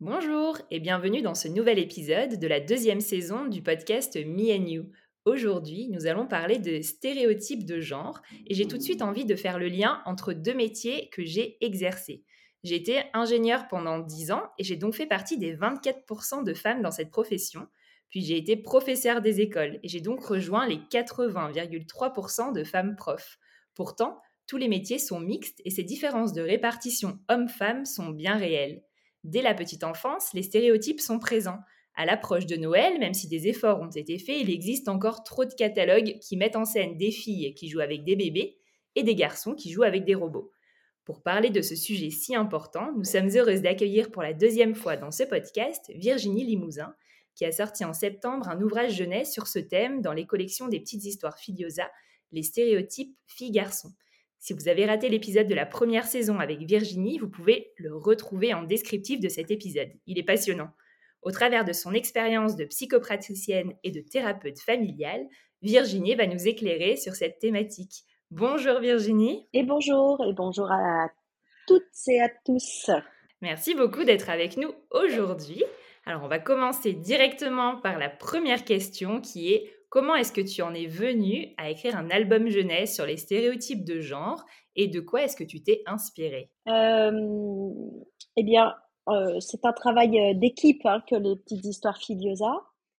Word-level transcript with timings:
Bonjour 0.00 0.58
et 0.70 0.78
bienvenue 0.78 1.22
dans 1.22 1.34
ce 1.34 1.48
nouvel 1.48 1.78
épisode 1.78 2.38
de 2.38 2.46
la 2.46 2.60
deuxième 2.60 3.00
saison 3.00 3.46
du 3.46 3.62
podcast 3.62 4.14
Me 4.26 4.54
and 4.54 4.66
You. 4.66 4.90
Aujourd'hui, 5.24 5.88
nous 5.88 6.06
allons 6.06 6.26
parler 6.26 6.58
de 6.58 6.82
stéréotypes 6.82 7.64
de 7.64 7.80
genre 7.80 8.20
et 8.46 8.52
j'ai 8.52 8.68
tout 8.68 8.76
de 8.76 8.82
suite 8.82 9.00
envie 9.00 9.24
de 9.24 9.34
faire 9.34 9.58
le 9.58 9.68
lien 9.68 10.02
entre 10.04 10.34
deux 10.34 10.52
métiers 10.52 11.08
que 11.08 11.24
j'ai 11.24 11.56
exercés. 11.64 12.24
J'ai 12.62 12.74
été 12.74 13.04
ingénieure 13.14 13.68
pendant 13.68 13.98
10 13.98 14.32
ans 14.32 14.42
et 14.58 14.64
j'ai 14.64 14.76
donc 14.76 14.92
fait 14.92 15.06
partie 15.06 15.38
des 15.38 15.56
24% 15.56 16.44
de 16.44 16.52
femmes 16.52 16.82
dans 16.82 16.90
cette 16.90 17.10
profession. 17.10 17.66
Puis 18.10 18.20
j'ai 18.20 18.36
été 18.36 18.54
professeur 18.54 19.22
des 19.22 19.40
écoles 19.40 19.80
et 19.82 19.88
j'ai 19.88 20.02
donc 20.02 20.22
rejoint 20.22 20.66
les 20.66 20.76
80,3% 20.76 22.52
de 22.52 22.64
femmes 22.64 22.96
profs. 22.96 23.38
Pourtant, 23.74 24.20
tous 24.46 24.58
les 24.58 24.68
métiers 24.68 24.98
sont 24.98 25.20
mixtes 25.20 25.62
et 25.64 25.70
ces 25.70 25.84
différences 25.84 26.34
de 26.34 26.42
répartition 26.42 27.18
hommes-femmes 27.30 27.86
sont 27.86 28.10
bien 28.10 28.36
réelles. 28.36 28.82
Dès 29.26 29.42
la 29.42 29.54
petite 29.54 29.82
enfance, 29.82 30.32
les 30.34 30.44
stéréotypes 30.44 31.00
sont 31.00 31.18
présents. 31.18 31.58
À 31.96 32.06
l'approche 32.06 32.46
de 32.46 32.54
Noël, 32.54 33.00
même 33.00 33.12
si 33.12 33.26
des 33.26 33.48
efforts 33.48 33.80
ont 33.80 33.90
été 33.90 34.20
faits, 34.20 34.40
il 34.40 34.50
existe 34.50 34.88
encore 34.88 35.24
trop 35.24 35.44
de 35.44 35.52
catalogues 35.52 36.20
qui 36.20 36.36
mettent 36.36 36.54
en 36.54 36.64
scène 36.64 36.96
des 36.96 37.10
filles 37.10 37.52
qui 37.54 37.68
jouent 37.68 37.80
avec 37.80 38.04
des 38.04 38.14
bébés 38.14 38.56
et 38.94 39.02
des 39.02 39.16
garçons 39.16 39.56
qui 39.56 39.72
jouent 39.72 39.82
avec 39.82 40.04
des 40.04 40.14
robots. 40.14 40.52
Pour 41.04 41.24
parler 41.24 41.50
de 41.50 41.60
ce 41.60 41.74
sujet 41.74 42.10
si 42.10 42.36
important, 42.36 42.92
nous 42.96 43.02
sommes 43.02 43.28
heureuses 43.34 43.62
d'accueillir 43.62 44.12
pour 44.12 44.22
la 44.22 44.32
deuxième 44.32 44.76
fois 44.76 44.96
dans 44.96 45.10
ce 45.10 45.24
podcast 45.24 45.90
Virginie 45.96 46.44
Limousin, 46.44 46.94
qui 47.34 47.44
a 47.44 47.50
sorti 47.50 47.84
en 47.84 47.94
septembre 47.94 48.48
un 48.48 48.62
ouvrage 48.62 48.94
jeunesse 48.94 49.32
sur 49.32 49.48
ce 49.48 49.58
thème 49.58 50.02
dans 50.02 50.12
les 50.12 50.26
collections 50.26 50.68
des 50.68 50.78
petites 50.78 51.04
histoires 51.04 51.36
Filiosa, 51.36 51.90
les 52.30 52.44
stéréotypes 52.44 53.16
filles-garçons. 53.26 53.90
Si 54.38 54.52
vous 54.52 54.68
avez 54.68 54.86
raté 54.86 55.08
l'épisode 55.08 55.48
de 55.48 55.54
la 55.54 55.66
première 55.66 56.06
saison 56.06 56.38
avec 56.38 56.60
Virginie, 56.60 57.18
vous 57.18 57.28
pouvez 57.28 57.72
le 57.76 57.96
retrouver 57.96 58.54
en 58.54 58.62
descriptif 58.62 59.20
de 59.20 59.28
cet 59.28 59.50
épisode. 59.50 59.88
Il 60.06 60.18
est 60.18 60.24
passionnant. 60.24 60.70
Au 61.22 61.30
travers 61.30 61.64
de 61.64 61.72
son 61.72 61.92
expérience 61.92 62.54
de 62.54 62.64
psychopraticienne 62.66 63.72
et 63.82 63.90
de 63.90 64.00
thérapeute 64.00 64.60
familiale, 64.60 65.26
Virginie 65.62 66.14
va 66.14 66.26
nous 66.26 66.46
éclairer 66.46 66.96
sur 66.96 67.14
cette 67.14 67.38
thématique. 67.38 68.04
Bonjour 68.30 68.80
Virginie. 68.80 69.48
Et 69.52 69.62
bonjour, 69.64 70.24
et 70.24 70.32
bonjour 70.32 70.70
à 70.70 71.08
toutes 71.66 71.82
et 72.08 72.20
à 72.20 72.28
tous. 72.44 72.90
Merci 73.42 73.74
beaucoup 73.74 74.04
d'être 74.04 74.30
avec 74.30 74.56
nous 74.56 74.72
aujourd'hui. 74.90 75.64
Alors 76.04 76.22
on 76.22 76.28
va 76.28 76.38
commencer 76.38 76.92
directement 76.92 77.76
par 77.76 77.98
la 77.98 78.08
première 78.08 78.64
question 78.64 79.20
qui 79.20 79.52
est 79.52 79.72
Comment 79.88 80.16
est-ce 80.16 80.32
que 80.32 80.40
tu 80.40 80.62
en 80.62 80.74
es 80.74 80.86
venu 80.86 81.54
à 81.58 81.70
écrire 81.70 81.96
un 81.96 82.10
album 82.10 82.48
jeunesse 82.48 82.94
sur 82.94 83.06
les 83.06 83.16
stéréotypes 83.16 83.84
de 83.84 84.00
genre 84.00 84.44
et 84.74 84.88
de 84.88 85.00
quoi 85.00 85.22
est-ce 85.22 85.36
que 85.36 85.44
tu 85.44 85.62
t'es 85.62 85.82
inspirée 85.86 86.50
euh, 86.68 87.70
Eh 88.36 88.42
bien, 88.42 88.74
euh, 89.08 89.38
c'est 89.40 89.64
un 89.64 89.72
travail 89.72 90.18
euh, 90.18 90.34
d'équipe 90.34 90.84
hein, 90.84 91.02
que 91.08 91.14
les 91.14 91.36
petites 91.36 91.64
histoires 91.64 91.98
Filiosa. 91.98 92.52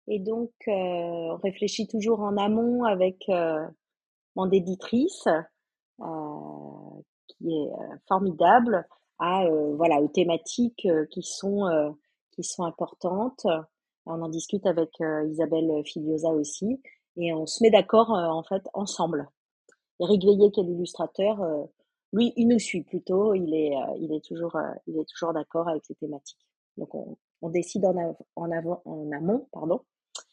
Et 0.08 0.20
donc, 0.20 0.52
on 0.68 1.36
réfléchit 1.42 1.88
toujours 1.88 2.20
en 2.20 2.36
amont 2.36 2.84
avec 2.84 3.24
mon 4.36 4.48
éditrice, 4.52 5.24
qui 5.98 7.48
est 7.48 7.70
formidable, 8.06 8.86
à 9.18 9.48
voilà 9.74 10.00
aux 10.00 10.06
thématiques 10.06 10.86
qui 11.10 11.22
sont 11.24 11.96
qui 12.30 12.44
sont 12.44 12.62
importantes. 12.62 13.44
On 14.06 14.22
en 14.22 14.28
discute 14.28 14.64
avec 14.66 14.90
euh, 15.00 15.28
Isabelle 15.28 15.82
Filiosa 15.84 16.30
aussi. 16.30 16.80
Et 17.16 17.32
on 17.32 17.46
se 17.46 17.62
met 17.62 17.70
d'accord 17.70 18.14
euh, 18.14 18.28
en 18.28 18.44
fait 18.44 18.62
ensemble. 18.72 19.28
Eric 20.00 20.24
Veillet, 20.24 20.50
qui 20.52 20.60
est 20.60 20.64
l'illustrateur, 20.64 21.42
euh, 21.42 21.64
lui, 22.12 22.32
il 22.36 22.46
nous 22.48 22.60
suit 22.60 22.82
plutôt. 22.82 23.34
Il 23.34 23.52
est, 23.54 23.72
il 23.98 24.12
est 24.12 24.24
toujours, 24.24 24.56
toujours 24.86 25.32
d'accord 25.32 25.68
avec 25.68 25.82
les 25.88 25.96
thématiques. 25.96 26.46
Donc 26.76 26.94
on, 26.94 27.48
décide 27.50 27.84
en, 27.84 28.16
en, 28.36 28.50
avant, 28.50 28.82
en 28.84 29.10
amont, 29.12 29.48
pardon. 29.52 29.80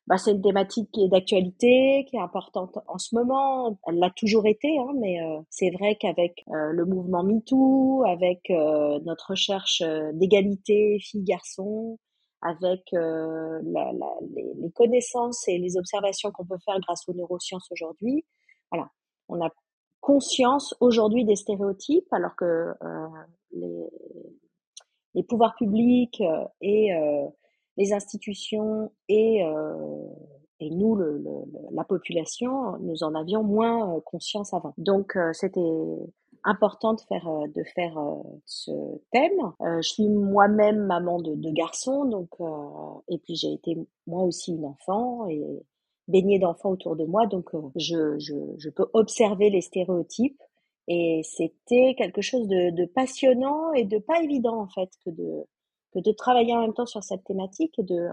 Bah, 0.08 0.18
c'est 0.18 0.32
une 0.32 0.42
thématique 0.42 0.90
qui 0.92 1.06
est 1.06 1.08
d'actualité, 1.08 2.06
qui 2.10 2.18
est 2.18 2.22
importante 2.22 2.78
en 2.88 2.98
ce 2.98 3.16
moment. 3.16 3.80
Elle 3.88 4.00
l'a 4.00 4.12
toujours 4.12 4.46
été, 4.46 4.78
hein, 4.78 4.92
mais 5.00 5.20
c'est 5.50 5.72
vrai 5.72 5.96
qu'avec 5.96 6.44
le 6.48 6.86
mouvement 6.86 7.24
MeToo, 7.24 8.04
avec 8.06 8.50
notre 8.50 9.32
recherche 9.32 9.82
d'égalité 10.14 11.00
filles-garçons, 11.00 11.98
avec 12.44 12.82
euh, 12.94 13.62
les, 13.62 14.72
connaissances 14.72 15.48
et 15.48 15.58
les 15.58 15.78
observations 15.78 16.32
qu'on 16.32 16.46
peut 16.46 16.58
faire 16.66 16.80
grâce 16.82 17.08
aux 17.08 17.14
neurosciences 17.14 17.72
aujourd'hui. 17.72 18.26
Voilà, 18.70 18.90
on 19.30 19.44
a 19.44 19.50
conscience 20.02 20.76
aujourd'hui 20.82 21.24
des 21.24 21.38
stéréotypes, 21.38 22.12
alors 22.12 22.36
que 22.36 22.74
euh, 22.84 23.08
les, 25.14 25.24
pouvoirs 25.24 25.56
publics 25.56 26.22
euh, 26.22 26.44
et 26.62 26.90
les 27.78 27.94
institutions 27.94 28.92
et, 29.08 29.42
et 30.60 30.70
nous, 30.70 31.00
la 31.72 31.84
population, 31.86 32.78
nous 32.80 33.04
en 33.04 33.16
avions 33.16 33.44
moins 33.44 34.00
conscience 34.02 34.54
avant. 34.54 34.74
Donc, 34.78 35.18
c'était 35.32 35.62
important 36.44 36.94
de 36.94 37.02
faire 37.02 37.28
euh, 37.28 37.48
de 37.48 37.64
faire 37.76 37.98
euh, 37.98 38.22
ce 38.46 38.72
thème. 39.12 39.54
Euh, 39.62 39.82
je 39.82 39.90
suis 39.90 40.10
moi-même 40.10 40.86
maman 40.86 41.22
de 41.22 41.36
deux 41.36 41.52
garçons, 41.52 42.06
donc 42.06 42.30
et 43.08 43.18
puis 43.20 43.36
j'ai 43.36 43.54
été 43.54 43.78
moi 44.08 44.24
aussi 44.24 44.54
une 44.54 44.66
enfant 44.66 45.28
et 45.28 45.44
baignée 46.08 46.40
d'enfants 46.40 46.72
autour 46.72 46.96
de 46.96 47.06
moi, 47.06 47.28
donc 47.28 47.52
je, 47.76 48.20
je, 48.20 48.34
je 48.58 48.70
peux 48.70 48.88
observer 48.94 49.50
les 49.50 49.62
stéréotypes 49.62 50.42
et 50.90 51.22
c'était 51.24 51.96
quelque 51.98 52.22
chose 52.22 52.48
de, 52.48 52.72
de, 52.72 52.86
passionnant 52.86 53.72
et 53.72 53.86
de 53.86 54.00
pas 54.00 54.22
évident 54.22 54.60
en 54.60 54.68
fait 54.68 54.90
que 55.06 55.12
de 55.12 55.46
que 55.94 56.00
de 56.00 56.12
travailler 56.12 56.54
en 56.54 56.62
même 56.62 56.74
temps 56.74 56.86
sur 56.86 57.04
cette 57.04 57.24
thématique 57.24 57.80
et 57.80 57.84
de 57.84 58.10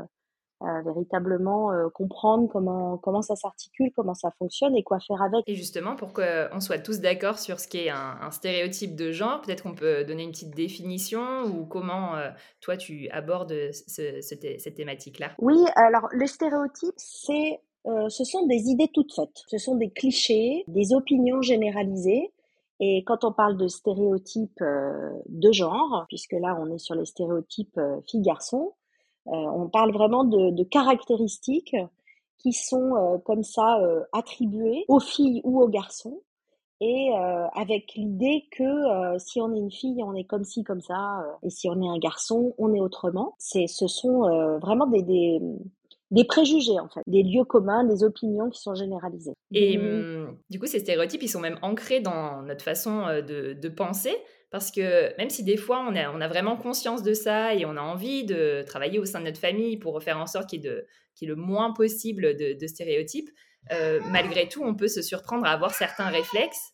véritablement 0.85 1.73
euh, 1.73 1.89
comprendre 1.89 2.49
comment, 2.49 2.99
comment 2.99 3.23
ça 3.23 3.35
s'articule, 3.35 3.91
comment 3.97 4.15
ça 4.15 4.31
fonctionne 4.39 4.77
et 4.77 4.83
quoi 4.83 4.99
faire 5.01 5.23
avec. 5.23 5.43
Et 5.47 5.55
justement, 5.55 5.97
pour 5.97 6.13
qu'on 6.13 6.61
soit 6.61 6.79
tous 6.79 7.01
d'accord 7.01 7.39
sur 7.39 7.59
ce 7.59 7.67
qu'est 7.67 7.89
un, 7.89 8.19
un 8.21 8.31
stéréotype 8.31 8.95
de 8.95 9.11
genre, 9.11 9.41
peut-être 9.41 9.63
qu'on 9.63 9.75
peut 9.75 10.05
donner 10.05 10.25
une 10.25 10.33
petite 10.33 10.55
définition 10.55 11.45
ou 11.45 11.65
comment 11.65 12.15
euh, 12.17 12.29
toi 12.61 12.77
tu 12.77 13.09
abordes 13.11 13.55
ce, 13.73 14.21
cette 14.21 14.75
thématique-là? 14.75 15.31
Oui, 15.39 15.57
alors 15.77 16.09
le 16.13 16.27
stéréotype, 16.27 16.95
c'est, 16.97 17.61
euh, 17.87 18.09
ce 18.09 18.25
sont 18.25 18.47
des 18.47 18.69
idées 18.69 18.91
toutes 18.93 19.15
faites, 19.15 19.43
ce 19.47 19.57
sont 19.57 19.77
des 19.77 19.91
clichés, 19.91 20.65
des 20.69 20.93
opinions 20.93 21.41
généralisées. 21.41 22.33
Et 22.83 23.05
quand 23.05 23.25
on 23.25 23.33
parle 23.33 23.59
de 23.59 23.69
stéréotypes 23.69 24.63
de 24.63 25.53
genre, 25.53 26.07
puisque 26.09 26.33
là 26.33 26.59
on 26.59 26.75
est 26.75 26.79
sur 26.79 26.95
les 26.95 27.05
stéréotypes 27.05 27.79
filles-garçons, 28.07 28.73
euh, 28.73 28.80
on 29.27 29.69
parle 29.69 29.93
vraiment 29.93 30.25
de, 30.25 30.65
caractéristiques 30.65 31.77
qui 32.39 32.53
sont 32.53 32.97
euh, 32.97 33.19
comme 33.19 33.43
ça 33.43 33.81
euh, 33.81 34.03
attribuées 34.13 34.85
aux 34.89 35.01
filles 35.01 35.43
ou 35.45 35.61
aux 35.61 35.69
garçons 35.69 36.23
et 36.81 37.11
euh, 37.13 37.47
avec 37.55 37.93
l'idée 37.95 38.47
que 38.51 38.63
euh, 38.63 39.19
si 39.19 39.41
on 39.41 39.55
est 39.55 39.59
une 39.59 39.71
fille, 39.71 40.03
on 40.03 40.15
est 40.15 40.25
comme 40.25 40.45
ci, 40.45 40.65
comme 40.65 40.81
ça, 40.81 41.21
euh, 41.21 41.47
et 41.47 41.51
si 41.51 41.69
on 41.69 41.81
est 41.83 41.89
un 41.89 41.99
garçon, 41.99 42.55
on 42.57 42.73
est 42.73 42.81
autrement. 42.81 43.35
C'est, 43.39 43.67
ce 43.67 43.87
sont 43.87 44.59
vraiment 44.63 44.87
des, 44.87 45.03
des, 45.03 45.41
des, 46.11 46.25
préjugés, 46.25 46.81
en 46.81 46.89
fait, 46.89 47.03
des 47.07 47.23
lieux 47.23 47.45
communs, 47.45 47.85
des 47.85 48.03
opinions 48.03 48.49
qui 48.49 48.61
sont 48.61 48.75
généralisées. 48.75 49.35
Et 49.53 49.79
du 50.49 50.59
coup, 50.59 50.67
ces 50.67 50.79
stéréotypes, 50.79 51.23
ils 51.23 51.29
sont 51.29 51.41
même 51.41 51.59
ancrés 51.61 52.01
dans 52.01 52.43
notre 52.43 52.65
façon 52.65 53.03
de, 53.27 53.53
de 53.53 53.69
penser. 53.69 54.17
Parce 54.51 54.73
que 54.73 55.17
même 55.17 55.31
si 55.31 55.45
des 55.45 55.57
fois 55.57 55.85
on 55.89 55.95
a, 55.95 56.29
vraiment 56.29 56.57
conscience 56.57 57.03
de 57.03 57.15
ça 57.15 57.55
et 57.55 57.65
on 57.65 57.77
a 57.77 57.81
envie 57.81 58.25
de 58.25 58.65
travailler 58.67 58.99
au 58.99 59.05
sein 59.05 59.21
de 59.21 59.27
notre 59.27 59.39
famille 59.39 59.77
pour 59.77 60.03
faire 60.03 60.19
en 60.19 60.27
sorte 60.27 60.49
qu'il 60.51 60.65
y 60.65 60.67
ait, 60.67 61.27
le 61.27 61.37
moins 61.37 61.73
possible 61.73 62.37
de, 62.37 62.67
stéréotypes, 62.67 63.31
euh, 63.73 64.01
malgré 64.11 64.49
tout, 64.49 64.63
on 64.65 64.75
peut 64.75 64.89
se 64.89 65.03
surprendre 65.03 65.47
à 65.47 65.51
avoir 65.51 65.75
certains 65.75 66.09
réflexes. 66.09 66.73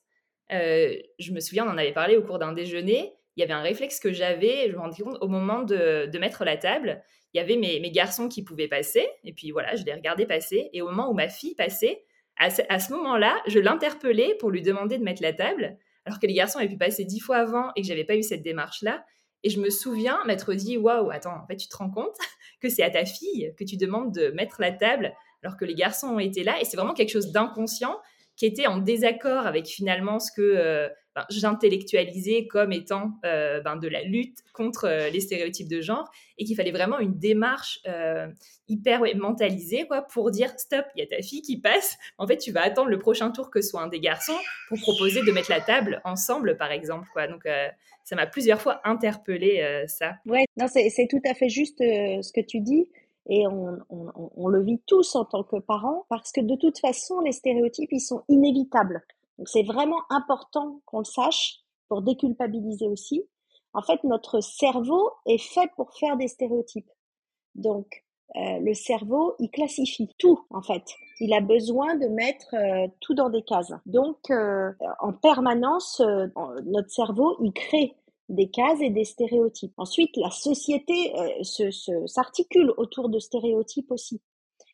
Euh, 0.53 0.95
je 1.19 1.33
me 1.33 1.41
souviens, 1.41 1.67
on 1.67 1.71
en 1.71 1.79
avait 1.79 1.93
parlé 1.93 2.17
au 2.17 2.23
cours 2.23 2.39
d'un 2.39 2.53
déjeuner. 2.53 3.13
Il 3.37 3.41
y 3.41 3.43
avait 3.43 3.53
un 3.53 3.63
réflexe 3.63 4.01
que 4.01 4.13
j'avais, 4.13 4.69
je 4.71 4.73
me 4.73 4.79
rendais 4.79 5.03
compte, 5.03 5.19
au 5.21 5.29
moment 5.29 5.63
de, 5.63 6.17
mettre 6.19 6.45
la 6.45 6.57
table, 6.57 7.03
il 7.35 7.39
y 7.39 7.41
avait 7.41 7.57
mes, 7.57 7.91
garçons 7.91 8.29
qui 8.29 8.43
pouvaient 8.43 8.69
passer, 8.69 9.07
et 9.25 9.35
puis 9.35 9.51
voilà, 9.51 9.75
je 9.75 9.85
les 9.85 9.93
regardais 9.93 10.25
passer, 10.25 10.71
et 10.73 10.81
au 10.81 10.87
moment 10.87 11.11
où 11.11 11.13
ma 11.13 11.29
fille 11.29 11.55
passait, 11.55 12.03
à 12.39 12.51
ce, 12.51 12.93
moment-là, 12.93 13.37
je 13.47 13.59
l'interpellais 13.59 14.35
pour 14.39 14.51
lui 14.51 14.63
demander 14.63 14.97
de 14.97 15.03
mettre 15.03 15.23
la 15.23 15.33
table, 15.33 15.77
alors 16.07 16.19
que 16.19 16.27
les 16.27 16.35
garçons 16.35 16.59
avaient 16.59 16.69
pu 16.69 16.79
passer 16.79 17.05
dix 17.05 17.21
fois 17.21 17.37
avant 17.37 17.73
et 17.77 17.83
que 17.83 17.87
j'avais 17.87 18.05
pas 18.05 18.17
eu 18.17 18.23
cette 18.23 18.43
démarche-là. 18.43 19.05
Et 19.43 19.51
je 19.51 19.61
me 19.61 19.71
souviens 19.71 20.19
m'être 20.25 20.55
dit, 20.55 20.79
waouh, 20.79 21.11
attends, 21.11 21.37
en 21.43 21.47
fait, 21.47 21.57
tu 21.57 21.69
te 21.69 21.77
rends 21.77 21.91
compte 21.91 22.17
que 22.63 22.69
c'est 22.69 22.83
à 22.83 22.91
ta 22.91 23.05
fille 23.05 23.53
que 23.59 23.65
tu 23.65 23.77
demandes 23.77 24.15
de 24.15 24.29
mettre 24.29 24.61
la 24.61 24.73
table 24.73 25.13
alors 25.43 25.57
que 25.57 25.65
les 25.65 25.75
garçons 25.75 26.09
ont 26.09 26.19
été 26.19 26.43
là. 26.43 26.61
Et 26.61 26.65
c'est 26.65 26.77
vraiment 26.77 26.95
quelque 26.95 27.11
chose 27.11 27.33
d'inconscient 27.33 28.01
qui 28.37 28.47
était 28.47 28.67
en 28.67 28.79
désaccord 28.79 29.47
avec 29.47 29.67
finalement 29.67 30.19
ce 30.21 30.31
que 30.31 30.43
euh, 30.43 30.89
ben, 31.15 31.25
j'intellectualisais 31.31 32.47
comme 32.47 32.73
étant 32.73 33.13
euh, 33.25 33.61
ben, 33.63 33.77
de 33.77 33.89
la 33.89 34.03
lutte 34.03 34.39
contre 34.53 34.85
euh, 34.85 35.09
les 35.09 35.21
stéréotypes 35.21 35.69
de 35.69 35.81
genre 35.81 36.11
et 36.37 36.45
qu'il 36.45 36.55
fallait 36.55 36.71
vraiment 36.71 36.99
une 36.99 37.19
démarche 37.19 37.81
hyper 38.69 39.03
mentalisée 39.17 39.87
quoi, 39.87 40.03
pour 40.03 40.31
dire 40.31 40.51
stop, 40.59 40.85
il 40.95 41.01
y 41.01 41.03
a 41.03 41.07
ta 41.07 41.23
fille 41.23 41.41
qui 41.41 41.59
passe. 41.59 41.97
En 42.19 42.27
fait, 42.27 42.37
tu 42.37 42.53
vas 42.53 42.63
attendre 42.63 42.91
le 42.91 42.99
prochain 42.99 43.31
tour 43.31 43.51
que 43.51 43.63
soit 43.63 43.81
un 43.81 43.89
des 43.89 44.01
garçons 44.01 44.37
pour 44.69 44.79
proposer 44.81 45.23
de 45.23 45.33
mettre 45.33 45.51
la 45.51 45.61
table 45.63 46.03
ensemble, 46.05 46.59
par 46.59 46.73
exemple. 46.73 47.09
Quoi. 47.15 47.27
Donc, 47.27 47.45
ça 48.05 48.17
m'a 48.17 48.27
plusieurs 48.27 48.61
fois 48.61 48.83
interpellé 48.85 49.85
ça. 49.87 50.17
Ouais, 50.27 50.45
non, 50.59 50.67
c'est 50.69 51.07
tout 51.09 51.23
à 51.25 51.33
fait 51.33 51.49
juste 51.49 51.79
ce 51.79 52.33
que 52.33 52.45
tu 52.45 52.61
dis. 52.61 52.87
Et 53.29 53.47
on, 53.47 53.79
on, 53.91 54.31
on, 54.37 54.49
le 54.49 54.63
vit 54.63 54.81
tous 54.87 55.17
en 55.17 55.25
tant 55.25 55.43
que 55.43 55.57
parents 55.57 56.07
parce 56.09 56.31
que 56.33 56.41
de 56.41 56.55
toute 56.55 56.79
façon, 56.79 57.21
les 57.21 57.33
stéréotypes, 57.33 57.91
ils 57.93 58.01
sont 58.01 58.23
inévitables. 58.29 59.03
Donc 59.39 59.49
c'est 59.49 59.65
vraiment 59.65 60.01
important 60.11 60.81
qu'on 60.87 61.01
le 61.01 61.05
sache 61.05 61.61
pour 61.89 62.03
déculpabiliser 62.03 62.89
aussi. 62.89 63.25
En 63.73 63.83
fait, 63.83 64.03
notre 64.05 64.41
cerveau 64.41 65.11
est 65.27 65.39
fait 65.39 65.71
pour 65.77 65.93
faire 65.95 66.17
des 66.17 66.29
stéréotypes. 66.29 66.91
Donc, 67.55 68.05
euh, 68.37 68.59
le 68.61 68.75
cerveau, 68.75 69.35
il 69.39 69.51
classifie 69.51 70.09
tout, 70.19 70.41
en 70.51 70.63
fait. 70.63 70.83
Il 71.21 71.33
a 71.33 71.41
besoin 71.41 71.95
de 71.97 72.07
mettre 72.09 72.55
euh, 72.55 72.89
tout 73.01 73.15
dans 73.15 73.31
des 73.31 73.43
cases. 73.43 73.73
Donc, 73.87 74.19
euh, 74.31 74.73
en 75.01 75.13
permanence, 75.13 76.01
euh, 76.01 76.27
notre 76.65 76.91
cerveau, 76.91 77.37
il 77.43 77.53
crée 77.53 77.95
des 78.29 78.51
cases 78.51 78.81
et 78.81 78.91
des 78.91 79.05
stéréotypes. 79.05 79.75
Ensuite, 79.77 80.17
la 80.17 80.31
société 80.31 81.15
euh, 81.17 82.07
s'articule 82.07 82.73
autour 82.77 83.09
de 83.09 83.19
stéréotypes 83.19 83.91
aussi. 83.91 84.21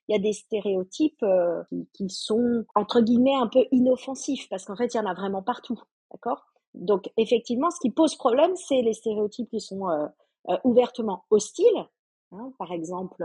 Il 0.08 0.12
y 0.12 0.18
a 0.18 0.22
des 0.22 0.32
stéréotypes 0.32 1.22
euh, 1.22 1.62
qui, 1.92 2.08
sont 2.08 2.64
entre 2.74 3.00
guillemets 3.00 3.34
un 3.34 3.46
peu 3.46 3.66
inoffensifs 3.70 4.48
parce 4.48 4.64
qu'en 4.64 4.76
fait, 4.76 4.94
il 4.94 4.96
y 4.96 5.00
en 5.00 5.06
a 5.06 5.14
vraiment 5.14 5.42
partout, 5.42 5.80
d'accord? 6.10 6.46
Donc, 6.74 7.10
effectivement, 7.18 7.70
ce 7.70 7.78
qui 7.80 7.90
pose 7.90 8.16
problème, 8.16 8.56
c'est 8.56 8.80
les 8.82 8.94
stéréotypes 8.94 9.50
qui 9.50 9.60
sont 9.60 9.88
euh, 9.88 10.06
euh 10.48 10.56
ouvertement 10.64 11.24
hostiles, 11.30 11.86
hein, 12.32 12.52
par 12.58 12.72
exemple 12.72 13.24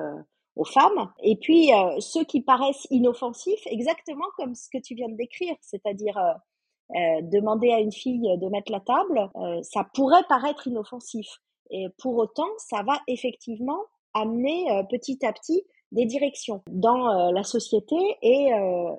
aux 0.56 0.66
femmes, 0.66 1.12
et 1.22 1.36
puis 1.36 1.70
ceux 2.00 2.24
qui 2.24 2.42
paraissent 2.42 2.88
inoffensifs, 2.90 3.62
exactement 3.68 4.26
comme 4.38 4.56
ce 4.56 4.70
que 4.70 4.80
tu 4.80 4.96
viens 4.96 5.08
de 5.08 5.16
décrire, 5.16 5.56
c'est-à-dire 5.62 6.18
euh, 6.96 7.22
demander 7.22 7.72
à 7.72 7.80
une 7.80 7.92
fille 7.92 8.22
de 8.38 8.48
mettre 8.48 8.72
la 8.72 8.80
table, 8.80 9.30
euh, 9.36 9.62
ça 9.62 9.86
pourrait 9.94 10.24
paraître 10.30 10.68
inoffensif. 10.68 11.28
Et 11.70 11.88
pour 11.98 12.16
autant, 12.16 12.48
ça 12.58 12.82
va 12.84 12.94
effectivement 13.08 13.82
amener 14.14 14.72
euh, 14.72 14.84
petit 14.84 15.20
à 15.26 15.34
petit 15.34 15.64
des 15.92 16.06
directions 16.06 16.64
dans 16.70 17.32
la 17.32 17.44
société 17.44 17.96
et 18.22 18.50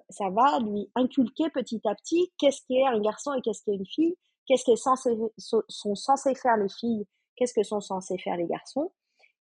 ça 0.08 0.30
va 0.30 0.58
lui 0.60 0.90
inculquer 0.94 1.50
petit 1.50 1.82
à 1.84 1.94
petit 1.94 2.32
qu'est-ce 2.38 2.62
qu'est 2.66 2.86
un 2.86 2.98
garçon 2.98 3.34
et 3.34 3.42
qu'est-ce 3.42 3.62
qu'est 3.62 3.74
une 3.74 3.84
fille, 3.84 4.16
qu'est-ce 4.46 4.64
que 4.64 4.74
sont 4.74 5.94
censés 5.94 6.34
faire 6.34 6.56
les 6.56 6.70
filles, 6.70 7.06
qu'est-ce 7.36 7.52
que 7.52 7.62
sont 7.62 7.82
censés 7.82 8.16
faire 8.16 8.38
les 8.38 8.46
garçons. 8.46 8.90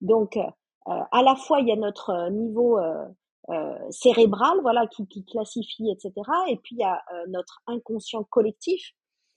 Donc, 0.00 0.36
à 0.86 1.22
la 1.22 1.36
fois, 1.36 1.60
il 1.60 1.68
y 1.68 1.70
a 1.70 1.76
notre 1.76 2.30
niveau 2.30 2.80
euh, 3.48 3.78
cérébral, 3.90 4.58
voilà, 4.62 4.88
qui, 4.88 5.06
qui, 5.06 5.24
classifie, 5.24 5.88
etc. 5.90 6.12
Et 6.48 6.56
puis 6.56 6.74
il 6.74 6.80
y 6.80 6.84
a 6.84 7.00
euh, 7.14 7.26
notre 7.28 7.62
inconscient 7.68 8.24
collectif 8.24 8.92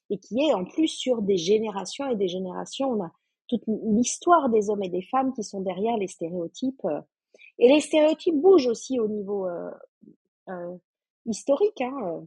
et 0.09 0.17
qui 0.17 0.41
est 0.41 0.53
en 0.53 0.65
plus 0.65 0.87
sur 0.87 1.21
des 1.21 1.37
générations 1.37 2.09
et 2.09 2.15
des 2.15 2.27
générations. 2.27 2.89
On 2.89 3.03
a 3.03 3.11
toute 3.47 3.61
l'histoire 3.67 4.49
des 4.49 4.71
hommes 4.71 4.81
et 4.81 4.89
des 4.89 5.03
femmes 5.03 5.31
qui 5.33 5.43
sont 5.43 5.61
derrière 5.61 5.95
les 5.97 6.07
stéréotypes. 6.07 6.83
Euh. 6.85 7.01
Et 7.59 7.71
les 7.71 7.81
stéréotypes 7.81 8.41
bougent 8.41 8.67
aussi 8.67 8.99
au 8.99 9.07
niveau 9.07 9.47
historique. 11.25 11.81
Hein. 11.81 12.23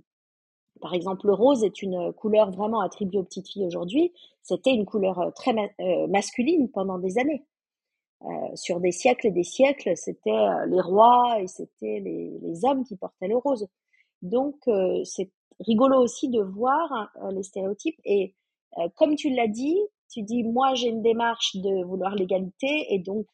Par 0.81 0.94
exemple, 0.94 1.26
le 1.26 1.34
rose 1.34 1.64
est 1.64 1.82
une 1.82 2.12
couleur 2.12 2.50
vraiment 2.52 2.81
attribuée 2.81 3.19
aux 3.19 3.25
petites 3.25 3.49
filles 3.49 3.67
aujourd'hui. 3.67 4.12
C'était 4.43 4.73
une 4.73 4.84
couleur 4.84 5.32
très 5.34 5.55
masculine 6.08 6.70
pendant 6.70 6.99
des 6.99 7.19
années. 7.19 7.44
Euh, 8.25 8.55
sur 8.55 8.79
des 8.79 8.93
siècles 8.93 9.29
et 9.29 9.31
des 9.33 9.43
siècles, 9.43 9.97
c'était 9.97 10.31
euh, 10.31 10.67
les 10.67 10.81
rois 10.81 11.41
et 11.41 11.49
c'était 11.49 11.99
les, 12.01 12.39
les, 12.41 12.65
hommes 12.65 12.85
qui 12.85 12.97
portaient 12.97 13.27
le 13.27 13.37
rose. 13.37 13.67
Donc, 14.21 14.57
euh, 14.69 15.03
c'est 15.05 15.31
rigolo 15.59 15.99
aussi 16.01 16.29
de 16.29 16.41
voir 16.41 17.13
les 17.33 17.43
stéréotypes. 17.43 18.01
Et 18.05 18.35
comme 18.97 19.17
tu 19.17 19.31
l'as 19.31 19.49
dit, 19.49 19.79
tu 20.09 20.23
dis, 20.23 20.45
moi, 20.45 20.75
j'ai 20.75 20.89
une 20.89 21.03
démarche 21.03 21.57
de 21.57 21.85
vouloir 21.85 22.15
l'égalité 22.15 22.87
et 22.93 22.99
donc 22.99 23.27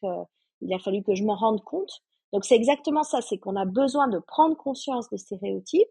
il 0.61 0.73
a 0.73 0.79
fallu 0.79 1.01
que 1.01 1.15
je 1.15 1.23
m'en 1.23 1.35
rende 1.35 1.63
compte. 1.63 2.03
Donc, 2.33 2.45
c'est 2.45 2.55
exactement 2.55 3.03
ça, 3.03 3.21
c'est 3.21 3.37
qu'on 3.37 3.55
a 3.55 3.65
besoin 3.65 4.07
de 4.09 4.19
prendre 4.19 4.55
conscience 4.57 5.09
des 5.09 5.17
stéréotypes, 5.17 5.89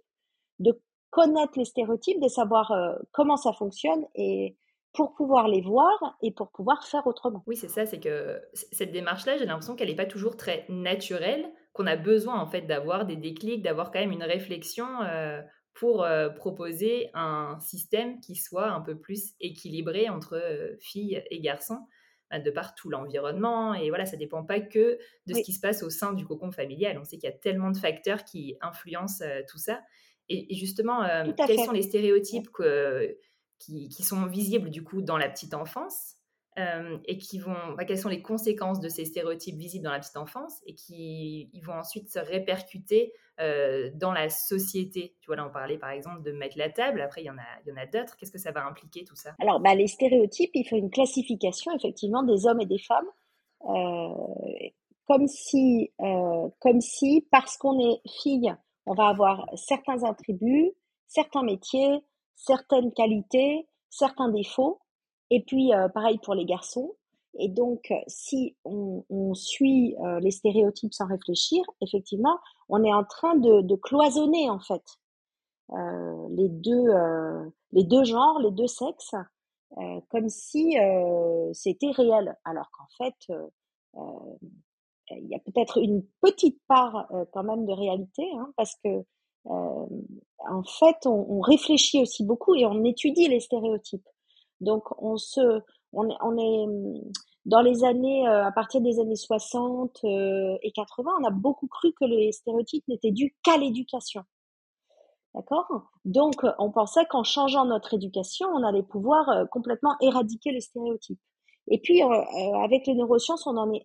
de 0.60 0.80
connaître 1.10 1.58
les 1.58 1.64
stéréotypes, 1.64 2.20
de 2.20 2.28
savoir 2.28 2.72
comment 3.10 3.36
ça 3.36 3.52
fonctionne 3.52 4.06
et 4.14 4.56
pour 4.92 5.14
pouvoir 5.14 5.48
les 5.48 5.60
voir 5.60 6.16
et 6.22 6.32
pour 6.32 6.50
pouvoir 6.50 6.86
faire 6.86 7.06
autrement. 7.06 7.42
Oui, 7.46 7.56
c'est 7.56 7.68
ça, 7.68 7.86
c'est 7.86 8.00
que 8.00 8.40
cette 8.52 8.92
démarche-là, 8.92 9.36
j'ai 9.36 9.46
l'impression 9.46 9.76
qu'elle 9.76 9.88
n'est 9.88 9.96
pas 9.96 10.06
toujours 10.06 10.36
très 10.36 10.64
naturelle, 10.68 11.50
qu'on 11.72 11.86
a 11.86 11.96
besoin 11.96 12.40
en 12.40 12.46
fait 12.46 12.62
d'avoir 12.62 13.06
des 13.06 13.16
déclics, 13.16 13.62
d'avoir 13.62 13.90
quand 13.90 14.00
même 14.00 14.12
une 14.12 14.24
réflexion 14.24 14.86
euh, 15.02 15.40
pour 15.74 16.02
euh, 16.02 16.28
proposer 16.30 17.10
un 17.14 17.58
système 17.60 18.20
qui 18.20 18.34
soit 18.34 18.70
un 18.70 18.80
peu 18.80 18.98
plus 18.98 19.34
équilibré 19.40 20.08
entre 20.08 20.34
euh, 20.34 20.74
filles 20.80 21.22
et 21.30 21.40
garçons 21.40 21.78
bah, 22.30 22.40
de 22.40 22.50
par 22.50 22.74
tout 22.74 22.88
l'environnement. 22.88 23.74
Et 23.74 23.90
voilà, 23.90 24.06
ça 24.06 24.16
dépend 24.16 24.44
pas 24.44 24.60
que 24.60 24.98
de 25.26 25.34
ce 25.34 25.42
qui 25.42 25.52
se 25.52 25.60
passe 25.60 25.82
au 25.82 25.90
sein 25.90 26.14
du 26.14 26.26
cocon 26.26 26.50
familial. 26.50 26.98
On 26.98 27.04
sait 27.04 27.18
qu'il 27.18 27.28
y 27.28 27.32
a 27.32 27.36
tellement 27.36 27.70
de 27.70 27.78
facteurs 27.78 28.24
qui 28.24 28.56
influencent 28.60 29.24
tout 29.48 29.58
ça. 29.58 29.80
Et, 30.30 30.54
justement, 30.56 31.08
quels 31.46 31.60
sont 31.60 31.72
les 31.72 31.80
stéréotypes 31.80 32.50
que, 32.50 33.16
qui, 33.58 34.02
sont 34.02 34.26
visibles 34.26 34.70
du 34.70 34.82
coup 34.82 35.02
dans 35.02 35.16
la 35.18 35.28
petite 35.28 35.54
enfance 35.54 36.14
euh, 36.58 36.98
et 37.04 37.18
qui 37.18 37.38
vont, 37.38 37.74
bah, 37.76 37.84
quelles 37.84 37.98
sont 37.98 38.08
les 38.08 38.22
conséquences 38.22 38.80
de 38.80 38.88
ces 38.88 39.04
stéréotypes 39.04 39.56
visibles 39.56 39.84
dans 39.84 39.92
la 39.92 40.00
petite 40.00 40.16
enfance 40.16 40.60
et 40.66 40.74
qui 40.74 41.50
vont 41.62 41.74
ensuite 41.74 42.10
se 42.10 42.18
répercuter 42.18 43.12
euh, 43.40 43.90
dans 43.94 44.12
la 44.12 44.28
société. 44.28 45.16
Tu 45.20 45.26
vois, 45.26 45.36
là, 45.36 45.46
on 45.46 45.52
parlait 45.52 45.78
par 45.78 45.90
exemple 45.90 46.22
de 46.22 46.32
mettre 46.32 46.58
la 46.58 46.70
table, 46.70 47.00
après 47.00 47.22
il 47.22 47.26
y 47.26 47.30
en 47.30 47.38
a, 47.38 47.80
a 47.80 47.86
d'autres. 47.86 48.16
Qu'est-ce 48.16 48.32
que 48.32 48.38
ça 48.38 48.50
va 48.50 48.66
impliquer 48.66 49.04
tout 49.04 49.14
ça? 49.14 49.34
Alors, 49.40 49.60
bah, 49.60 49.74
les 49.74 49.86
stéréotypes, 49.86 50.50
il 50.54 50.66
faut 50.68 50.76
une 50.76 50.90
classification 50.90 51.72
effectivement 51.76 52.22
des 52.24 52.46
hommes 52.46 52.60
et 52.60 52.66
des 52.66 52.78
femmes. 52.78 53.08
Euh, 53.68 54.68
comme 55.06 55.26
si, 55.26 55.90
comme 56.60 56.80
si, 56.82 57.26
parce 57.30 57.56
qu'on 57.56 57.78
est 57.78 58.00
fille, 58.22 58.54
on 58.84 58.94
va 58.94 59.06
avoir 59.08 59.46
certains 59.54 60.02
attributs, 60.04 60.72
certains 61.06 61.42
métiers, 61.42 62.02
certaines 62.38 62.92
qualités, 62.92 63.66
certains 63.90 64.30
défauts, 64.30 64.80
et 65.30 65.42
puis 65.42 65.74
euh, 65.74 65.88
pareil 65.88 66.18
pour 66.18 66.34
les 66.34 66.44
garçons. 66.44 66.94
Et 67.38 67.48
donc, 67.48 67.92
si 68.06 68.56
on, 68.64 69.34
suit 69.34 69.94
euh, 70.00 70.18
les 70.20 70.30
stéréotypes 70.30 70.94
sans 70.94 71.06
réfléchir, 71.06 71.62
effectivement, 71.82 72.38
on 72.68 72.82
est 72.82 72.92
en 72.92 73.04
train 73.04 73.36
de, 73.36 73.76
cloisonner 73.76 74.48
en 74.48 74.58
fait 74.58 74.82
euh, 75.72 76.28
les 76.30 76.48
deux 76.48 76.88
les 77.72 77.84
deux 77.84 78.04
genres, 78.04 78.40
les 78.40 78.50
deux 78.50 78.66
sexes, 78.66 79.14
comme 80.08 80.28
si 80.30 80.76
c'était 81.52 81.90
réel, 81.90 82.34
alors 82.44 82.70
qu'en 82.70 82.88
fait, 82.96 83.36
il 85.10 85.28
y 85.28 85.34
a 85.34 85.38
peut-être 85.40 85.78
une 85.78 86.02
petite 86.22 86.60
part 86.66 87.08
quand 87.32 87.44
même 87.44 87.66
de 87.66 87.72
réalité, 87.72 88.26
hein, 88.38 88.52
parce 88.56 88.74
que 88.82 89.04
en 89.48 90.62
fait, 90.78 91.06
on, 91.06 91.40
réfléchit 91.40 92.00
aussi 92.00 92.24
beaucoup 92.24 92.54
et 92.54 92.66
on 92.66 92.84
étudie 92.84 93.28
les 93.28 93.40
stéréotypes. 93.40 94.06
Donc, 94.60 94.84
on 95.00 95.16
se, 95.16 95.60
on, 95.92 96.08
on 96.20 96.38
est 96.38 97.02
dans 97.48 97.62
les 97.62 97.82
années, 97.84 98.26
à 98.26 98.52
partir 98.52 98.82
des 98.82 99.00
années 99.00 99.16
60 99.16 100.00
et 100.04 100.72
80, 100.74 101.10
on 101.20 101.24
a 101.24 101.30
beaucoup 101.30 101.66
cru 101.66 101.92
que 101.98 102.04
les 102.04 102.30
stéréotypes 102.32 102.86
n'étaient 102.88 103.10
dus 103.10 103.34
qu'à 103.42 103.56
l'éducation. 103.56 104.22
D'accord? 105.34 105.66
Donc, 106.04 106.44
on 106.58 106.70
pensait 106.70 107.06
qu'en 107.06 107.24
changeant 107.24 107.64
notre 107.64 107.94
éducation, 107.94 108.48
on 108.48 108.62
allait 108.64 108.82
pouvoir 108.82 109.48
complètement 109.50 109.94
éradiquer 110.02 110.52
les 110.52 110.60
stéréotypes. 110.60 111.20
Et 111.68 111.78
puis, 111.78 112.02
avec 112.02 112.86
les 112.86 112.94
neurosciences, 112.94 113.46
on 113.46 113.56
en 113.56 113.72
est 113.72 113.84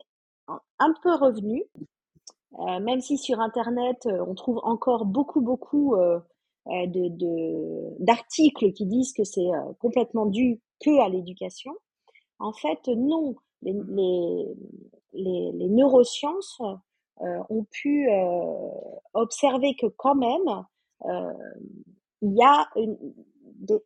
un 0.80 0.94
peu 1.02 1.16
revenu, 1.16 1.64
même 2.60 3.02
si 3.02 3.18
sur 3.18 3.40
Internet, 3.40 4.06
on 4.06 4.36
trouve 4.36 4.60
encore 4.64 5.06
beaucoup, 5.06 5.42
beaucoup 5.42 5.96
de, 6.68 8.04
d'articles 8.04 8.72
qui 8.74 8.86
disent 8.86 9.14
que 9.14 9.24
c'est 9.24 9.50
complètement 9.80 10.26
dû 10.26 10.62
que 10.80 11.00
à 11.02 11.10
l'éducation. 11.10 11.74
En 12.40 12.54
fait, 12.54 12.88
non. 12.88 13.36
Les, 13.62 13.74
les, 15.14 15.52
les, 15.54 15.70
neurosciences 15.70 16.62
ont 17.20 17.66
pu 17.72 18.10
observer 19.14 19.76
que 19.76 19.88
quand 19.88 20.16
même, 20.16 20.66
il 22.22 22.34
y 22.34 22.44
a 22.44 22.68
une, 22.76 22.98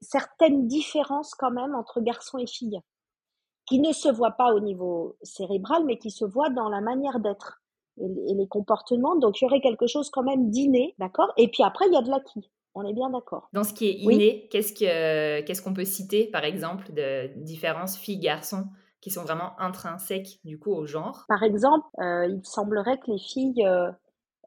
certaines 0.02 0.68
différences 0.68 1.34
quand 1.36 1.52
même 1.52 1.76
entre 1.76 2.02
garçons 2.02 2.38
et 2.38 2.48
filles, 2.48 2.82
qui 3.66 3.80
ne 3.80 3.92
se 3.92 4.10
voient 4.10 4.32
pas 4.32 4.54
au 4.54 4.60
niveau 4.60 5.18
cérébral, 5.22 5.84
mais 5.86 5.98
qui 5.98 6.12
se 6.12 6.26
voient 6.26 6.50
dans 6.50 6.70
la 6.70 6.82
manière 6.82 7.20
d'être 7.20 7.62
et, 8.00 8.34
les 8.34 8.48
comportements. 8.48 9.16
Donc 9.16 9.42
il 9.42 9.46
y 9.46 9.48
aurait 9.48 9.62
quelque 9.62 9.88
chose 9.88 10.10
quand 10.10 10.24
même 10.24 10.50
d'inné, 10.50 10.96
d'accord? 11.00 11.32
Et 11.38 11.48
puis 11.48 11.64
après, 11.64 11.86
il 11.88 11.94
y 11.94 11.98
a 11.98 12.02
de 12.02 12.10
l'acquis. 12.10 12.50
On 12.76 12.86
est 12.86 12.94
bien 12.94 13.10
d'accord. 13.10 13.50
Dans 13.54 13.64
ce 13.64 13.74
qui 13.74 13.88
est 13.88 13.94
inné, 13.94 14.48
qu'est-ce 14.52 14.74
qu'on 14.74 15.46
qu'est-ce 15.46 15.62
qu'on 15.62 15.74
peut 15.74 15.86
citer, 15.86 16.28
par 16.28 16.44
exemple, 16.44 16.94
de 16.94 17.28
différences 17.38 17.98
filles-garçons 17.98 18.66
qui 19.02 19.10
sont 19.10 19.24
vraiment 19.24 19.60
intrinsèques 19.60 20.40
du 20.44 20.60
coup 20.60 20.72
au 20.72 20.86
genre? 20.86 21.26
Par 21.28 21.44
exemple, 21.44 21.88
euh, 22.00 22.28
il 22.28 22.42
semblerait 22.44 22.98
que 23.00 23.12
les 23.12 23.18
filles 23.18 23.66
euh, 23.66 23.90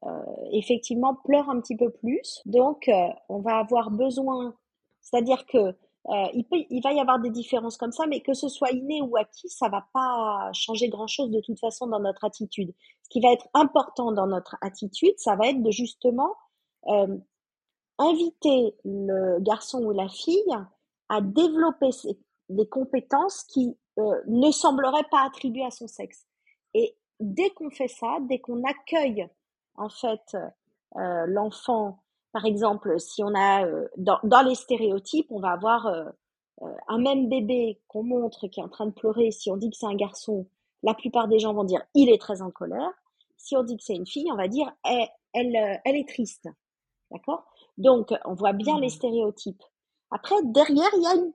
euh, 0.05 0.09
effectivement 0.53 1.17
pleurent 1.25 1.51
un 1.51 1.61
petit 1.61 1.77
peu 1.77 1.91
plus. 1.91 2.41
Donc, 2.47 2.89
on 3.29 3.41
va 3.41 3.59
avoir 3.59 3.91
besoin, 3.91 4.55
c'est-à-dire 5.01 5.45
que 5.47 5.75
euh, 6.09 6.27
il, 6.33 6.45
peut, 6.45 6.57
il 6.71 6.83
va 6.83 6.93
y 6.93 7.01
avoir 7.01 7.21
des 7.21 7.31
différences 7.31 7.77
comme 7.77 7.93
ça, 7.93 8.07
mais 8.07 8.21
que 8.21 8.33
ce 8.33 8.49
soit 8.49 8.71
inné 8.71 9.03
ou 9.03 9.17
acquis, 9.17 9.49
ça 9.49 9.69
va 9.69 9.87
pas 9.93 10.51
changer 10.53 10.89
grand-chose 10.89 11.31
de 11.31 11.41
toute 11.41 11.61
façon 11.61 11.87
dans 11.87 12.01
notre 12.01 12.25
attitude. 12.25 12.73
Ce 13.03 13.09
qui 13.11 13.21
va 13.21 13.33
être 13.33 13.47
important 13.53 14.13
dans 14.13 14.27
notre 14.27 14.57
attitude, 14.63 15.15
ça 15.19 15.37
va 15.37 15.49
être 15.49 15.63
de 15.63 15.71
justement 15.71 16.35
euh, 16.89 17.19
inviter 17.99 18.75
le 18.85 19.39
garçon 19.41 19.85
ou 19.85 19.93
la 19.93 20.09
fille 20.09 20.57
à 21.11 21.21
développer 21.21 21.91
des 22.49 22.69
compétences 22.69 23.45
qui 23.45 23.77
euh, 23.99 24.23
ne 24.27 24.51
sembleraient 24.51 25.09
pas 25.11 25.27
attribuées 25.27 25.67
à 25.67 25.71
son 25.71 25.87
sexe. 25.87 26.27
Et 26.73 26.97
dès 27.19 27.51
qu'on 27.51 27.71
fait 27.71 27.89
ça, 27.89 28.19
dès 28.23 28.39
qu'on 28.39 28.65
accueille 28.65 29.29
en 29.75 29.89
fait 29.89 30.37
euh, 30.97 31.27
l'enfant. 31.27 32.03
Par 32.33 32.45
exemple, 32.45 32.99
si 33.01 33.23
on 33.25 33.35
a 33.35 33.67
euh, 33.67 33.89
dans, 33.97 34.19
dans, 34.23 34.43
les 34.43 34.55
stéréotypes, 34.55 35.27
on 35.31 35.41
va 35.41 35.51
avoir 35.51 35.87
euh, 35.87 36.05
un 36.89 36.99
même 36.99 37.29
bébé 37.29 37.81
qu'on 37.89 38.03
montre 38.03 38.47
qui 38.49 38.61
est 38.61 38.63
en 38.63 38.69
train 38.69 38.87
de 38.87 38.93
pleurer. 38.93 39.31
Si 39.31 39.51
on 39.51 39.57
dit 39.57 39.71
que 39.71 39.77
c'est 39.77 39.87
un 39.87 39.97
garçon, 39.97 40.47
la 40.83 40.95
plupart 40.95 41.29
des 41.29 41.39
gens 41.39 41.53
vont 41.53 41.65
dire 41.65 41.83
il 41.95 42.09
est 42.11 42.21
très 42.21 42.43
en 42.43 42.51
colère. 42.51 42.93
Si 43.37 43.57
on 43.57 43.63
dit 43.63 43.77
que 43.77 43.83
c'est 43.83 43.97
une 43.97 44.07
fille, 44.07 44.31
on 44.31 44.37
va 44.37 44.49
dire 44.49 44.73
elle, 44.85 45.09
elle, 45.33 45.81
elle 45.85 45.97
est 45.97 46.09
triste. 46.09 46.49
D'accord? 47.11 47.45
Donc, 47.79 48.15
on 48.25 48.35
voit 48.35 48.53
bien 48.53 48.79
les 48.79 48.89
mmh. 48.89 48.91
stéréotypes. 48.91 49.63
Après, 50.11 50.37
derrière, 50.45 50.91
il 50.97 51.03
y 51.03 51.07
a 51.07 51.15
une 51.15 51.33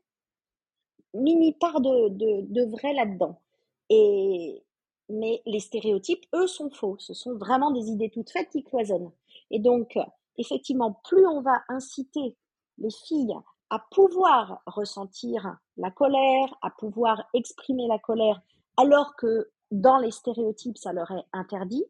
mini 1.13 1.53
part 1.53 1.81
de, 1.81 2.09
de, 2.09 2.41
de 2.41 2.71
vrai 2.71 2.93
là-dedans. 2.93 3.41
Et, 3.89 4.63
mais 5.09 5.41
les 5.45 5.59
stéréotypes, 5.59 6.25
eux, 6.33 6.47
sont 6.47 6.69
faux. 6.69 6.97
Ce 6.99 7.13
sont 7.13 7.35
vraiment 7.35 7.71
des 7.71 7.87
idées 7.89 8.09
toutes 8.09 8.29
faites 8.29 8.49
qui 8.49 8.63
cloisonnent. 8.63 9.11
Et 9.51 9.59
donc, 9.59 9.97
effectivement, 10.38 11.00
plus 11.04 11.25
on 11.25 11.42
va 11.42 11.62
inciter 11.70 12.36
les 12.77 12.92
filles 12.92 13.36
à 13.70 13.80
pouvoir 13.92 14.62
ressentir 14.65 15.58
la 15.77 15.92
colère, 15.92 16.56
à 16.62 16.70
pouvoir 16.70 17.24
exprimer 17.34 17.88
la 17.88 18.00
colère, 18.00 18.42
alors 18.77 19.15
que 19.15 19.50
dans 19.72 19.98
les 19.98 20.12
stéréotypes, 20.12 20.77
ça 20.77 20.94
leur 20.94 21.10
est 21.12 21.25
interdit, 21.34 21.86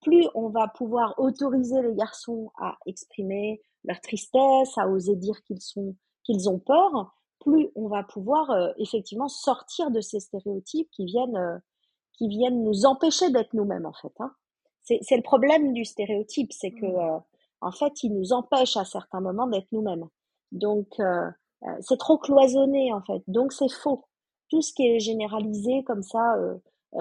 plus 0.00 0.28
on 0.34 0.48
va 0.48 0.68
pouvoir 0.68 1.14
autoriser 1.18 1.80
les 1.82 1.94
garçons 1.94 2.52
à 2.58 2.76
exprimer 2.86 3.62
leur 3.84 4.00
tristesse, 4.00 4.76
à 4.76 4.88
oser 4.88 5.16
dire 5.16 5.42
qu'ils 5.44 5.62
sont 5.62 5.96
qu'ils 6.24 6.48
ont 6.48 6.58
peur, 6.58 7.14
plus 7.40 7.70
on 7.74 7.88
va 7.88 8.02
pouvoir 8.02 8.50
euh, 8.50 8.72
effectivement 8.78 9.28
sortir 9.28 9.90
de 9.90 10.00
ces 10.00 10.20
stéréotypes 10.20 10.90
qui 10.90 11.04
viennent 11.04 11.36
euh, 11.36 11.58
qui 12.14 12.28
viennent 12.28 12.62
nous 12.62 12.86
empêcher 12.86 13.30
d'être 13.30 13.54
nous-mêmes 13.54 13.86
en 13.86 13.92
fait. 13.92 14.12
Hein. 14.20 14.32
C'est 14.82 15.16
le 15.16 15.22
problème 15.22 15.72
du 15.72 15.84
stéréotype, 15.86 16.52
c'est 16.52 16.70
que 16.70 16.86
mmh. 16.86 16.98
euh, 16.98 17.18
en 17.64 17.72
fait, 17.72 18.02
il 18.02 18.14
nous 18.14 18.32
empêche 18.32 18.76
à 18.76 18.84
certains 18.84 19.20
moments 19.20 19.46
d'être 19.46 19.68
nous-mêmes. 19.72 20.06
Donc 20.52 20.88
euh, 21.00 21.30
euh, 21.64 21.68
c'est 21.80 21.98
trop 21.98 22.18
cloisonné 22.18 22.92
en 22.92 23.02
fait. 23.02 23.22
Donc 23.26 23.52
c'est 23.52 23.70
faux. 23.70 24.04
Tout 24.50 24.62
ce 24.62 24.72
qui 24.72 24.86
est 24.86 25.00
généralisé 25.00 25.82
comme 25.84 26.02
ça 26.02 26.36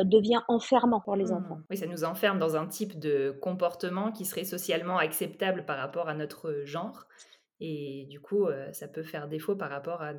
devient 0.05 0.41
enfermant 0.47 1.01
pour 1.01 1.15
les 1.15 1.31
enfants. 1.31 1.57
Mmh. 1.57 1.65
Oui, 1.69 1.77
ça 1.77 1.85
nous 1.85 2.03
enferme 2.03 2.39
dans 2.39 2.55
un 2.55 2.65
type 2.65 2.97
de 2.97 3.37
comportement 3.41 4.11
qui 4.11 4.25
serait 4.25 4.45
socialement 4.45 4.97
acceptable 4.97 5.65
par 5.65 5.77
rapport 5.77 6.07
à 6.07 6.15
notre 6.15 6.61
genre. 6.63 7.05
Et 7.59 8.07
du 8.09 8.19
coup, 8.21 8.47
ça 8.71 8.87
peut 8.87 9.03
faire 9.03 9.27
défaut 9.27 9.55
par 9.55 9.69
rapport 9.69 10.01
à 10.01 10.13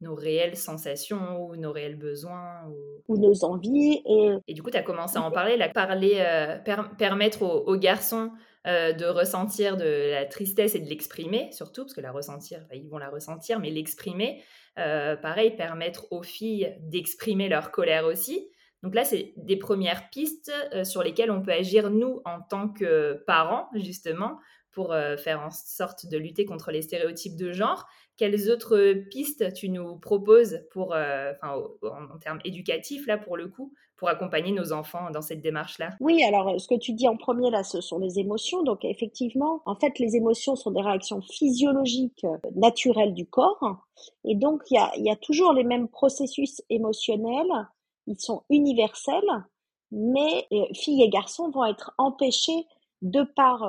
nos 0.00 0.14
réelles 0.14 0.56
sensations 0.56 1.40
ou 1.40 1.56
nos 1.56 1.72
réels 1.72 1.96
besoins. 1.96 2.62
Ou, 3.08 3.16
nos 3.16 3.44
envies. 3.44 4.02
Et... 4.06 4.36
et 4.48 4.54
du 4.54 4.62
coup, 4.62 4.70
tu 4.70 4.76
as 4.76 4.82
commencé 4.82 5.16
à 5.16 5.22
en 5.22 5.30
parler, 5.30 5.56
là, 5.56 5.68
parler, 5.68 6.14
euh, 6.16 6.58
permettre 6.98 7.42
aux, 7.42 7.76
garçons 7.76 8.30
euh, 8.66 8.92
de 8.92 9.06
ressentir 9.06 9.76
de 9.76 10.10
la 10.10 10.26
tristesse 10.26 10.74
et 10.74 10.80
de 10.80 10.88
l'exprimer, 10.88 11.50
surtout, 11.52 11.82
parce 11.82 11.94
que 11.94 12.00
la 12.00 12.12
ressentir, 12.12 12.64
ils 12.72 12.88
vont 12.88 12.98
la 12.98 13.08
ressentir, 13.08 13.58
mais 13.58 13.70
l'exprimer. 13.70 14.42
Euh, 14.78 15.16
pareil, 15.16 15.56
permettre 15.56 16.12
aux 16.12 16.22
filles 16.22 16.76
d'exprimer 16.80 17.48
leur 17.48 17.70
colère 17.70 18.04
aussi. 18.04 18.50
Donc 18.82 18.94
là, 18.94 19.04
c'est 19.04 19.32
des 19.38 19.56
premières 19.56 20.10
pistes 20.10 20.52
sur 20.84 21.02
lesquelles 21.02 21.30
on 21.30 21.40
peut 21.40 21.52
agir, 21.52 21.90
nous, 21.90 22.20
en 22.26 22.40
tant 22.42 22.68
que 22.68 23.24
parents, 23.26 23.68
justement, 23.74 24.38
pour 24.76 24.94
faire 25.16 25.40
en 25.40 25.50
sorte 25.50 26.06
de 26.06 26.18
lutter 26.18 26.44
contre 26.44 26.70
les 26.70 26.82
stéréotypes 26.82 27.34
de 27.34 27.50
genre. 27.50 27.86
Quelles 28.16 28.50
autres 28.50 28.94
pistes 29.10 29.52
tu 29.52 29.68
nous 29.68 29.96
proposes 29.96 30.60
pour, 30.70 30.94
euh, 30.94 31.32
en, 31.42 32.18
termes 32.18 32.38
éducatifs, 32.44 33.06
là, 33.06 33.18
pour 33.18 33.36
le 33.36 33.48
coup, 33.48 33.74
pour 33.96 34.08
accompagner 34.08 34.52
nos 34.52 34.72
enfants 34.72 35.10
dans 35.10 35.20
cette 35.20 35.42
démarche-là? 35.42 35.90
Oui, 36.00 36.22
alors 36.24 36.58
ce 36.58 36.66
que 36.66 36.78
tu 36.78 36.92
dis 36.92 37.08
en 37.08 37.18
premier, 37.18 37.50
là, 37.50 37.62
ce 37.62 37.82
sont 37.82 37.98
les 37.98 38.18
émotions. 38.18 38.62
Donc, 38.62 38.86
effectivement, 38.86 39.60
en 39.66 39.76
fait, 39.76 39.98
les 39.98 40.16
émotions 40.16 40.56
sont 40.56 40.70
des 40.70 40.80
réactions 40.80 41.20
physiologiques 41.20 42.24
euh, 42.24 42.38
naturelles 42.54 43.12
du 43.12 43.26
corps. 43.26 43.86
Et 44.24 44.34
donc, 44.34 44.62
il 44.70 45.04
y 45.04 45.10
a, 45.10 45.16
toujours 45.16 45.52
les 45.52 45.64
mêmes 45.64 45.88
processus 45.88 46.62
émotionnels. 46.70 47.68
Ils 48.06 48.20
sont 48.20 48.44
universels, 48.48 49.44
mais 49.90 50.46
euh, 50.52 50.64
filles 50.72 51.02
et 51.02 51.10
garçons 51.10 51.50
vont 51.50 51.66
être 51.66 51.92
empêchés 51.98 52.64
de 53.02 53.22
par, 53.22 53.68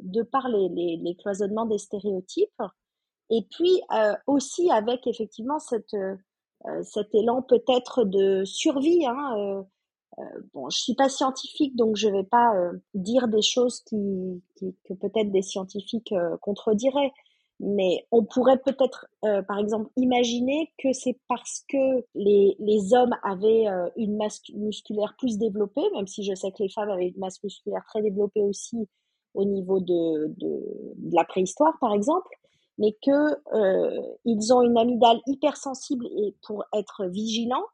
de 0.00 0.22
par 0.22 0.48
les, 0.48 0.68
les, 0.68 0.96
les 0.96 1.14
cloisonnements 1.14 1.66
des 1.66 1.78
stéréotypes 1.78 2.62
et 3.32 3.46
puis 3.50 3.80
euh, 3.92 4.14
aussi 4.26 4.70
avec 4.70 5.06
effectivement 5.06 5.58
cette, 5.58 5.94
euh, 5.94 6.16
cet 6.82 7.14
élan 7.14 7.40
peut-être 7.40 8.04
de 8.04 8.44
survie. 8.44 9.06
Hein, 9.06 9.64
euh, 10.18 10.22
bon, 10.52 10.68
je 10.68 10.78
suis 10.78 10.94
pas 10.94 11.08
scientifique, 11.08 11.74
donc 11.74 11.96
je 11.96 12.08
vais 12.08 12.24
pas 12.24 12.52
dire 12.92 13.28
des 13.28 13.40
choses 13.40 13.80
qui, 13.80 14.42
qui 14.56 14.76
que 14.84 14.92
peut-être 14.92 15.30
des 15.32 15.40
scientifiques 15.40 16.14
contrediraient. 16.42 17.12
Mais 17.64 18.06
on 18.10 18.24
pourrait 18.24 18.58
peut-être, 18.58 19.06
par 19.22 19.58
exemple, 19.58 19.88
imaginer 19.96 20.72
que 20.78 20.92
c'est 20.92 21.16
parce 21.28 21.64
que 21.68 22.04
les, 22.14 22.56
les 22.58 22.92
hommes 22.92 23.14
avaient 23.22 23.66
une 23.96 24.16
masse 24.16 24.42
musculaire 24.52 25.14
plus 25.16 25.38
développée, 25.38 25.88
même 25.94 26.08
si 26.08 26.24
je 26.24 26.34
sais 26.34 26.50
que 26.50 26.60
les 26.60 26.68
femmes 26.68 26.90
avaient 26.90 27.08
une 27.08 27.20
masse 27.20 27.40
musculaire 27.42 27.84
très 27.86 28.02
développée 28.02 28.42
aussi 28.42 28.88
au 29.34 29.44
niveau 29.44 29.80
de, 29.80 30.26
de, 30.38 30.60
de 30.96 31.14
la 31.14 31.24
préhistoire, 31.24 31.78
par 31.80 31.94
exemple, 31.94 32.28
mais 32.78 32.96
que 33.02 33.36
euh, 33.54 34.02
ils 34.24 34.52
ont 34.52 34.62
une 34.62 34.76
amygdale 34.78 35.20
hypersensible 35.26 36.06
et 36.06 36.34
pour 36.46 36.64
être 36.72 37.06
vigilants, 37.06 37.66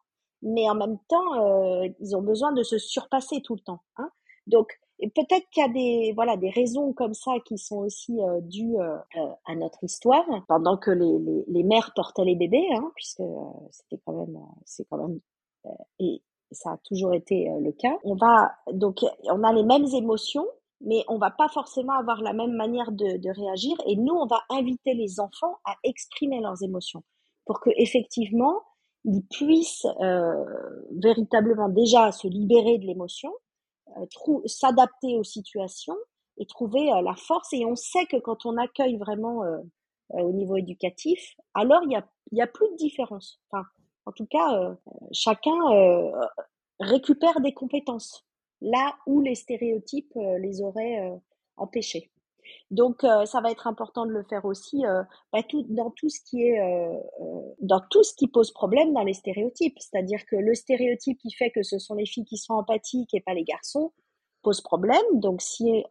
mais 0.42 0.68
en 0.68 0.74
même 0.74 0.98
temps, 1.08 1.34
euh, 1.34 1.88
ils 2.00 2.16
ont 2.16 2.22
besoin 2.22 2.52
de 2.52 2.62
se 2.62 2.78
surpasser 2.78 3.40
tout 3.42 3.54
le 3.54 3.60
temps. 3.60 3.80
Hein. 3.96 4.10
Donc, 4.46 4.78
peut-être 5.06 5.48
qu'il 5.50 5.62
y 5.62 5.66
a 5.66 5.68
des 5.68 6.12
voilà 6.14 6.36
des 6.36 6.50
raisons 6.50 6.92
comme 6.92 7.14
ça 7.14 7.32
qui 7.44 7.58
sont 7.58 7.78
aussi 7.78 8.20
euh, 8.20 8.40
dues 8.40 8.78
euh, 8.78 8.96
à 9.46 9.54
notre 9.54 9.82
histoire, 9.84 10.24
pendant 10.48 10.76
que 10.76 10.90
les, 10.90 11.18
les, 11.18 11.44
les 11.46 11.62
mères 11.62 11.92
portaient 11.94 12.24
les 12.24 12.34
bébés, 12.34 12.66
hein, 12.74 12.90
puisque 12.96 13.22
c'était 13.70 14.00
quand 14.04 14.12
même 14.12 14.38
c'est 14.64 14.84
quand 14.88 14.98
même 14.98 15.20
et 15.98 16.22
ça 16.50 16.72
a 16.72 16.78
toujours 16.78 17.14
été 17.14 17.48
le 17.60 17.72
cas. 17.72 17.96
On 18.04 18.14
va 18.14 18.52
donc 18.72 19.04
on 19.24 19.42
a 19.44 19.52
les 19.52 19.64
mêmes 19.64 19.86
émotions, 19.94 20.46
mais 20.80 21.04
on 21.08 21.18
va 21.18 21.30
pas 21.30 21.48
forcément 21.48 21.94
avoir 21.94 22.22
la 22.22 22.32
même 22.32 22.52
manière 22.52 22.92
de, 22.92 23.30
réagir. 23.30 23.76
Et 23.86 23.96
nous, 23.96 24.14
on 24.14 24.26
va 24.26 24.40
inviter 24.50 24.94
les 24.94 25.20
enfants 25.20 25.58
à 25.64 25.74
exprimer 25.84 26.40
leurs 26.40 26.62
émotions 26.62 27.02
pour 27.44 27.60
que 27.60 27.70
effectivement 27.76 28.62
ils 29.04 29.22
puissent 29.30 29.86
euh, 30.00 30.44
véritablement 30.92 31.68
déjà 31.68 32.12
se 32.12 32.26
libérer 32.26 32.78
de 32.78 32.86
l'émotion, 32.86 33.30
euh, 33.30 33.47
s'adapter 34.46 35.16
aux 35.16 35.24
situations 35.24 35.96
et 36.38 36.46
trouver 36.46 36.92
euh, 36.92 37.02
la 37.02 37.14
force. 37.14 37.52
Et 37.52 37.64
on 37.64 37.76
sait 37.76 38.06
que 38.06 38.16
quand 38.16 38.46
on 38.46 38.56
accueille 38.56 38.96
vraiment 38.96 39.42
au 40.10 40.32
niveau 40.32 40.56
éducatif, 40.56 41.36
alors 41.54 41.82
il 41.84 41.92
y 41.92 41.96
a, 41.96 42.06
y 42.32 42.40
a 42.40 42.46
plus 42.46 42.68
de 42.70 42.76
différence. 42.76 43.40
Enfin, 43.50 43.64
en 44.06 44.12
tout 44.12 44.26
cas, 44.26 44.76
chacun 45.12 45.54
récupère 46.80 47.40
des 47.40 47.52
compétences 47.52 48.24
là 48.60 48.96
où 49.06 49.20
les 49.20 49.34
stéréotypes 49.34 50.16
euh, 50.16 50.38
les 50.38 50.60
auraient 50.60 51.00
euh, 51.00 51.16
empêchés. 51.56 52.10
Donc, 52.70 53.04
euh, 53.04 53.24
ça 53.26 53.40
va 53.40 53.50
être 53.50 53.66
important 53.66 54.06
de 54.06 54.10
le 54.10 54.22
faire 54.24 54.44
aussi 54.44 54.82
bah, 55.32 55.42
tout, 55.48 55.64
dans 55.68 55.90
tout 55.90 56.08
ce 56.08 56.20
qui 56.20 56.42
est 56.42 56.60
dans 57.60 57.80
tout 57.90 58.02
ce 58.02 58.14
qui 58.14 58.28
pose 58.28 58.52
problème 58.52 58.92
dans 58.92 59.02
les 59.02 59.14
stéréotypes. 59.14 59.78
C'est-à-dire 59.78 60.24
que 60.26 60.36
le 60.36 60.54
stéréotype 60.54 61.18
qui 61.18 61.32
fait 61.32 61.50
que 61.50 61.62
ce 61.62 61.78
sont 61.78 61.94
les 61.94 62.06
filles 62.06 62.24
qui 62.24 62.36
sont 62.36 62.54
empathiques 62.54 63.14
et 63.14 63.20
pas 63.20 63.34
les 63.34 63.44
garçons 63.44 63.92
pose 64.42 64.60
problème. 64.60 65.02
Donc, 65.14 65.40
si 65.42 65.84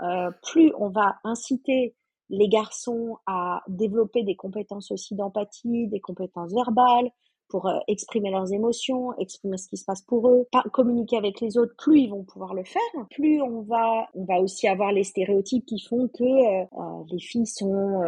plus 0.43 0.73
on 0.77 0.89
va 0.89 1.17
inciter 1.23 1.95
les 2.29 2.49
garçons 2.49 3.17
à 3.25 3.63
développer 3.67 4.23
des 4.23 4.35
compétences 4.35 4.91
aussi 4.91 5.15
d'empathie, 5.15 5.87
des 5.87 6.01
compétences 6.01 6.53
verbales, 6.53 7.09
pour 7.49 7.67
euh, 7.67 7.79
exprimer 7.87 8.31
leurs 8.31 8.51
émotions, 8.51 9.17
exprimer 9.17 9.57
ce 9.57 9.67
qui 9.67 9.77
se 9.77 9.85
passe 9.85 10.01
pour 10.01 10.29
eux, 10.29 10.47
communiquer 10.73 11.17
avec 11.17 11.41
les 11.41 11.57
autres, 11.57 11.73
plus 11.77 12.01
ils 12.01 12.09
vont 12.09 12.23
pouvoir 12.23 12.53
le 12.53 12.63
faire, 12.63 12.81
plus 13.11 13.41
on 13.41 13.61
va, 13.61 14.07
on 14.13 14.25
va 14.25 14.39
aussi 14.39 14.67
avoir 14.67 14.91
les 14.91 15.03
stéréotypes 15.03 15.65
qui 15.65 15.79
font 15.79 16.07
que 16.07 16.23
euh, 16.23 16.65
euh, 16.77 17.03
les 17.11 17.19
filles 17.19 17.47
sont 17.47 18.03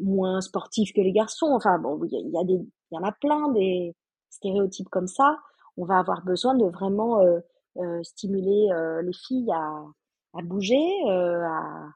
moins 0.00 0.40
sportives 0.40 0.92
que 0.92 1.00
les 1.00 1.12
garçons. 1.12 1.52
Enfin 1.52 1.78
bon, 1.78 2.00
il 2.04 2.30
y, 2.30 2.38
a, 2.38 2.44
des, 2.44 2.54
il 2.54 2.94
y 2.94 2.98
en 2.98 3.02
a 3.02 3.12
plein 3.12 3.50
des 3.52 3.94
stéréotypes 4.30 4.88
comme 4.88 5.06
ça. 5.06 5.38
On 5.76 5.84
va 5.84 5.98
avoir 5.98 6.24
besoin 6.24 6.54
de 6.54 6.66
vraiment 6.66 7.20
stimuler 8.02 8.68
les 9.02 9.12
filles 9.12 9.50
à, 9.52 9.84
à 10.38 10.42
bouger, 10.42 10.86
à, 11.08 11.88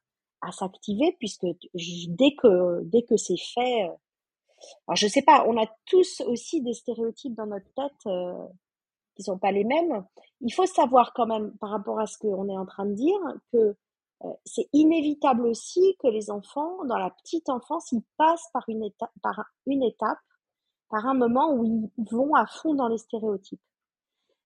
à 0.43 0.53
s'activer, 0.53 1.17
puisque 1.19 1.47
dès 1.75 2.35
que 2.35 2.83
dès 2.85 3.03
que 3.03 3.17
c'est 3.17 3.41
fait 3.55 3.91
alors 4.87 4.97
je 4.97 5.07
sais 5.07 5.23
pas, 5.23 5.45
on 5.47 5.61
a 5.61 5.67
tous 5.87 6.21
aussi 6.23 6.63
des 6.63 6.75
stéréotypes 6.75 7.35
dans 7.35 7.47
notre 7.47 7.73
tête 7.75 8.07
euh, 8.07 8.47
qui 9.15 9.23
sont 9.23 9.39
pas 9.39 9.53
les 9.53 9.65
mêmes. 9.65 10.05
Il 10.41 10.53
faut 10.53 10.67
savoir 10.67 11.13
quand 11.15 11.27
même 11.27 11.57
par 11.59 11.71
rapport 11.71 12.01
à 12.01 12.07
ce 12.07 12.19
qu'on 12.19 12.49
est 12.49 12.57
en 12.57 12.67
train 12.67 12.87
de 12.87 12.95
dire 12.95 13.21
que 13.53 13.77
euh, 14.25 14.33
c'est 14.45 14.69
inévitable 14.73 15.47
aussi 15.47 15.97
que 16.01 16.09
les 16.09 16.31
enfants 16.31 16.85
dans 16.87 16.99
la 16.99 17.11
petite 17.11 17.49
enfance 17.49 17.93
ils 17.93 18.03
passent 18.17 18.49
par 18.53 18.65
une 18.69 18.89
par 19.23 19.45
une 19.67 19.83
étape, 19.83 20.19
par 20.91 21.07
un 21.07 21.15
moment 21.15 21.53
où 21.53 21.65
ils 21.65 21.91
vont 22.11 22.35
à 22.35 22.47
fond 22.47 22.75
dans 22.75 22.89
les 22.89 22.99
stéréotypes. 22.99 23.63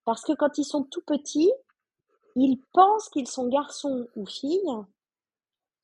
Parce 0.05 0.23
que 0.23 0.33
quand 0.33 0.59
ils 0.59 0.65
sont 0.65 0.85
tout 0.85 1.03
petits, 1.07 1.53
ils 2.35 2.61
pensent 2.73 3.09
qu'ils 3.11 3.29
sont 3.29 3.49
garçons 3.49 4.09
ou 4.17 4.27
filles 4.27 4.85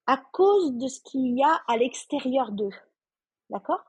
à 0.06 0.16
cause 0.16 0.72
de 0.72 0.88
ce 0.88 1.00
qu'il 1.00 1.36
y 1.36 1.42
a 1.42 1.60
à 1.66 1.76
l'extérieur 1.76 2.50
d'eux. 2.52 2.72
D'accord? 3.50 3.84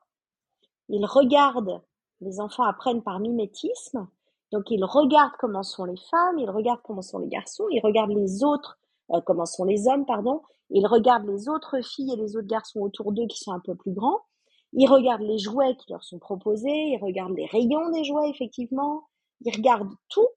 Ils 0.89 1.05
regardent, 1.05 1.81
les 2.21 2.39
enfants 2.39 2.63
apprennent 2.63 3.03
par 3.03 3.19
mimétisme, 3.19 4.07
donc 4.51 4.71
ils 4.71 4.83
regardent 4.83 5.37
comment 5.39 5.63
sont 5.63 5.85
les 5.85 5.99
femmes, 6.09 6.39
ils 6.39 6.49
regardent 6.49 6.81
comment 6.83 7.01
sont 7.01 7.19
les 7.19 7.27
garçons, 7.27 7.67
ils 7.69 7.81
regardent 7.81 8.11
les 8.11 8.43
autres, 8.43 8.79
euh, 9.11 9.21
comment 9.25 9.45
sont 9.45 9.63
les 9.63 9.87
hommes, 9.87 10.05
pardon, 10.05 10.41
ils 10.71 10.87
regardent 10.87 11.27
les 11.27 11.47
autres 11.47 11.81
filles 11.81 12.13
et 12.13 12.15
les 12.15 12.35
autres 12.35 12.47
garçons 12.47 12.81
autour 12.81 13.11
d'eux 13.11 13.27
qui 13.27 13.37
sont 13.37 13.53
un 13.53 13.59
peu 13.59 13.75
plus 13.75 13.93
grands, 13.93 14.21
ils 14.73 14.87
regardent 14.87 15.21
les 15.21 15.39
jouets 15.39 15.75
qui 15.77 15.91
leur 15.91 16.03
sont 16.03 16.19
proposés, 16.19 16.93
ils 16.93 16.99
regardent 17.01 17.35
les 17.35 17.45
rayons 17.45 17.89
des 17.89 18.03
jouets, 18.03 18.29
effectivement, 18.29 19.07
ils 19.41 19.55
regardent 19.55 19.93
tout, 20.09 20.27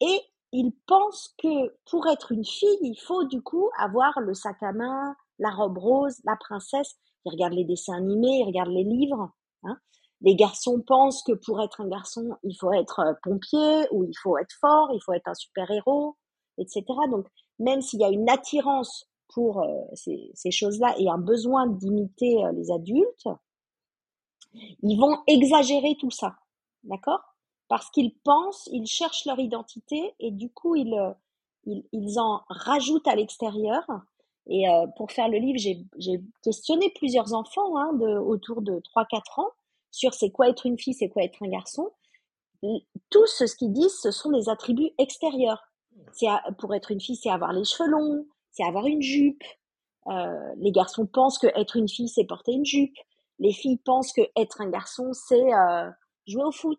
et 0.00 0.20
ils 0.52 0.72
pensent 0.86 1.34
que 1.38 1.76
pour 1.88 2.06
être 2.08 2.32
une 2.32 2.44
fille, 2.44 2.78
il 2.82 2.96
faut 2.96 3.24
du 3.24 3.42
coup 3.42 3.70
avoir 3.78 4.18
le 4.20 4.34
sac 4.34 4.62
à 4.62 4.72
main, 4.72 5.14
la 5.38 5.50
robe 5.50 5.78
rose, 5.78 6.20
la 6.24 6.36
princesse, 6.36 6.96
ils 7.24 7.30
regardent 7.30 7.54
les 7.54 7.64
dessins 7.64 7.96
animés, 7.96 8.40
ils 8.40 8.46
regardent 8.46 8.72
les 8.72 8.84
livres, 8.84 9.30
Hein. 9.64 9.76
Les 10.22 10.34
garçons 10.34 10.82
pensent 10.86 11.22
que 11.22 11.32
pour 11.32 11.62
être 11.62 11.80
un 11.80 11.88
garçon, 11.88 12.36
il 12.42 12.54
faut 12.54 12.72
être 12.72 13.00
euh, 13.00 13.14
pompier 13.22 13.86
ou 13.90 14.04
il 14.04 14.14
faut 14.22 14.36
être 14.38 14.54
fort, 14.60 14.90
il 14.92 15.00
faut 15.02 15.12
être 15.12 15.28
un 15.28 15.34
super-héros, 15.34 16.16
etc. 16.58 16.84
Donc, 17.10 17.26
même 17.58 17.80
s'il 17.80 18.00
y 18.00 18.04
a 18.04 18.10
une 18.10 18.28
attirance 18.28 19.06
pour 19.28 19.62
euh, 19.62 19.84
ces, 19.94 20.50
choses-là 20.50 20.94
et 20.98 21.08
un 21.08 21.18
besoin 21.18 21.66
d'imiter 21.66 22.44
euh, 22.44 22.52
les 22.52 22.70
adultes, 22.70 23.28
ils 24.82 24.98
vont 24.98 25.18
exagérer 25.26 25.96
tout 25.98 26.10
ça, 26.10 26.36
d'accord? 26.82 27.20
Parce 27.68 27.88
qu'ils 27.90 28.14
pensent, 28.18 28.68
ils 28.72 28.86
cherchent 28.86 29.24
leur 29.26 29.38
identité 29.38 30.14
et 30.18 30.32
du 30.32 30.50
coup, 30.50 30.74
ils, 30.74 31.14
ils, 31.66 32.18
en 32.18 32.42
rajoutent 32.48 33.06
à 33.06 33.14
l'extérieur. 33.14 33.84
Et 34.52 34.66
pour 34.96 35.12
faire 35.12 35.28
le 35.28 35.38
livre, 35.38 35.58
j'ai 35.58 36.20
questionné 36.42 36.92
plusieurs 36.96 37.34
enfants 37.34 37.76
hein, 37.78 37.92
de, 37.92 38.18
autour 38.18 38.62
de 38.62 38.82
3-4 38.96 39.40
ans 39.40 39.50
sur 39.92 40.12
c'est 40.12 40.30
quoi 40.30 40.48
être 40.48 40.66
une 40.66 40.76
fille, 40.76 40.92
c'est 40.92 41.08
quoi 41.08 41.22
être 41.22 41.40
un 41.42 41.48
garçon, 41.48 41.90
tout 43.10 43.26
ce 43.26 43.56
qu'ils 43.56 43.72
disent, 43.72 43.98
ce 44.00 44.10
sont 44.10 44.30
des 44.30 44.48
attributs 44.48 44.90
extérieurs. 44.98 45.62
C'est 46.12 46.26
pour 46.58 46.74
être 46.74 46.90
une 46.90 47.00
fille, 47.00 47.16
c'est 47.16 47.30
avoir 47.30 47.52
les 47.52 47.64
cheveux 47.64 47.88
longs, 47.88 48.26
c'est 48.50 48.64
avoir 48.64 48.86
une 48.86 49.02
jupe. 49.02 49.42
Euh, 50.06 50.54
les 50.56 50.72
garçons 50.72 51.06
pensent 51.06 51.38
que 51.38 51.46
être 51.58 51.76
une 51.76 51.88
fille, 51.88 52.08
c'est 52.08 52.24
porter 52.24 52.52
une 52.52 52.64
jupe. 52.64 52.96
Les 53.38 53.52
filles 53.52 53.78
pensent 53.78 54.12
que 54.12 54.22
être 54.36 54.60
un 54.60 54.70
garçon, 54.70 55.12
c'est 55.12 55.54
euh, 55.54 55.90
jouer 56.26 56.44
au 56.44 56.52
foot, 56.52 56.78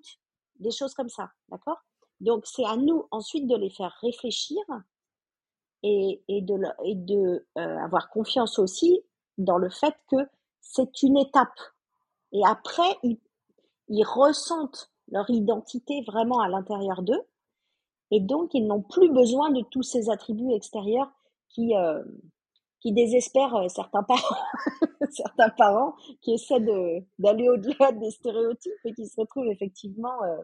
des 0.60 0.71
choses 0.71 0.93
comme 0.93 1.10
ça, 1.10 1.29
d'accord? 1.49 1.79
Donc 2.19 2.45
c'est 2.45 2.65
à 2.65 2.75
nous 2.75 3.07
ensuite 3.12 3.47
de 3.47 3.55
les 3.55 3.69
faire 3.69 3.95
réfléchir 4.01 4.60
et, 5.84 6.24
et 6.28 6.41
de, 6.41 6.56
et 6.86 6.96
de 6.96 7.46
euh, 7.58 7.78
avoir 7.80 8.10
confiance 8.10 8.60
aussi 8.60 9.02
dans 9.38 9.58
le 9.58 9.70
fait 9.70 9.96
que 10.10 10.17
c'est 10.60 11.02
une 11.04 11.17
étape 11.17 11.60
et 12.32 12.41
après, 12.46 12.98
ils, 13.04 13.20
ils 13.89 14.04
ressentent 14.04 14.91
leur 15.10 15.30
identité 15.30 16.02
vraiment 16.08 16.39
à 16.39 16.48
l'intérieur 16.48 17.02
d'eux. 17.02 17.22
Et 18.12 18.20
donc, 18.20 18.54
ils 18.54 18.65
n'ont 18.65 18.82
plus 18.82 19.10
besoin 19.10 19.52
de 19.52 19.62
tous 19.70 19.84
ces 19.84 20.10
attributs 20.10 20.54
extérieurs 20.54 21.12
qui, 21.50 21.76
euh, 21.76 22.04
qui 22.80 22.94
désespèrent 22.94 23.56
euh, 23.56 23.67
certains 23.67 24.04
parents, 24.04 24.38
certains 25.12 25.50
parents 25.50 25.96
qui 26.22 26.34
essaient 26.34 26.62
d'aller 27.20 27.50
au-delà 27.50 27.91
des 27.91 28.12
stéréotypes 28.12 28.72
et 28.86 28.94
qui 28.94 29.08
se 29.08 29.20
retrouvent 29.20 29.48
effectivement 29.48 30.24
euh, 30.24 30.38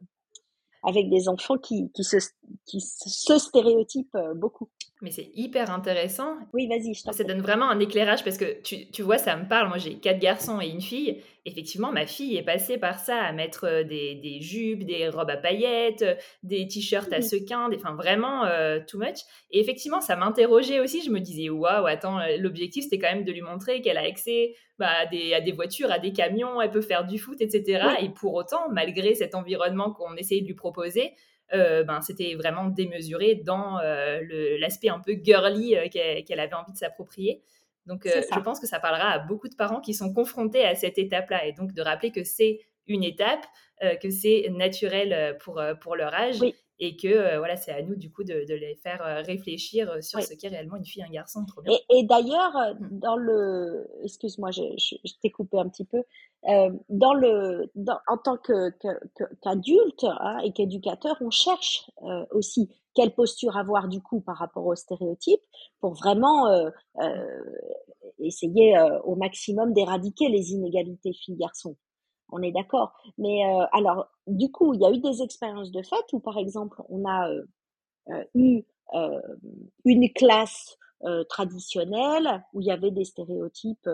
avec 0.83 1.09
des 1.09 1.27
enfants 1.29 1.57
qui, 1.57 1.91
qui, 1.91 2.03
se, 2.03 2.17
qui 2.65 2.81
se 2.81 3.37
stéréotypent 3.37 4.15
euh, 4.15 4.33
beaucoup. 4.33 4.69
Mais 5.01 5.11
c'est 5.11 5.29
hyper 5.35 5.69
intéressant. 5.69 6.37
Oui, 6.53 6.67
vas-y. 6.67 6.95
Ça 6.95 7.23
donne 7.23 7.41
vraiment 7.41 7.69
un 7.69 7.79
éclairage 7.79 8.23
parce 8.23 8.37
que 8.37 8.59
tu, 8.63 8.89
tu 8.89 9.03
vois, 9.03 9.19
ça 9.19 9.35
me 9.35 9.47
parle. 9.47 9.67
Moi, 9.67 9.77
j'ai 9.77 9.99
quatre 9.99 10.17
garçons 10.17 10.59
et 10.59 10.67
une 10.67 10.81
fille. 10.81 11.21
Effectivement, 11.45 11.91
ma 11.91 12.07
fille 12.07 12.35
est 12.35 12.43
passée 12.43 12.79
par 12.79 12.97
ça, 12.97 13.21
à 13.21 13.31
mettre 13.31 13.65
euh, 13.65 13.83
des, 13.83 14.15
des 14.15 14.41
jupes, 14.41 14.85
des 14.85 15.07
robes 15.09 15.29
à 15.29 15.37
paillettes, 15.37 16.03
des 16.41 16.67
t-shirts 16.67 17.13
à 17.13 17.21
sequins, 17.21 17.69
enfin 17.75 17.93
vraiment 17.93 18.45
euh, 18.45 18.79
too 18.85 18.97
much. 18.97 19.19
Et 19.51 19.59
effectivement, 19.59 20.01
ça 20.01 20.15
m'interrogeait 20.15 20.79
aussi. 20.79 21.03
Je 21.03 21.11
me 21.11 21.19
disais, 21.19 21.49
waouh, 21.49 21.85
attends, 21.85 22.19
l'objectif 22.39 22.85
c'était 22.85 22.97
quand 22.97 23.13
même 23.13 23.23
de 23.23 23.31
lui 23.31 23.41
montrer 23.41 23.81
qu'elle 23.81 23.97
a 23.97 24.03
accès 24.03 24.55
bah, 24.79 24.89
à, 25.01 25.05
des, 25.05 25.33
à, 25.33 25.41
des, 25.41 25.51
voitures, 25.51 25.91
à 25.91 25.99
des 25.99 26.11
camions, 26.11 26.59
elle 26.59 26.71
peut 26.71 26.81
faire 26.81 27.05
du 27.05 27.17
foot, 27.17 27.39
etc. 27.39 27.85
Et 28.01 28.09
pour 28.09 28.33
autant, 28.33 28.69
malgré 28.71 29.13
cet 29.15 29.35
environnement 29.35 29.91
qu'on 29.91 30.15
essayait 30.15 30.41
de 30.41 30.47
lui 30.47 30.55
proposer, 30.55 31.13
euh, 31.53 31.83
ben, 31.83 32.01
c'était 32.01 32.35
vraiment 32.35 32.65
démesuré 32.65 33.35
dans 33.35 33.79
euh, 33.79 34.21
l'aspect 34.59 34.89
un 34.89 34.99
peu 34.99 35.13
girly 35.13 35.75
euh, 35.75 35.87
qu'elle 35.89 36.39
avait 36.39 36.53
envie 36.53 36.73
de 36.73 36.77
s'approprier. 36.77 37.41
Donc, 37.85 38.05
je 38.05 38.39
pense 38.41 38.59
que 38.59 38.67
ça 38.67 38.81
parlera 38.81 39.11
à 39.11 39.19
beaucoup 39.19 39.47
de 39.47 39.55
parents 39.55 39.79
qui 39.79 39.93
sont 39.93 40.13
confrontés 40.13 40.65
à 40.65 40.75
cette 40.75 40.97
étape-là. 40.97 41.45
Et 41.45 41.53
donc 41.53 41.71
de 41.71 41.81
rappeler 41.81 42.11
que 42.11 42.25
c'est 42.25 42.59
une 42.85 43.01
étape, 43.01 43.45
que 44.01 44.09
c'est 44.09 44.49
naturel 44.51 45.37
pour, 45.39 45.61
pour 45.79 45.95
leur 45.95 46.13
âge 46.13 46.35
et 46.79 46.95
que 46.95 47.07
euh, 47.07 47.37
voilà, 47.39 47.55
c'est 47.55 47.71
à 47.71 47.81
nous 47.81 47.95
du 47.95 48.11
coup 48.11 48.23
de, 48.23 48.45
les 48.47 48.75
faire 48.75 49.01
euh, 49.01 49.21
réfléchir 49.21 49.89
euh, 49.89 50.01
sur 50.01 50.21
ce 50.21 50.33
qu'est 50.35 50.49
réellement 50.49 50.75
une 50.77 50.85
fille, 50.85 51.03
un 51.03 51.09
garçon. 51.09 51.43
Trop 51.45 51.61
bien. 51.61 51.75
Et, 51.89 52.03
d'ailleurs, 52.03 52.53
mmh. 52.79 52.99
dans 52.99 53.15
le, 53.15 53.87
excuse-moi, 54.03 54.51
je, 54.51 54.61
t'ai 55.21 55.31
coupé 55.31 55.57
un 55.57 55.67
petit 55.69 55.85
peu. 55.85 56.03
dans 56.89 57.13
le, 57.13 57.71
en 58.07 58.17
tant 58.17 58.37
qu'adulte 58.37 60.03
hein, 60.03 60.37
et 60.43 60.51
qu'éducateur, 60.53 61.17
on 61.21 61.31
cherche 61.31 61.89
aussi 62.31 62.69
quelle 62.93 63.13
posture 63.13 63.57
avoir 63.57 63.87
du 63.87 64.01
coup 64.01 64.21
par 64.21 64.37
rapport 64.37 64.65
aux 64.65 64.75
stéréotypes 64.75 65.41
pour 65.79 65.93
vraiment 65.93 66.47
essayer 68.19 68.75
au 69.03 69.15
maximum 69.15 69.73
d'éradiquer 69.73 70.29
les 70.29 70.51
inégalités 70.51 71.13
filles-garçons 71.13 71.75
on 72.29 72.41
est 72.41 72.51
d'accord. 72.51 72.93
Mais 73.17 73.45
euh, 73.45 73.65
alors, 73.71 74.09
du 74.27 74.51
coup, 74.51 74.73
il 74.73 74.81
y 74.81 74.85
a 74.85 74.91
eu 74.91 74.99
des 74.99 75.21
expériences 75.21 75.71
de 75.71 75.81
fait 75.81 76.13
où, 76.13 76.19
par 76.19 76.37
exemple, 76.37 76.81
on 76.89 77.05
a 77.05 77.29
euh, 77.29 77.43
euh, 78.09 78.23
eu 78.35 78.63
une 79.85 80.11
classe 80.13 80.77
traditionnelle 81.29 82.43
où 82.53 82.61
il 82.61 82.67
y 82.67 82.71
avait 82.71 82.89
des 82.89 83.03
stéréotypes 83.03 83.87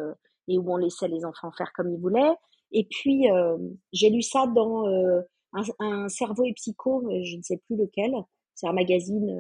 et 0.48 0.58
où 0.58 0.72
on 0.72 0.78
laissait 0.78 1.10
les 1.10 1.26
enfants 1.26 1.52
faire 1.52 1.74
comme 1.74 1.91
ils 1.91 2.00
voulaient. 2.00 2.34
Et 2.72 2.88
puis 2.89 3.26
j'ai 3.91 4.10
lu 4.10 4.22
ça 4.22 4.48
dans 4.48 4.86
un, 5.80 6.08
cerveau 6.08 6.46
et 6.46 6.54
psycho, 6.54 7.04
je 7.24 7.36
ne 7.36 7.41
sais 7.41 7.58
plus 7.58 7.76
lequel. 7.76 8.13
C'est 8.56 8.67
un 8.67 8.74
magazine 8.74 9.38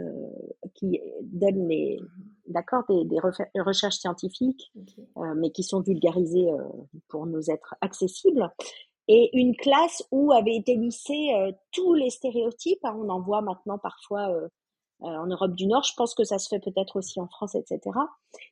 qui 0.73 0.99
donne 1.21 1.69
les, 1.69 2.01
d'accord, 2.47 2.83
des, 2.89 3.61
recherches 3.61 3.97
scientifiques, 3.97 4.71
mais 5.35 5.51
qui 5.51 5.63
sont 5.63 5.81
vulgarisées 5.81 6.49
pour 7.07 7.25
nous 7.25 7.49
être 7.49 7.75
accessibles 7.81 8.51
et 9.07 9.29
une 9.37 9.55
classe 9.55 10.03
où 10.11 10.31
avaient 10.31 10.55
été 10.55 10.75
lissés 10.75 11.33
euh, 11.35 11.51
tous 11.71 11.93
les 11.93 12.09
stéréotypes. 12.09 12.83
Hein, 12.83 12.95
on 12.97 13.09
en 13.09 13.19
voit 13.19 13.41
maintenant 13.41 13.77
parfois 13.77 14.29
euh, 14.29 14.47
euh, 15.01 15.07
en 15.07 15.27
Europe 15.27 15.55
du 15.55 15.67
Nord. 15.67 15.83
Je 15.83 15.93
pense 15.95 16.15
que 16.15 16.23
ça 16.23 16.39
se 16.39 16.47
fait 16.47 16.59
peut-être 16.59 16.95
aussi 16.97 17.19
en 17.19 17.27
France, 17.27 17.55
etc. 17.55 17.81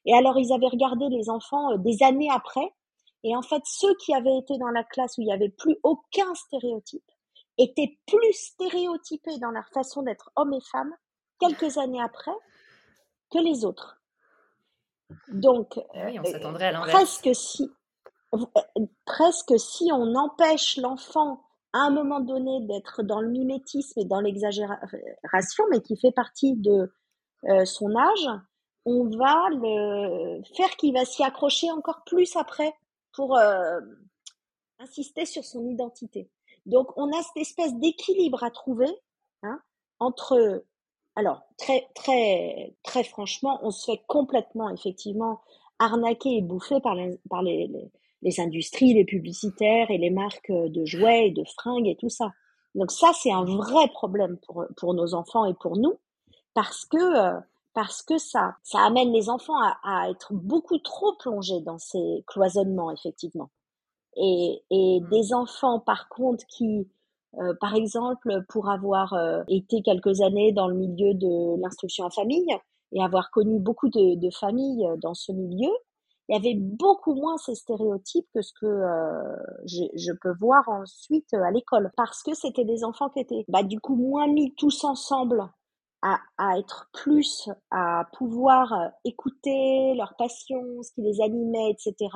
Et 0.05 0.13
alors, 0.13 0.37
ils 0.37 0.51
avaient 0.51 0.67
regardé 0.67 1.07
les 1.09 1.29
enfants 1.29 1.77
des 1.77 2.03
années 2.03 2.29
après. 2.31 2.73
Et 3.23 3.35
en 3.35 3.41
fait, 3.41 3.61
ceux 3.65 3.95
qui 3.95 4.13
avaient 4.13 4.37
été 4.39 4.57
dans 4.57 4.69
la 4.69 4.83
classe 4.83 5.17
où 5.17 5.21
il 5.21 5.25
n'y 5.25 5.33
avait 5.33 5.49
plus 5.49 5.77
aucun 5.83 6.33
stéréotype 6.33 7.09
étaient 7.57 7.99
plus 8.07 8.33
stéréotypés 8.33 9.37
dans 9.39 9.51
leur 9.51 9.67
façon 9.73 10.01
d'être 10.01 10.31
hommes 10.35 10.53
et 10.53 10.61
femmes 10.71 10.93
quelques 11.39 11.77
années 11.77 12.01
après 12.01 12.31
que 13.31 13.39
les 13.39 13.65
autres. 13.65 14.01
Donc, 15.27 15.79
oui, 15.95 16.19
on 16.19 16.23
s'attendrait 16.23 16.73
à 16.73 16.81
presque 16.81 17.29
si, 17.33 17.69
presque 19.05 19.59
si 19.59 19.91
on 19.91 20.15
empêche 20.15 20.77
l'enfant 20.77 21.43
à 21.73 21.79
un 21.79 21.89
moment 21.89 22.19
donné 22.19 22.61
d'être 22.61 23.03
dans 23.03 23.21
le 23.21 23.29
mimétisme 23.29 23.99
et 23.99 24.05
dans 24.05 24.19
l'exagération, 24.19 25.63
mais 25.69 25.81
qui 25.81 25.97
fait 25.97 26.11
partie 26.11 26.55
de 26.55 26.91
euh, 27.49 27.65
son 27.65 27.95
âge, 27.95 28.39
on 28.85 29.05
va 29.09 29.49
le 29.51 30.41
faire 30.55 30.75
qu'il 30.77 30.93
va 30.93 31.05
s'y 31.05 31.23
accrocher 31.23 31.71
encore 31.71 32.03
plus 32.05 32.35
après 32.35 32.73
pour 33.13 33.37
euh, 33.37 33.79
insister 34.79 35.25
sur 35.25 35.43
son 35.43 35.65
identité. 35.67 36.29
Donc 36.65 36.91
on 36.97 37.07
a 37.11 37.21
cette 37.21 37.37
espèce 37.37 37.73
d'équilibre 37.75 38.43
à 38.43 38.51
trouver 38.51 38.89
hein, 39.43 39.59
entre 39.99 40.63
alors 41.15 41.41
très 41.57 41.87
très 41.95 42.75
très 42.83 43.03
franchement, 43.03 43.59
on 43.63 43.71
se 43.71 43.91
fait 43.91 44.01
complètement 44.07 44.69
effectivement 44.69 45.41
arnaquer 45.79 46.37
et 46.37 46.41
bouffer 46.41 46.79
par 46.79 46.95
les, 46.95 47.19
par 47.29 47.41
les, 47.41 47.69
les 48.21 48.39
industries, 48.39 48.93
les 48.93 49.05
publicitaires 49.05 49.89
et 49.89 49.97
les 49.97 50.11
marques 50.11 50.51
euh, 50.51 50.69
de 50.69 50.85
jouets 50.85 51.27
et 51.27 51.31
de 51.31 51.43
fringues 51.57 51.87
et 51.87 51.95
tout 51.95 52.09
ça. 52.09 52.31
Donc 52.75 52.91
ça, 52.91 53.11
c'est 53.13 53.31
un 53.31 53.43
vrai 53.43 53.87
problème 53.89 54.37
pour, 54.45 54.65
pour 54.77 54.93
nos 54.93 55.13
enfants 55.13 55.45
et 55.45 55.53
pour 55.55 55.77
nous, 55.77 55.95
parce 56.53 56.85
que 56.85 56.97
euh, 56.97 57.39
parce 57.73 58.01
que 58.01 58.17
ça 58.17 58.55
ça 58.63 58.79
amène 58.79 59.11
les 59.11 59.29
enfants 59.29 59.59
à, 59.61 59.77
à, 59.83 60.09
être 60.09 60.33
beaucoup 60.33 60.77
trop 60.77 61.13
plongés 61.15 61.61
dans 61.61 61.77
ces 61.77 62.23
cloisonnements 62.27 62.91
effectivement. 62.91 63.49
Et, 64.17 64.61
et 64.69 64.99
mmh. 64.99 65.09
des 65.09 65.33
enfants 65.33 65.79
par 65.79 66.09
contre 66.09 66.45
qui 66.47 66.87
euh, 67.39 67.53
par 67.59 67.75
exemple, 67.75 68.43
pour 68.49 68.69
avoir 68.69 69.15
été 69.47 69.81
quelques 69.81 70.21
années 70.21 70.51
dans 70.51 70.67
le 70.67 70.75
milieu 70.75 71.13
de 71.13 71.61
l'instruction 71.61 72.05
en 72.05 72.09
famille 72.09 72.53
et 72.93 73.01
avoir 73.01 73.31
connu 73.31 73.59
beaucoup 73.59 73.89
de, 73.89 74.15
de 74.15 74.29
familles 74.31 74.85
dans 75.01 75.13
ce 75.13 75.31
milieu, 75.31 75.71
il 76.31 76.35
y 76.35 76.37
avait 76.37 76.57
beaucoup 76.57 77.13
moins 77.13 77.37
ces 77.37 77.55
stéréotypes 77.55 78.27
que 78.33 78.41
ce 78.41 78.53
que 78.53 78.65
euh, 78.65 79.35
je, 79.65 80.13
peux 80.21 80.33
voir 80.39 80.63
ensuite 80.69 81.33
euh, 81.33 81.43
à 81.43 81.51
l'école. 81.51 81.91
Parce 81.97 82.23
que 82.23 82.33
c'était 82.33 82.63
des 82.63 82.85
enfants 82.85 83.09
qui 83.09 83.19
étaient 83.19 83.43
bah, 83.49 83.63
du 83.63 83.81
coup 83.81 83.95
moins 83.95 84.27
mis 84.27 84.55
tous 84.55 84.85
ensemble 84.85 85.43
à, 86.01 86.19
à 86.37 86.57
être 86.57 86.89
plus, 86.93 87.49
à 87.69 88.05
pouvoir 88.13 88.71
euh, 88.71 88.87
écouter 89.03 89.93
leur 89.95 90.15
passion, 90.17 90.61
ce 90.83 90.93
qui 90.93 91.01
les 91.01 91.21
animait, 91.21 91.71
etc. 91.71 92.09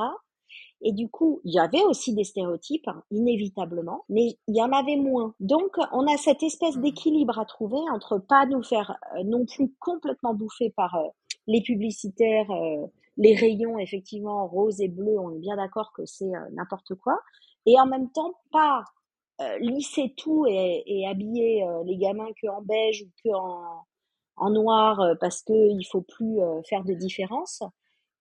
Et 0.88 0.94
du 0.94 1.10
coup, 1.10 1.42
il 1.44 1.54
y 1.54 1.60
avait 1.60 1.84
aussi 1.84 2.14
des 2.14 2.24
stéréotypes, 2.24 2.88
hein, 2.88 3.04
inévitablement, 3.12 4.06
mais 4.08 4.38
il 4.48 4.56
y 4.56 4.62
en 4.62 4.72
avait 4.72 4.96
moins. 4.96 5.34
Donc, 5.42 5.76
on 5.92 6.08
a 6.08 6.16
cette 6.18 6.44
espèce 6.44 6.78
mmh. 6.78 6.82
d'équilibre 6.82 7.40
à 7.40 7.46
trouver 7.46 7.80
entre 7.92 8.20
pas 8.20 8.46
nous 8.46 8.64
faire 8.64 8.98
non 9.26 9.46
plus 9.46 9.74
complètement 9.80 10.34
bouffer 10.34 10.70
par 10.70 10.98
les 11.48 11.62
publicitaires 11.62 12.48
les 13.18 13.36
rayons 13.36 13.78
effectivement 13.80 14.48
rose 14.48 14.82
et 14.82 14.88
bleu, 14.88 15.18
on 15.20 15.34
est 15.36 15.40
bien 15.40 15.56
d'accord 15.56 15.92
que 15.94 16.06
c'est 16.06 16.36
euh, 16.36 16.50
n'importe 16.54 16.96
quoi, 16.96 17.20
et 17.66 17.80
en 17.80 17.86
même 17.86 18.12
temps 18.12 18.34
pas 18.52 18.84
euh, 19.42 19.58
lisser 19.60 20.14
tout 20.18 20.46
et, 20.48 20.84
et 20.86 21.08
habiller 21.08 21.64
euh, 21.66 21.84
les 21.86 21.98
gamins 21.98 22.32
que 22.42 22.48
en 22.48 22.62
beige 22.62 23.04
ou 23.04 23.10
que 23.24 23.34
en, 23.34 23.86
en 24.38 24.50
noir 24.50 25.16
parce 25.20 25.42
que 25.42 25.54
il 25.54 25.86
faut 25.86 26.02
plus 26.02 26.40
faire 26.68 26.84
de 26.84 26.94
différence, 26.94 27.64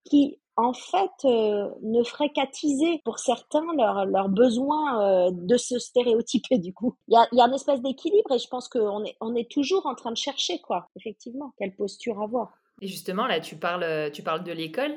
qui 0.05 0.39
en 0.57 0.73
fait 0.73 1.11
ne 1.25 2.03
ferait 2.05 2.31
qu'attiser 2.31 3.01
pour 3.05 3.19
certains 3.19 3.65
leur, 3.77 4.07
leur 4.07 4.29
besoin 4.29 5.31
de 5.33 5.57
se 5.57 5.79
stéréotyper 5.79 6.59
du 6.59 6.73
coup. 6.73 6.97
Il 7.09 7.15
y 7.15 7.17
a, 7.17 7.27
y 7.33 7.41
a 7.41 7.47
une 7.47 7.55
espèce 7.55 7.83
d'équilibre 7.83 8.33
et 8.33 8.39
je 8.39 8.49
pense 8.49 8.69
qu'on 8.69 9.05
est, 9.05 9.17
on 9.21 9.35
est 9.35 9.51
toujours 9.51 9.87
en 9.87 9.95
train 9.95 10.13
de 10.13 10.17
chercher 10.17 10.61
quoi, 10.61 10.89
effectivement, 10.97 11.53
quelle 11.59 11.75
posture 11.75 12.21
avoir. 12.23 12.53
Et 12.81 12.87
justement, 12.87 13.27
là, 13.27 13.41
tu 13.41 13.57
parles, 13.57 14.11
tu 14.13 14.23
parles 14.23 14.45
de 14.45 14.53
l'école. 14.53 14.95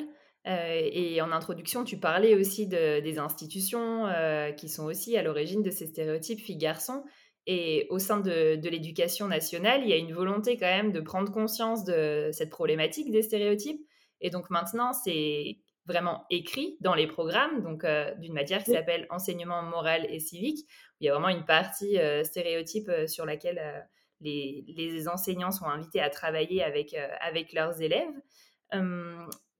Euh, 0.48 0.90
et 0.92 1.22
en 1.22 1.32
introduction, 1.32 1.84
tu 1.84 1.98
parlais 1.98 2.34
aussi 2.36 2.68
de, 2.68 3.02
des 3.02 3.20
institutions 3.20 4.08
euh, 4.08 4.52
qui 4.52 4.70
sont 4.70 4.86
aussi 4.86 5.18
à 5.18 5.24
l'origine 5.24 5.62
de 5.62 5.72
ces 5.72 5.88
stéréotypes 5.88 6.40
filles-garçons. 6.40 7.04
Et 7.48 7.88
au 7.90 8.00
sein 8.00 8.20
de, 8.20 8.56
de 8.56 8.70
l'éducation 8.70 9.28
nationale, 9.28 9.82
il 9.84 9.90
y 9.90 9.94
a 9.94 9.98
une 9.98 10.14
volonté 10.14 10.58
quand 10.58 10.66
même 10.66 10.92
de 10.92 11.00
prendre 11.00 11.32
conscience 11.32 11.84
de 11.84 12.30
cette 12.32 12.50
problématique 12.50 13.12
des 13.12 13.22
stéréotypes. 13.22 13.87
Et 14.22 14.30
donc 14.30 14.50
maintenant, 14.50 14.94
c'est 14.94 15.58
vraiment 15.86 16.26
écrit 16.30 16.78
dans 16.82 16.94
les 16.94 17.08
programmes, 17.08 17.64
donc 17.64 17.84
euh, 17.84 18.14
d'une 18.16 18.34
matière 18.34 18.64
qui 18.64 18.72
s'appelle 18.72 19.08
enseignement 19.10 19.64
moral 19.64 20.06
et 20.10 20.20
civique. 20.20 20.68
il 21.00 21.06
y 21.06 21.10
a 21.10 21.14
vraiment 21.14 21.30
une 21.30 21.46
partie 21.46 21.98
stéréotype 22.24 22.92
sur 23.08 23.26
laquelle 23.26 23.88
les, 24.22 25.08
enseignants 25.08 25.52
sont 25.52 25.66
invités 25.66 26.02
à 26.02 26.10
travailler 26.10 26.64
avec, 26.64 26.94
euh, 26.94 27.08
avec 27.22 27.54
leurs 27.54 27.82
élèves. 27.82 28.14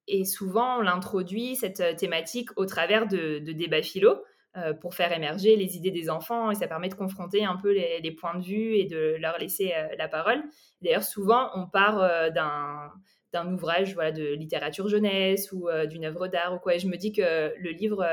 Et 0.10 0.24
souvent, 0.24 0.78
on 0.78 0.82
l'introduit, 0.82 1.56
cette 1.56 1.82
euh, 1.82 1.94
thématique, 1.94 2.50
au 2.56 2.66
travers 2.66 3.08
de, 3.08 3.40
débats 3.40 3.82
philo 3.82 4.24
euh, 4.56 4.74
pour 4.74 4.96
faire 4.96 5.12
émerger 5.12 5.56
les 5.58 5.76
idées 5.76 5.92
des 5.92 6.10
enfants 6.10 6.50
et 6.50 6.56
ça 6.56 6.68
permet 6.68 6.88
de 6.88 6.96
confronter 6.96 7.44
un 7.44 7.58
peu 7.58 7.74
les, 7.74 8.12
points 8.12 8.36
de 8.36 8.44
vue 8.44 8.76
et 8.76 8.86
de 8.86 9.18
leur 9.20 9.38
laisser 9.38 9.74
la 9.98 10.08
parole. 10.08 10.42
D'ailleurs, 10.82 11.04
souvent, 11.04 11.50
on 11.56 11.68
part 11.68 12.32
d'un 12.32 12.92
d'un 13.34 13.54
ouvrage 13.54 13.94
voilà, 13.94 14.12
de 14.12 14.34
littérature 14.34 14.88
jeunesse 14.88 15.52
ou 15.52 15.68
d'une 15.90 16.06
œuvre 16.06 16.28
d'art 16.28 16.56
ou 16.56 16.60
quoi. 16.60 16.76
Et 16.76 16.80
je 16.80 16.88
me 16.88 16.98
dis 16.98 17.12
que 17.12 17.54
le 17.58 17.72
livre, 17.72 18.06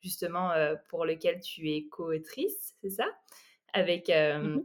justement, 0.00 0.52
pour 0.88 1.04
lequel 1.04 1.40
tu 1.40 1.70
es 1.70 1.86
co-autrice, 1.90 2.74
c'est 2.80 2.90
ça? 2.90 3.06
Avec 3.72 4.08
mmh 4.08 4.62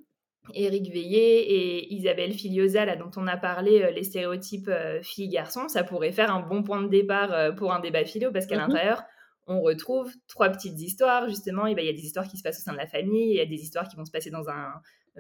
Éric 0.53 0.91
Veillé 0.91 1.41
et 1.51 1.93
Isabelle 1.93 2.33
Filiosa, 2.33 2.85
là, 2.85 2.95
dont 2.95 3.12
on 3.15 3.27
a 3.27 3.38
parlé, 3.38 3.81
euh, 3.83 3.91
les 3.91 4.03
stéréotypes 4.03 4.69
euh, 4.69 5.01
filles-garçons, 5.01 5.67
ça 5.67 5.83
pourrait 5.83 6.12
faire 6.12 6.33
un 6.33 6.41
bon 6.41 6.63
point 6.63 6.81
de 6.81 6.88
départ 6.88 7.33
euh, 7.33 7.51
pour 7.51 7.73
un 7.73 7.79
débat 7.79 8.05
philo, 8.05 8.31
parce 8.31 8.45
qu'à 8.45 8.55
mmh 8.55 8.59
l'intérieur, 8.59 9.03
on 9.47 9.62
retrouve 9.62 10.12
trois 10.27 10.49
petites 10.49 10.79
histoires, 10.79 11.27
justement. 11.27 11.65
Il 11.65 11.77
y 11.77 11.89
a 11.89 11.93
des 11.93 12.05
histoires 12.05 12.27
qui 12.27 12.38
se 12.38 12.43
passent 12.43 12.59
au 12.59 12.63
sein 12.63 12.73
de 12.73 12.77
la 12.77 12.88
famille, 12.88 13.31
il 13.31 13.35
y 13.35 13.41
a 13.41 13.45
des 13.45 13.62
histoires 13.62 13.88
qui 13.88 13.95
vont 13.95 14.05
se 14.05 14.12
passer 14.12 14.29
dans 14.29 14.47
un, 14.49 14.73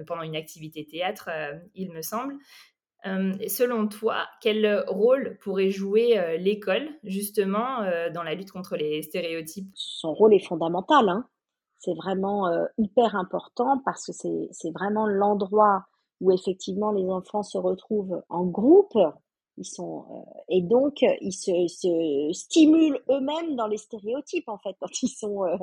pendant 0.05 0.21
une 0.21 0.35
activité 0.35 0.85
théâtre, 0.85 1.31
il 1.73 1.91
me 1.91 2.03
semble. 2.03 2.35
Selon 3.03 3.87
toi, 3.87 4.27
quel 4.41 4.83
rôle 4.87 5.37
pourrait 5.41 5.69
jouer 5.69 6.37
l'école, 6.39 6.89
justement, 7.03 7.81
dans 8.13 8.23
la 8.23 8.35
lutte 8.35 8.51
contre 8.51 8.75
les 8.75 9.01
stéréotypes? 9.01 9.71
Son 9.73 10.13
rôle 10.13 10.33
est 10.33 10.45
fondamental. 10.45 11.07
Hein 11.09 11.25
c'est 11.79 11.93
vraiment 11.93 12.47
euh, 12.47 12.65
hyper 12.77 13.15
important 13.15 13.81
parce 13.85 14.05
que 14.05 14.11
c'est 14.51 14.71
vraiment 14.71 15.07
l'endroit 15.07 15.85
où 16.19 16.31
effectivement 16.31 16.91
les 16.91 17.09
enfants 17.09 17.43
se 17.43 17.57
retrouvent 17.57 18.21
en 18.29 18.45
groupe. 18.45 18.97
Ils 19.57 19.65
sont 19.65 20.05
euh, 20.11 20.41
et 20.49 20.61
donc 20.61 21.01
ils 21.21 21.31
se, 21.31 21.51
se 21.67 22.33
stimulent 22.33 23.01
eux-mêmes 23.09 23.55
dans 23.55 23.67
les 23.67 23.77
stéréotypes 23.77 24.49
en 24.49 24.57
fait 24.57 24.75
quand 24.79 25.01
ils 25.01 25.09
sont 25.09 25.45
euh, 25.45 25.55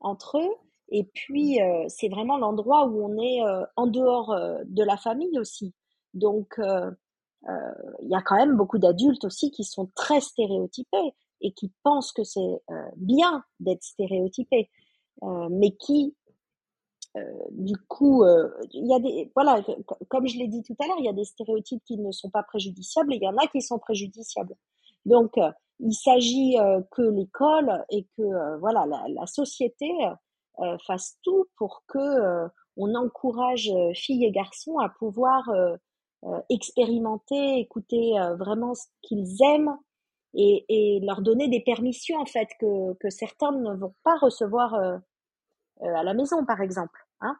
entre 0.00 0.38
eux. 0.38 0.54
Et 0.92 1.04
puis 1.04 1.60
c'est 1.86 2.08
vraiment 2.08 2.36
l'endroit 2.36 2.84
où 2.86 3.04
on 3.04 3.16
est 3.16 3.38
en 3.76 3.86
dehors 3.86 4.34
de 4.64 4.82
la 4.82 4.96
famille 4.96 5.38
aussi. 5.38 5.72
Donc 6.14 6.58
il 6.58 8.08
y 8.08 8.14
a 8.14 8.22
quand 8.22 8.36
même 8.36 8.56
beaucoup 8.56 8.78
d'adultes 8.78 9.24
aussi 9.24 9.50
qui 9.50 9.64
sont 9.64 9.90
très 9.94 10.20
stéréotypés 10.20 11.14
et 11.40 11.52
qui 11.52 11.72
pensent 11.82 12.12
que 12.12 12.24
c'est 12.24 12.62
bien 12.96 13.44
d'être 13.60 13.82
stéréotypés. 13.82 14.70
Euh, 15.22 15.48
mais 15.50 15.72
qui 15.72 16.14
euh, 17.16 17.20
du 17.50 17.76
coup, 17.88 18.22
euh, 18.22 18.48
il 18.72 18.86
y 18.86 18.94
a 18.94 19.00
des, 19.00 19.32
voilà, 19.34 19.60
comme 20.08 20.28
je 20.28 20.38
l'ai 20.38 20.46
dit 20.46 20.62
tout 20.62 20.76
à 20.78 20.86
l'heure, 20.86 20.96
il 21.00 21.06
y 21.06 21.08
a 21.08 21.12
des 21.12 21.24
stéréotypes 21.24 21.82
qui 21.84 21.98
ne 21.98 22.12
sont 22.12 22.30
pas 22.30 22.44
préjudiciables 22.44 23.12
et 23.12 23.16
il 23.16 23.22
y 23.24 23.28
en 23.28 23.36
a 23.36 23.48
qui 23.48 23.60
sont 23.60 23.80
préjudiciables. 23.80 24.54
Donc, 25.06 25.32
il 25.80 25.92
s'agit 25.92 26.56
que 26.92 27.02
l'école 27.02 27.84
et 27.88 28.06
que 28.16 28.58
voilà 28.58 28.86
la, 28.86 29.02
la 29.08 29.26
société 29.26 29.90
fasse 30.86 31.16
tout 31.22 31.46
pour 31.56 31.82
que 31.88 32.48
on 32.76 32.94
encourage 32.94 33.72
filles 33.94 34.26
et 34.26 34.30
garçons 34.30 34.78
à 34.78 34.88
pouvoir 34.90 35.50
expérimenter, 36.48 37.58
écouter 37.58 38.14
vraiment 38.38 38.74
ce 38.74 38.86
qu'ils 39.02 39.42
aiment 39.42 39.76
et, 40.34 40.64
et, 40.68 41.00
leur 41.00 41.22
donner 41.22 41.48
des 41.48 41.60
permissions 41.60 42.18
en 42.18 42.26
fait 42.26 42.48
que, 42.60 42.92
que 42.94 43.10
certains 43.10 43.52
ne 43.52 43.74
vont 43.74 43.94
pas 44.04 44.16
recevoir 44.18 44.74
à 44.74 46.02
la 46.02 46.14
maison 46.14 46.44
par 46.44 46.60
exemple. 46.60 47.00
Hein 47.20 47.36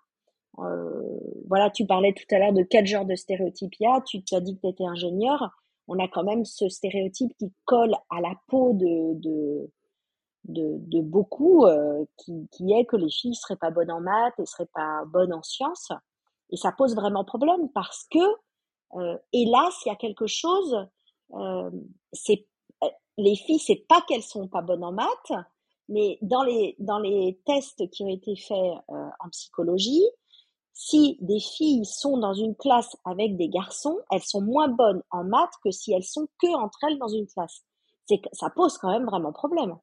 voilà, 1.49 1.71
tu 1.71 1.87
parlais 1.87 2.12
tout 2.12 2.35
à 2.35 2.38
l'heure 2.38 2.53
de 2.53 2.62
quel 2.62 2.87
genre 2.87 3.05
de 3.05 3.14
stéréotype 3.14 3.75
il 3.81 3.85
y 3.85 3.87
a. 3.87 4.01
Tu 4.01 4.23
as 4.33 4.40
dit 4.40 4.57
que 4.57 4.61
tu 4.62 4.69
étais 4.69 4.87
ingénieur. 4.87 5.51
On 5.88 5.99
a 5.99 6.09
quand 6.09 6.23
même 6.23 6.45
ce 6.45 6.69
stéréotype 6.69 7.37
qui 7.38 7.53
colle 7.64 7.95
à 8.11 8.21
la 8.21 8.35
peau 8.47 8.73
de, 8.75 9.14
de, 9.14 9.71
de, 10.45 10.77
de 10.79 11.01
beaucoup, 11.01 11.66
euh, 11.66 12.05
qui, 12.16 12.49
qui, 12.53 12.73
est 12.73 12.85
que 12.85 12.97
les 12.97 13.11
filles 13.11 13.35
seraient 13.35 13.57
pas 13.57 13.71
bonnes 13.71 13.90
en 13.90 14.01
maths 14.01 14.38
et 14.38 14.47
seraient 14.47 14.71
pas 14.73 15.05
bonnes 15.07 15.33
en 15.33 15.43
sciences. 15.43 15.90
Et 16.51 16.57
ça 16.57 16.73
pose 16.73 16.95
vraiment 16.95 17.25
problème 17.25 17.69
parce 17.75 18.07
que, 18.11 18.19
euh, 18.19 18.35
hélas, 19.33 19.74
il 19.85 19.88
y 19.88 19.92
a 19.92 19.96
quelque 19.96 20.26
chose. 20.26 20.87
Euh, 21.35 21.70
c'est 22.12 22.46
les 23.18 23.37
filles, 23.37 23.59
c'est 23.59 23.85
pas 23.88 24.00
qu'elles 24.09 24.22
sont 24.22 24.48
pas 24.48 24.62
bonnes 24.62 24.85
en 24.85 24.92
maths, 24.92 25.33
mais 25.88 26.18
dans 26.22 26.42
les 26.42 26.74
dans 26.79 26.98
les 26.98 27.40
tests 27.44 27.88
qui 27.90 28.03
ont 28.05 28.09
été 28.09 28.35
faits 28.37 28.74
en 28.88 29.29
psychologie, 29.31 30.05
si 30.72 31.18
des 31.20 31.40
filles 31.40 31.85
sont 31.85 32.16
dans 32.16 32.33
une 32.33 32.57
classe 32.57 32.96
avec 33.05 33.37
des 33.37 33.50
garçons, 33.50 33.98
elles 34.11 34.22
sont 34.22 34.40
moins 34.40 34.68
bonnes 34.68 35.03
en 35.11 35.24
maths 35.24 35.53
que 35.62 35.70
si 35.70 35.92
elles 35.92 36.05
sont 36.05 36.26
que 36.40 36.48
entre 36.57 36.79
elles 36.85 36.98
dans 36.98 37.09
une 37.09 37.26
classe. 37.26 37.62
C'est 38.09 38.22
ça 38.33 38.48
pose 38.48 38.79
quand 38.79 38.90
même 38.90 39.05
vraiment 39.05 39.33
problème. 39.33 39.76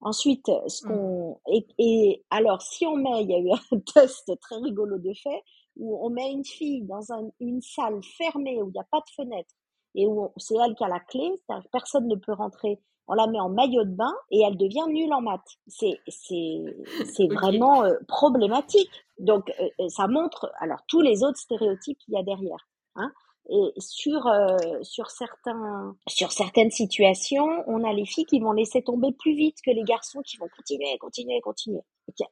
Ensuite, 0.00 0.46
ce 0.68 0.86
mmh. 0.86 0.88
qu'on 0.88 1.40
et, 1.78 2.24
alors 2.30 2.62
si 2.62 2.86
on 2.86 2.96
met, 2.96 3.24
il 3.24 3.30
y 3.30 3.34
a 3.34 3.38
eu 3.38 3.50
un 3.50 3.80
test 3.94 4.30
très 4.40 4.56
rigolo 4.56 4.98
de 4.98 5.12
fait 5.14 5.42
où 5.76 6.04
on 6.04 6.10
met 6.10 6.30
une 6.30 6.44
fille 6.44 6.82
dans 6.82 7.02
une 7.40 7.60
salle 7.60 8.00
fermée 8.16 8.62
où 8.62 8.68
il 8.68 8.72
n'y 8.72 8.80
a 8.80 8.86
pas 8.90 9.00
de 9.00 9.10
fenêtre 9.14 9.54
et 9.94 10.06
où 10.06 10.32
c'est 10.36 10.54
elle 10.64 10.74
qui 10.74 10.84
a 10.84 10.88
la 10.88 11.00
clé, 11.00 11.32
personne 11.72 12.08
ne 12.08 12.16
peut 12.16 12.32
rentrer. 12.32 12.80
On 13.06 13.14
la 13.14 13.26
met 13.26 13.38
en 13.38 13.50
maillot 13.50 13.84
de 13.84 13.94
bain 13.94 14.14
et 14.30 14.40
elle 14.40 14.56
devient 14.56 14.86
nulle 14.88 15.12
en 15.12 15.20
maths. 15.20 15.58
C'est 15.66 16.00
c'est 16.08 16.64
c'est 17.04 17.26
vraiment 17.28 17.84
euh, 17.84 17.94
problématique. 18.08 18.90
Donc 19.18 19.50
euh, 19.60 19.68
euh, 19.80 19.88
ça 19.88 20.08
montre 20.08 20.50
alors 20.58 20.80
tous 20.88 21.02
les 21.02 21.22
autres 21.22 21.38
stéréotypes 21.38 21.98
qu'il 21.98 22.14
y 22.14 22.18
a 22.18 22.22
derrière. 22.22 22.66
Hein. 22.96 23.12
Et 23.50 23.72
sur, 23.78 24.26
euh, 24.26 24.56
sur, 24.82 25.10
certains, 25.10 25.94
sur 26.08 26.32
certaines 26.32 26.70
situations, 26.70 27.62
on 27.66 27.84
a 27.84 27.92
les 27.92 28.06
filles 28.06 28.24
qui 28.24 28.40
vont 28.40 28.52
laisser 28.52 28.82
tomber 28.82 29.12
plus 29.12 29.34
vite 29.34 29.56
que 29.62 29.70
les 29.70 29.82
garçons 29.82 30.22
qui 30.22 30.38
vont 30.38 30.48
continuer, 30.56 30.96
continuer, 30.98 31.40
continuer. 31.42 31.82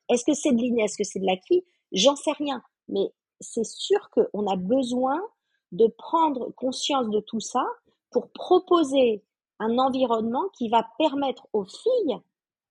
Est-ce 0.08 0.24
que 0.24 0.32
c'est 0.32 0.52
de 0.52 0.56
l'inné, 0.56 0.84
est-ce 0.84 0.96
que 0.96 1.04
c'est 1.04 1.20
de 1.20 1.26
l'acquis? 1.26 1.64
J'en 1.92 2.16
sais 2.16 2.32
rien. 2.32 2.62
Mais 2.88 3.12
c'est 3.42 3.64
sûr 3.64 4.10
qu'on 4.10 4.46
a 4.46 4.56
besoin 4.56 5.20
de 5.72 5.86
prendre 5.86 6.50
conscience 6.54 7.08
de 7.10 7.20
tout 7.20 7.40
ça 7.40 7.64
pour 8.10 8.30
proposer 8.30 9.24
un 9.58 9.78
environnement 9.78 10.48
qui 10.56 10.68
va 10.68 10.86
permettre 10.98 11.46
aux 11.52 11.64
filles 11.64 12.18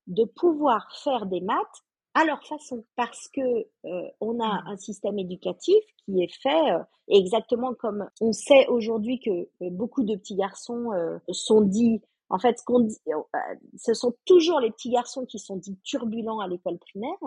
de 0.07 0.23
pouvoir 0.25 0.87
faire 1.03 1.25
des 1.25 1.41
maths 1.41 1.83
à 2.13 2.25
leur 2.25 2.43
façon, 2.43 2.83
parce 2.95 3.29
que 3.29 3.41
euh, 3.85 4.07
on 4.19 4.39
a 4.41 4.61
mmh. 4.61 4.67
un 4.67 4.77
système 4.77 5.17
éducatif 5.17 5.81
qui 6.05 6.21
est 6.21 6.33
fait 6.41 6.71
euh, 6.71 6.79
exactement 7.07 7.73
comme 7.73 8.09
on 8.19 8.33
sait 8.33 8.67
aujourd'hui 8.67 9.19
que 9.19 9.29
euh, 9.29 9.69
beaucoup 9.71 10.03
de 10.03 10.15
petits 10.15 10.35
garçons 10.35 10.89
sont 11.31 11.61
dits. 11.61 12.01
En 12.31 12.39
fait, 12.39 12.59
ce, 12.59 12.63
qu'on 12.63 12.79
dit, 12.79 12.97
ce 13.77 13.93
sont 13.93 14.15
toujours 14.25 14.59
les 14.59 14.71
petits 14.71 14.89
garçons 14.89 15.25
qui 15.25 15.37
sont 15.37 15.57
dits 15.57 15.77
turbulents 15.83 16.39
à 16.39 16.47
l'école 16.47 16.79
primaire. 16.79 17.17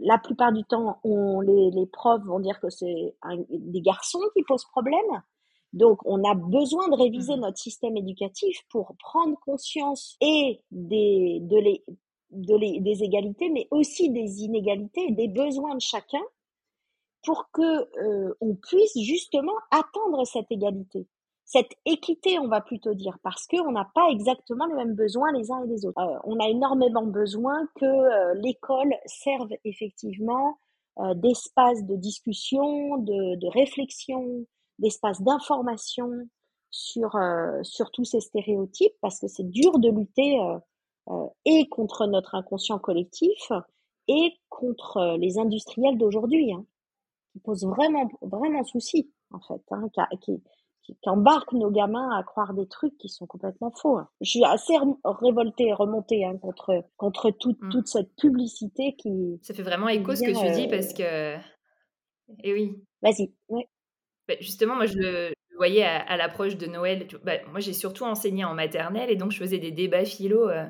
la 0.00 0.18
plupart 0.18 0.52
du 0.52 0.64
temps, 0.64 0.98
on, 1.04 1.40
les, 1.40 1.70
les 1.70 1.86
profs 1.86 2.24
vont 2.24 2.40
dire 2.40 2.60
que 2.60 2.70
c'est 2.70 3.16
des 3.50 3.80
garçons 3.80 4.20
qui 4.34 4.42
posent 4.44 4.64
problème. 4.66 5.22
Donc, 5.72 5.98
on 6.04 6.24
a 6.24 6.34
besoin 6.34 6.88
de 6.88 6.96
réviser 6.96 7.36
mmh. 7.36 7.40
notre 7.40 7.58
système 7.58 7.96
éducatif 7.96 8.62
pour 8.70 8.94
prendre 8.98 9.36
conscience 9.44 10.16
et 10.20 10.62
des, 10.70 11.40
de 11.42 11.58
les, 11.58 11.84
de 12.30 12.80
des 12.82 13.02
égalités, 13.02 13.50
mais 13.50 13.68
aussi 13.70 14.10
des 14.10 14.42
inégalités 14.42 15.10
des 15.10 15.28
besoins 15.28 15.74
de 15.74 15.80
chacun 15.80 16.22
pour 17.24 17.50
que 17.52 17.62
euh, 17.62 18.34
on 18.40 18.54
puisse 18.54 18.98
justement 19.00 19.56
atteindre 19.70 20.24
cette 20.24 20.50
égalité, 20.50 21.06
cette 21.50 21.72
équité, 21.86 22.38
on 22.38 22.48
va 22.48 22.60
plutôt 22.60 22.94
dire, 22.94 23.18
parce 23.22 23.46
qu'on 23.46 23.72
n'a 23.72 23.88
pas 23.94 24.08
exactement 24.10 24.66
les 24.66 24.74
mêmes 24.74 24.94
besoins 24.94 25.32
les 25.32 25.50
uns 25.50 25.64
et 25.64 25.66
les 25.66 25.86
autres. 25.86 25.98
Euh, 25.98 26.18
on 26.24 26.38
a 26.40 26.48
énormément 26.48 27.04
besoin 27.04 27.66
que 27.76 27.86
euh, 27.86 28.34
l'école 28.34 28.94
serve 29.06 29.50
effectivement 29.64 30.58
d'espace 31.14 31.84
de 31.84 31.94
discussion, 31.94 32.96
de, 32.96 33.52
réflexion, 33.52 34.44
d'espace 34.80 35.22
d'information 35.22 36.10
sur 36.70 37.16
sur 37.62 37.92
tous 37.92 38.04
ces 38.04 38.18
stéréotypes, 38.18 38.96
parce 39.00 39.20
que 39.20 39.28
c'est 39.28 39.48
dur 39.48 39.78
de 39.78 39.90
lutter 39.90 40.40
euh, 41.10 41.26
et 41.44 41.68
contre 41.68 42.06
notre 42.06 42.34
inconscient 42.34 42.78
collectif 42.78 43.50
et 44.08 44.38
contre 44.48 44.98
euh, 44.98 45.16
les 45.16 45.38
industriels 45.38 45.96
d'aujourd'hui, 45.96 46.52
hein, 46.52 46.64
qui 47.32 47.40
posent 47.40 47.66
vraiment, 47.66 48.10
vraiment 48.20 48.64
souci, 48.64 49.10
en 49.30 49.40
fait, 49.40 49.62
hein, 49.70 49.88
qui, 50.20 50.20
qui, 50.20 50.42
embarquent 51.06 51.52
nos 51.52 51.70
gamins 51.70 52.10
à 52.16 52.22
croire 52.22 52.54
des 52.54 52.66
trucs 52.66 52.96
qui 52.98 53.08
sont 53.08 53.26
complètement 53.26 53.70
faux. 53.70 53.98
Hein. 53.98 54.08
Je 54.20 54.30
suis 54.30 54.44
assez 54.44 54.74
révoltée 55.04 55.68
et 55.68 55.72
remontée 55.72 56.24
hein, 56.24 56.36
contre, 56.40 56.84
contre 56.96 57.30
toute, 57.30 57.60
mmh. 57.60 57.68
toute 57.70 57.88
cette 57.88 58.14
publicité 58.16 58.94
qui... 58.96 59.38
Ça 59.42 59.54
fait 59.54 59.62
vraiment 59.62 59.88
écho 59.88 60.14
ce 60.14 60.22
que 60.22 60.46
tu 60.46 60.60
dis 60.60 60.68
parce 60.68 60.92
que... 60.92 61.36
Eh 62.44 62.52
oui. 62.52 62.82
Vas-y. 63.02 63.32
Bah, 64.28 64.34
justement, 64.40 64.76
moi, 64.76 64.86
je 64.86 64.98
le, 64.98 65.32
voyais 65.56 65.84
à, 65.84 66.16
l'approche 66.16 66.56
de 66.56 66.66
Noël. 66.66 67.06
Bah, 67.24 67.38
moi, 67.50 67.60
j'ai 67.60 67.72
surtout 67.72 68.04
enseigné 68.04 68.44
en 68.44 68.54
maternelle 68.54 69.10
et 69.10 69.16
donc 69.16 69.32
je 69.32 69.38
faisais 69.38 69.58
des 69.58 69.72
débats 69.72 70.04
philo 70.04 70.48
euh, 70.48 70.64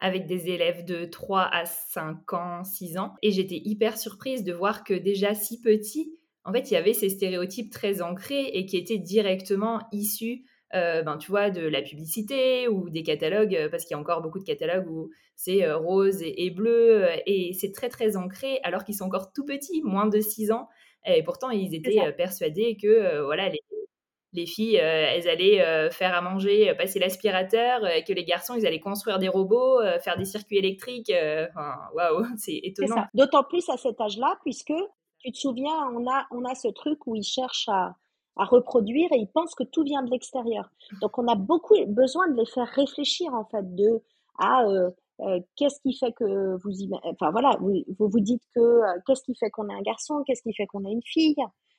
avec 0.00 0.26
des 0.26 0.50
élèves 0.50 0.84
de 0.84 1.04
3 1.04 1.48
à 1.50 1.64
5 1.64 2.32
ans, 2.32 2.64
6 2.64 2.98
ans. 2.98 3.14
Et 3.22 3.30
j'étais 3.30 3.60
hyper 3.64 3.96
surprise 3.96 4.44
de 4.44 4.52
voir 4.52 4.84
que 4.84 4.94
déjà 4.94 5.34
si 5.34 5.60
petit, 5.60 6.12
en 6.44 6.52
fait, 6.52 6.70
il 6.70 6.74
y 6.74 6.76
avait 6.76 6.92
ces 6.92 7.08
stéréotypes 7.08 7.72
très 7.72 8.02
ancrés 8.02 8.46
et 8.52 8.66
qui 8.66 8.76
étaient 8.76 8.98
directement 8.98 9.80
issus, 9.92 10.44
euh, 10.74 11.02
ben, 11.02 11.16
tu 11.16 11.30
vois, 11.30 11.50
de 11.50 11.66
la 11.66 11.82
publicité 11.82 12.68
ou 12.68 12.90
des 12.90 13.02
catalogues, 13.02 13.54
euh, 13.54 13.68
parce 13.68 13.84
qu'il 13.84 13.94
y 13.94 13.98
a 13.98 14.00
encore 14.00 14.22
beaucoup 14.22 14.38
de 14.38 14.44
catalogues 14.44 14.88
où 14.88 15.10
c'est 15.36 15.64
euh, 15.64 15.76
rose 15.76 16.22
et, 16.22 16.50
bleu, 16.50 17.06
et 17.26 17.52
c'est 17.54 17.72
très 17.72 17.88
très 17.88 18.16
ancré, 18.16 18.60
alors 18.62 18.84
qu'ils 18.84 18.94
sont 18.94 19.04
encore 19.04 19.32
tout 19.32 19.44
petits, 19.44 19.82
moins 19.82 20.06
de 20.06 20.20
6 20.20 20.52
ans. 20.52 20.68
Et 21.06 21.22
pourtant, 21.22 21.50
ils 21.50 21.74
étaient 21.74 22.12
persuadés 22.12 22.78
que 22.80 23.20
voilà, 23.22 23.50
les, 23.50 23.60
les 24.34 24.46
filles, 24.46 24.78
euh, 24.80 25.06
elles 25.12 25.28
allaient 25.28 25.60
euh, 25.62 25.90
faire 25.90 26.14
à 26.14 26.20
manger, 26.20 26.68
euh, 26.68 26.74
passer 26.74 26.98
l'aspirateur, 26.98 27.86
et 27.86 28.02
que 28.02 28.12
les 28.12 28.24
garçons, 28.24 28.54
ils 28.54 28.66
allaient 28.66 28.80
construire 28.80 29.18
des 29.18 29.28
robots, 29.28 29.80
faire 30.02 30.18
des 30.18 30.24
circuits 30.24 30.58
électriques. 30.58 31.12
Waouh, 31.94 32.26
c'est 32.36 32.60
étonnant. 32.62 33.04
D'autant 33.14 33.44
plus 33.44 33.68
à 33.70 33.76
cet 33.76 34.00
âge-là, 34.00 34.36
puisque 34.42 34.72
tu 35.24 35.32
te 35.32 35.38
souviens, 35.38 35.88
on 35.94 36.06
a, 36.10 36.26
on 36.30 36.44
a 36.44 36.54
ce 36.54 36.68
truc 36.68 37.06
où 37.06 37.16
ils 37.16 37.24
cherchent 37.24 37.68
à, 37.68 37.96
à 38.36 38.44
reproduire 38.44 39.10
et 39.12 39.18
ils 39.18 39.28
pensent 39.28 39.54
que 39.54 39.64
tout 39.64 39.82
vient 39.82 40.02
de 40.02 40.10
l'extérieur. 40.10 40.70
Donc 41.00 41.18
on 41.18 41.26
a 41.28 41.34
beaucoup 41.34 41.74
besoin 41.86 42.28
de 42.28 42.36
les 42.36 42.46
faire 42.46 42.68
réfléchir 42.68 43.34
en 43.34 43.44
fait 43.44 43.74
de 43.74 44.02
à 44.38 44.64
qu'est-ce 45.56 45.80
qui 45.80 45.96
fait 45.96 46.12
que 46.12 46.56
vous 46.64 46.72
enfin 47.04 47.30
voilà 47.30 47.56
vous 47.60 47.84
vous, 48.00 48.20
dites 48.20 48.42
que 48.52 48.80
qu'est-ce 49.06 49.22
qui 49.22 49.36
fait 49.36 49.48
qu'on 49.50 49.68
est 49.68 49.74
un 49.74 49.82
garçon, 49.82 50.24
qu'est-ce 50.26 50.42
qui 50.42 50.52
fait 50.52 50.66
qu'on 50.66 50.84
est 50.84 50.90
une 50.90 51.04
fille, 51.04 51.36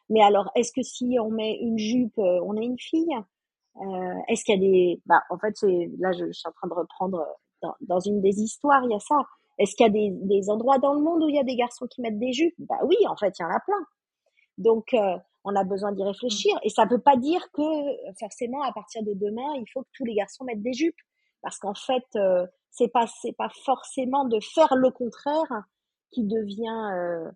mais 0.10 0.22
alors, 0.22 0.52
est-ce 0.56 0.72
que 0.72 0.84
si 0.84 1.18
on 1.20 1.32
met 1.32 1.58
une 1.62 1.78
jupe, 1.78 2.18
euh, 2.20 2.40
on 2.44 2.56
est 2.58 2.66
une 2.66 2.80
fille? 2.80 3.16
Euh, 3.78 4.16
Est-ce 4.28 4.44
qu'il 4.46 4.56
y 4.56 4.58
a 4.58 4.70
des... 4.70 5.02
Bah, 5.06 5.22
en 5.30 5.38
fait, 5.38 5.54
c'est 5.56 5.90
là, 6.00 6.12
je, 6.12 6.32
suis 6.32 6.48
en 6.48 6.52
train 6.52 6.68
de 6.68 6.74
reprendre 6.74 7.26
euh, 7.64 7.68
dans, 7.82 8.00
une 8.00 8.22
des 8.22 8.42
histoires, 8.42 8.84
il 8.84 8.92
y 8.92 8.96
a 8.96 9.00
ça. 9.00 9.18
Est-ce 9.58 9.76
qu'il 9.76 9.86
y 9.86 9.90
a 9.90 9.92
des, 9.92 10.10
des, 10.12 10.50
endroits 10.50 10.80
dans 10.80 10.94
le 10.94 11.02
monde 11.02 11.24
où 11.24 11.30
il 11.30 11.36
y 11.36 11.40
a 11.40 11.44
des 11.44 11.56
garçons 11.56 11.88
qui 11.88 12.02
mettent 12.02 12.20
des 12.20 12.34
jupes? 12.34 12.56
Bah 12.60 12.80
oui, 12.84 12.98
en 13.08 13.16
fait, 13.16 13.34
il 13.40 13.42
y 13.42 13.46
en 13.46 13.50
a 13.50 13.60
plein. 13.60 13.86
Donc, 14.58 14.94
euh, 14.94 15.18
on 15.44 15.56
a 15.56 15.64
besoin 15.64 15.92
d'y 15.92 16.04
réfléchir. 16.04 16.58
Et 16.64 16.70
ça 16.70 16.86
ne 16.86 16.92
veut 16.92 17.02
pas 17.02 17.18
dire 17.18 17.42
que 17.52 17.62
forcément, 18.20 18.62
à 18.64 18.72
partir 18.74 19.04
de 19.04 19.14
demain, 19.14 19.54
il 19.56 19.66
faut 19.74 19.84
que 19.84 19.90
tous 19.94 20.06
les 20.06 20.16
garçons 20.16 20.44
mettent 20.44 20.62
des 20.62 20.74
jupes, 20.74 20.96
parce 21.42 21.58
qu'en 21.60 21.76
fait, 21.76 22.06
euh, 22.16 22.46
c'est 22.72 22.88
pas 22.88 23.06
c'est 23.22 23.34
pas 23.34 23.50
forcément 23.64 24.26
de 24.26 24.40
faire 24.40 24.76
le 24.76 24.92
contraire 24.92 25.64
qui 26.12 26.24
devient 26.24 26.92
euh, 26.94 27.30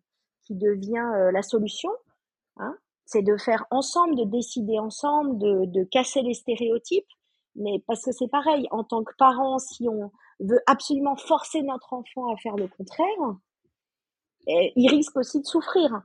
qui 0.44 0.56
devient 0.56 1.30
la 1.32 1.42
solution. 1.42 1.92
Hein, 2.58 2.76
c'est 3.06 3.22
de 3.22 3.38
faire 3.38 3.66
ensemble, 3.72 4.16
de 4.16 4.26
décider 4.26 4.80
ensemble, 4.80 5.38
de, 5.38 5.66
de 5.66 5.84
casser 5.84 6.22
les 6.22 6.34
stéréotypes. 6.34 7.08
Mais 7.56 7.84
parce 7.88 8.04
que 8.04 8.12
c'est 8.12 8.28
pareil, 8.28 8.68
en 8.72 8.84
tant 8.84 9.04
que 9.04 9.14
parent, 9.18 9.60
si 9.60 9.88
on 9.88 10.12
veut 10.40 10.62
absolument 10.68 11.16
forcer 11.16 11.62
notre 11.64 11.94
enfant 11.94 12.32
à 12.32 12.38
faire 12.38 12.56
le 12.56 12.68
contraire, 12.68 13.38
eh, 14.48 14.74
il 14.76 14.90
risque 14.90 15.18
aussi 15.18 15.42
de 15.42 15.46
souffrir, 15.46 16.02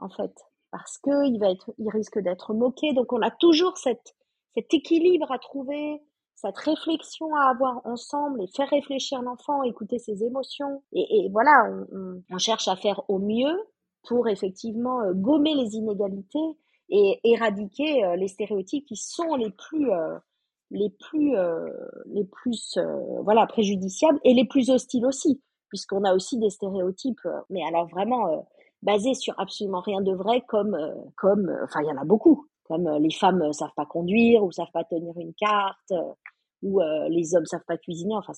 en 0.00 0.08
fait, 0.08 0.32
parce 0.70 0.98
que 0.98 1.26
il 1.26 1.38
va 1.38 1.50
être, 1.50 1.72
il 1.78 1.88
risque 1.90 2.18
d'être 2.18 2.54
moqué. 2.54 2.92
Donc 2.94 3.12
on 3.12 3.22
a 3.22 3.30
toujours 3.30 3.76
cette, 3.78 4.16
cet 4.54 4.72
équilibre 4.72 5.30
à 5.30 5.38
trouver, 5.38 6.02
cette 6.34 6.56
réflexion 6.58 7.34
à 7.34 7.50
avoir 7.50 7.80
ensemble 7.84 8.42
et 8.42 8.48
faire 8.48 8.68
réfléchir 8.68 9.22
l'enfant, 9.22 9.62
écouter 9.62 9.98
ses 9.98 10.24
émotions. 10.24 10.82
Et, 10.92 11.24
et 11.26 11.28
voilà, 11.30 11.70
on, 11.92 12.22
on, 12.30 12.38
cherche 12.38 12.68
à 12.68 12.76
faire 12.76 13.02
au 13.08 13.18
mieux 13.18 13.56
pour 14.08 14.28
effectivement 14.28 15.00
euh, 15.02 15.12
gommer 15.14 15.54
les 15.54 15.74
inégalités 15.74 16.58
et 16.88 17.20
éradiquer 17.24 18.14
les 18.16 18.28
stéréotypes 18.28 18.86
qui 18.86 18.94
sont 18.94 19.34
les 19.34 19.50
plus 19.50 19.90
les 20.70 20.90
plus 20.90 21.34
les 22.06 22.24
plus 22.24 22.78
voilà 23.22 23.46
préjudiciables 23.46 24.18
et 24.24 24.34
les 24.34 24.44
plus 24.44 24.70
hostiles 24.70 25.06
aussi 25.06 25.40
puisqu'on 25.68 26.04
a 26.04 26.14
aussi 26.14 26.38
des 26.38 26.50
stéréotypes 26.50 27.20
mais 27.50 27.62
alors 27.68 27.86
vraiment 27.86 28.48
basés 28.82 29.14
sur 29.14 29.38
absolument 29.38 29.80
rien 29.80 30.00
de 30.00 30.12
vrai 30.12 30.42
comme 30.48 30.76
comme 31.16 31.56
enfin 31.62 31.80
il 31.82 31.88
y 31.88 31.92
en 31.92 32.00
a 32.00 32.04
beaucoup 32.04 32.46
comme 32.64 32.88
les 32.98 33.12
femmes 33.12 33.52
savent 33.52 33.74
pas 33.76 33.86
conduire 33.86 34.42
ou 34.42 34.50
savent 34.50 34.72
pas 34.72 34.82
tenir 34.82 35.12
une 35.18 35.34
carte 35.34 35.92
euh, 36.64 37.08
les 37.08 37.34
hommes 37.34 37.46
savent 37.46 37.64
pas 37.66 37.76
cuisiner. 37.76 38.14
Enfin, 38.16 38.32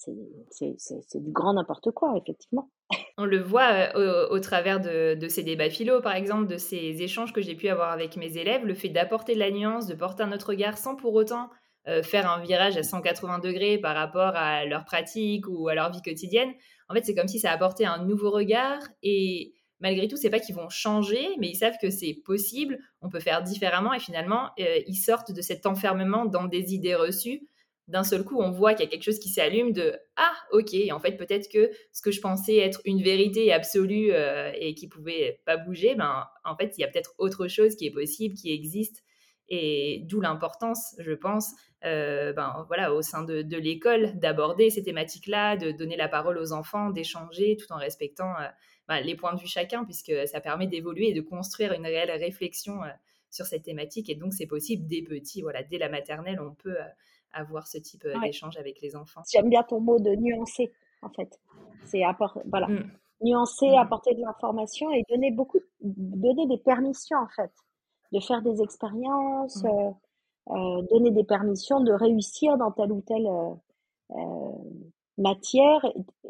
c'est 0.51 1.23
du 1.23 1.31
grand 1.31 1.55
n'importe 1.55 1.91
quoi, 1.93 2.15
effectivement. 2.17 2.71
On 3.17 3.25
le 3.25 3.41
voit 3.41 3.97
euh, 3.97 4.29
au, 4.31 4.39
travers 4.41 4.81
de, 4.81 5.15
de, 5.15 5.29
ces 5.29 5.43
débats 5.43 5.71
philo, 5.71 6.01
par 6.01 6.15
exemple, 6.15 6.47
de 6.47 6.57
ces 6.57 7.03
échanges 7.03 7.33
que 7.33 7.41
j'ai 7.41 7.55
pu 7.55 7.69
avoir 7.69 7.91
avec 7.91 8.17
mes 8.17 8.37
élèves, 8.37 8.65
le 8.65 8.75
fait 8.75 8.89
d'apporter 8.89 9.35
de 9.35 9.41
la 9.41 9.51
nuance, 9.51 9.87
de 9.87 9.95
porter 9.95 10.23
un 10.23 10.33
autre 10.33 10.51
regard 10.51 10.79
sans 10.79 10.95
pour 10.95 11.15
autant 11.15 11.49
euh, 11.89 12.03
faire 12.03 12.31
un 12.31 12.41
virage 12.43 12.77
à 12.77 12.83
180 12.83 13.39
degrés 13.41 13.79
par 13.79 13.95
rapport 13.95 14.37
à 14.37 14.65
leur 14.65 14.85
pratique 14.85 15.47
ou 15.49 15.69
à 15.69 15.75
leur 15.75 15.91
vie 15.91 16.03
quotidienne. 16.03 16.51
En 16.89 16.95
fait, 16.95 17.05
c'est 17.05 17.15
comme 17.15 17.29
si 17.29 17.39
ça 17.39 17.51
apportait 17.51 17.85
un 17.85 18.05
nouveau 18.05 18.31
regard 18.31 18.81
et 19.03 19.55
malgré 19.81 20.09
tout, 20.09 20.17
c'est 20.17 20.31
pas 20.31 20.41
qu'ils 20.41 20.55
vont 20.55 20.69
changer, 20.69 21.29
mais 21.39 21.49
ils 21.49 21.57
savent 21.57 21.77
que 21.81 21.91
c'est 21.91 22.15
possible, 22.25 22.79
on 23.01 23.09
peut 23.09 23.21
faire 23.21 23.43
différemment 23.43 23.95
et 23.95 24.01
finalement, 24.01 24.51
ils 24.57 24.97
sortent 24.97 25.33
de 25.33 25.41
cet 25.41 25.67
enfermement 25.67 26.25
dans 26.25 26.47
des 26.47 26.75
idées 26.75 26.97
reçues 26.97 27.49
d'un 27.89 28.05
seul 28.05 28.23
coup, 28.23 28.39
on 28.39 28.51
voit 28.51 28.75
qu'il 28.75 28.85
y 28.85 28.89
a 28.89 28.91
quelque 28.91 29.03
chose 29.03 29.19
qui 29.19 29.31
s'allume 29.31 29.73
de 29.73 29.97
ah 30.17 30.35
ok, 30.53 30.75
en 30.93 31.01
fait 31.01 31.17
peut-être 31.17 31.49
que 31.51 31.71
ce 31.91 32.03
que 32.03 32.11
je 32.11 32.21
pensais 32.21 32.57
être 32.59 32.81
une 32.85 33.03
vérité 33.03 33.51
absolue 33.51 34.13
euh, 34.13 34.53
et 34.55 34.75
qui 34.75 34.89
pouvait 34.89 35.41
pas 35.47 35.57
bouger, 35.57 35.95
ben 35.95 36.27
en 36.45 36.55
fait 36.55 36.75
il 36.77 36.83
y 36.83 36.85
a 36.85 36.89
peut-être 36.89 37.15
autre 37.17 37.49
chose 37.49 37.77
qui 37.77 37.87
est 37.87 37.91
possible, 37.91 38.35
qui 38.35 38.53
existe 38.53 39.03
et 39.49 40.03
d'où 40.05 40.21
l'importance, 40.21 40.95
je 40.99 41.13
pense, 41.13 41.55
euh, 41.85 42.33
ben 42.33 42.65
voilà 42.67 42.93
au 42.93 43.03
sein 43.03 43.23
de, 43.23 43.57
l'école 43.57 44.19
d'aborder 44.19 44.71
ces 44.71 44.83
thématiques-là, 44.83 45.57
de 45.57 45.71
donner 45.71 45.97
la 45.97 46.09
parole 46.09 46.39
aux 46.39 46.53
enfants, 46.53 46.91
d'échanger 46.91 47.57
tout 47.57 47.73
en 47.73 47.77
respectant 47.77 48.35
euh, 48.41 48.49
ben, 48.89 49.01
les 49.01 49.15
points 49.15 49.35
de 49.35 49.41
vue 49.41 49.47
chacun 49.47 49.85
puisque 49.85 50.13
ça 50.27 50.41
permet 50.41 50.67
d'évoluer 50.67 51.11
et 51.11 51.15
de 51.15 51.21
construire 51.21 51.73
une 51.73 51.87
réelle 51.87 52.11
réflexion 52.11 52.81
sur 53.31 53.47
cette 53.47 53.63
thématique 53.63 54.11
et 54.11 54.15
donc 54.15 54.33
c'est 54.33 54.47
possible 54.47 54.87
dès 54.89 55.03
petit, 55.03 55.43
voilà 55.43 55.63
dès 55.63 55.79
la 55.79 55.89
maternelle 55.89 56.41
on 56.41 56.55
peut 56.55 56.79
avoir 57.33 57.67
ce 57.67 57.79
type 57.79 58.07
d'échange 58.23 58.57
avec 58.57 58.81
les 58.81 58.97
enfants. 58.97 59.23
J'aime 59.31 59.49
bien 59.49 59.63
ton 59.63 59.81
mot 59.81 59.99
de 59.99 60.11
nuancer, 60.17 60.73
en 61.03 61.11
fait. 61.11 61.39
C'est 61.85 62.03
voilà, 62.47 62.69
mmh. 62.69 62.91
nuancer, 63.23 63.71
mmh. 63.71 63.79
apporter 63.79 64.15
de 64.15 64.21
l'information 64.21 64.91
et 64.93 65.03
donner 65.09 65.31
beaucoup, 65.31 65.61
donner 65.81 66.47
des 66.47 66.59
permissions, 66.59 67.19
en 67.19 67.29
fait, 67.29 67.53
de 68.13 68.21
faire 68.21 68.43
des 68.43 68.63
expériences, 68.63 69.63
mmh. 69.63 69.95
Donner 70.91 71.11
des 71.11 71.25
permissions 71.25 71.81
de 71.81 71.93
réussir 71.93 72.57
dans 72.57 72.71
telle 72.71 72.93
ou 72.93 73.03
telle 73.03 73.29
matière, 75.19 75.85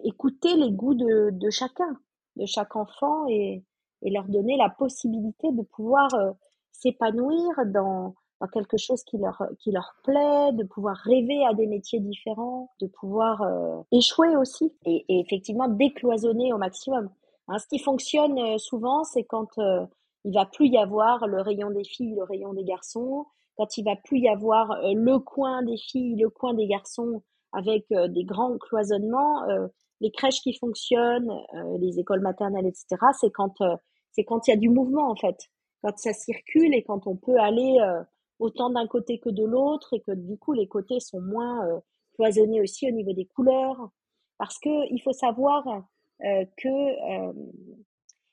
écouter 0.04 0.56
les 0.56 0.72
goûts 0.72 0.94
de, 0.94 1.30
de, 1.30 1.50
chacun, 1.50 1.98
de 2.36 2.46
chaque 2.46 2.74
enfant 2.74 3.26
et, 3.28 3.62
et, 4.02 4.10
leur 4.10 4.24
donner 4.24 4.56
la 4.56 4.70
possibilité 4.70 5.52
de 5.52 5.62
pouvoir 5.62 6.08
s'épanouir 6.72 7.52
dans 7.66 8.14
quelque 8.46 8.76
chose 8.76 9.02
qui 9.02 9.18
leur, 9.18 9.42
qui 9.58 9.72
leur 9.72 9.96
plaît, 10.04 10.52
de 10.52 10.62
pouvoir 10.62 10.96
rêver 10.96 11.44
à 11.44 11.54
des 11.54 11.66
métiers 11.66 11.98
différents, 11.98 12.70
de 12.80 12.86
pouvoir 12.86 13.42
euh, 13.42 13.80
échouer 13.90 14.36
aussi 14.36 14.72
et, 14.84 15.04
effectivement 15.08 15.68
décloisonner 15.68 16.52
au 16.52 16.58
maximum. 16.58 17.10
Hein, 17.48 17.58
ce 17.58 17.66
qui 17.66 17.78
fonctionne 17.78 18.38
euh, 18.38 18.58
souvent, 18.58 19.02
c'est 19.02 19.24
quand 19.24 19.58
euh, 19.58 19.84
il 20.24 20.34
va 20.34 20.46
plus 20.46 20.68
y 20.68 20.78
avoir 20.78 21.26
le 21.26 21.40
rayon 21.40 21.70
des 21.70 21.84
filles, 21.84 22.14
le 22.14 22.22
rayon 22.22 22.52
des 22.52 22.64
garçons, 22.64 23.26
quand 23.58 23.76
il 23.76 23.84
va 23.84 23.96
plus 23.96 24.20
y 24.20 24.28
avoir 24.28 24.80
le 24.82 25.18
coin 25.18 25.62
des 25.62 25.76
filles, 25.76 26.16
le 26.16 26.30
coin 26.30 26.54
des 26.54 26.66
garçons 26.66 27.22
avec 27.52 27.84
des 27.90 28.24
grands 28.24 28.56
cloisonnements. 28.56 29.42
les 30.00 30.10
crèches 30.10 30.40
qui 30.40 30.54
fonctionnent, 30.54 31.30
les 31.80 31.98
écoles 31.98 32.20
maternelles, 32.20 32.66
etc. 32.66 32.96
C'est 33.20 33.30
quand 33.30 33.54
c'est 34.12 34.24
quand 34.24 34.46
il 34.46 34.52
y 34.52 34.54
a 34.54 34.56
du 34.56 34.70
mouvement 34.70 35.10
en 35.10 35.16
fait, 35.16 35.36
quand 35.82 35.98
ça 35.98 36.12
circule 36.12 36.74
et 36.74 36.82
quand 36.84 37.06
on 37.06 37.16
peut 37.16 37.38
aller 37.38 37.78
autant 38.38 38.70
d'un 38.70 38.86
côté 38.86 39.18
que 39.18 39.30
de 39.30 39.44
l'autre 39.44 39.94
et 39.94 40.00
que 40.00 40.12
du 40.12 40.38
coup 40.38 40.52
les 40.52 40.68
côtés 40.68 41.00
sont 41.00 41.20
moins 41.20 41.66
euh, 41.66 41.80
cloisonnés 42.14 42.60
aussi 42.60 42.88
au 42.88 42.92
niveau 42.92 43.12
des 43.12 43.26
couleurs. 43.26 43.90
Parce 44.38 44.58
que 44.58 44.92
il 44.92 45.00
faut 45.02 45.12
savoir 45.12 45.66
euh, 46.24 46.44
que 46.56 46.68
euh, 46.68 47.32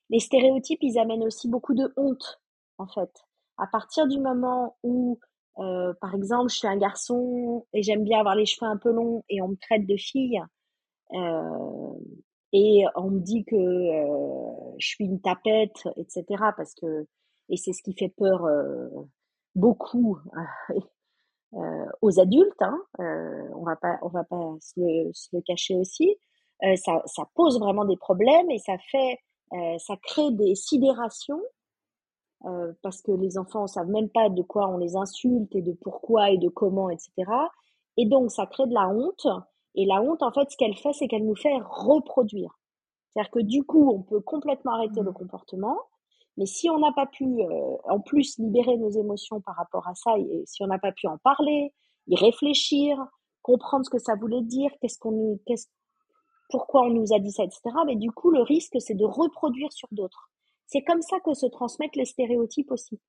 les 0.09 0.19
stéréotypes, 0.19 0.83
ils 0.83 0.99
amènent 0.99 1.23
aussi 1.23 1.49
beaucoup 1.49 1.73
de 1.73 1.91
honte, 1.97 2.41
en 2.77 2.87
fait. 2.87 3.24
À 3.57 3.67
partir 3.67 4.07
du 4.07 4.19
moment 4.19 4.77
où, 4.83 5.19
par 5.55 6.13
exemple, 6.13 6.49
je 6.49 6.57
suis 6.57 6.67
un 6.67 6.77
garçon 6.77 7.65
et 7.73 7.81
j'aime 7.83 8.03
bien 8.03 8.19
avoir 8.19 8.35
les 8.35 8.45
cheveux 8.45 8.69
un 8.69 8.77
peu 8.77 8.91
longs 8.91 9.23
et 9.29 9.41
on 9.41 9.49
me 9.49 9.55
traite 9.55 9.85
de 9.87 9.95
fille, 9.95 10.41
et 11.13 12.83
on 12.95 13.09
me 13.09 13.19
dit 13.19 13.45
que 13.45 13.55
je 14.77 14.85
suis 14.85 15.05
une 15.05 15.21
tapette, 15.21 15.87
etc. 15.95 16.25
Parce 16.57 16.73
que 16.75 17.07
et 17.49 17.57
c'est 17.57 17.73
ce 17.73 17.83
qui 17.83 17.93
fait 17.93 18.09
peur 18.09 18.41
beaucoup 19.55 20.17
euh, 21.55 21.85
aux 22.01 22.19
adultes, 22.19 22.61
hein, 22.61 22.77
euh, 22.99 23.49
on 23.55 23.63
va 23.63 23.75
pas, 23.75 23.97
on 24.01 24.09
va 24.09 24.23
pas 24.23 24.55
se 24.59 24.73
le, 24.77 25.11
se 25.13 25.29
le 25.33 25.41
cacher 25.41 25.75
aussi. 25.75 26.17
Euh, 26.63 26.75
ça, 26.75 27.01
ça, 27.05 27.23
pose 27.35 27.59
vraiment 27.59 27.85
des 27.85 27.97
problèmes 27.97 28.49
et 28.49 28.59
ça 28.59 28.77
fait, 28.91 29.19
euh, 29.53 29.77
ça 29.77 29.95
crée 30.03 30.31
des 30.31 30.55
sidérations 30.55 31.41
euh, 32.45 32.73
parce 32.81 33.01
que 33.01 33.11
les 33.11 33.37
enfants 33.37 33.67
savent 33.67 33.89
même 33.89 34.09
pas 34.09 34.29
de 34.29 34.41
quoi 34.41 34.67
on 34.67 34.77
les 34.77 34.95
insulte 34.95 35.55
et 35.55 35.61
de 35.61 35.71
pourquoi 35.71 36.29
et 36.29 36.37
de 36.37 36.49
comment, 36.49 36.89
etc. 36.89 37.11
Et 37.97 38.05
donc 38.05 38.31
ça 38.31 38.45
crée 38.45 38.67
de 38.67 38.73
la 38.73 38.87
honte. 38.89 39.27
Et 39.75 39.85
la 39.85 40.01
honte, 40.01 40.23
en 40.23 40.31
fait, 40.31 40.49
ce 40.51 40.57
qu'elle 40.57 40.75
fait, 40.75 40.93
c'est 40.93 41.07
qu'elle 41.07 41.25
nous 41.25 41.35
fait 41.35 41.57
reproduire. 41.69 42.57
C'est-à-dire 43.09 43.31
que 43.31 43.39
du 43.39 43.63
coup, 43.63 43.89
on 43.91 44.01
peut 44.01 44.21
complètement 44.21 44.73
arrêter 44.73 45.01
le 45.01 45.11
mmh. 45.11 45.15
comportement, 45.15 45.77
mais 46.37 46.45
si 46.45 46.69
on 46.69 46.79
n'a 46.79 46.91
pas 46.91 47.05
pu, 47.05 47.23
euh, 47.23 47.77
en 47.89 47.99
plus, 47.99 48.37
libérer 48.37 48.77
nos 48.77 48.89
émotions 48.89 49.41
par 49.41 49.55
rapport 49.55 49.87
à 49.87 49.95
ça, 49.95 50.17
et 50.17 50.43
si 50.45 50.63
on 50.63 50.67
n'a 50.67 50.79
pas 50.79 50.91
pu 50.91 51.07
en 51.07 51.17
parler, 51.17 51.73
y 52.07 52.15
réfléchir, 52.15 52.97
comprendre 53.41 53.85
ce 53.85 53.89
que 53.89 53.99
ça 53.99 54.15
voulait 54.15 54.41
dire, 54.41 54.71
qu'est-ce 54.81 54.99
qu'on, 54.99 55.39
qu'est-ce, 55.45 55.67
pourquoi 56.49 56.83
on 56.83 56.89
nous 56.89 57.13
a 57.13 57.19
dit 57.19 57.31
ça, 57.31 57.43
etc. 57.43 57.61
Mais 57.85 57.95
du 57.95 58.11
coup, 58.11 58.31
le 58.31 58.41
risque, 58.41 58.75
c'est 58.79 58.95
de 58.95 59.05
reproduire 59.05 59.71
sur 59.71 59.87
d'autres. 59.91 60.29
C'est 60.67 60.83
comme 60.83 61.01
ça 61.01 61.19
que 61.19 61.33
se 61.33 61.45
transmettent 61.45 61.95
les 61.95 62.05
stéréotypes 62.05 62.71
aussi. 62.71 62.99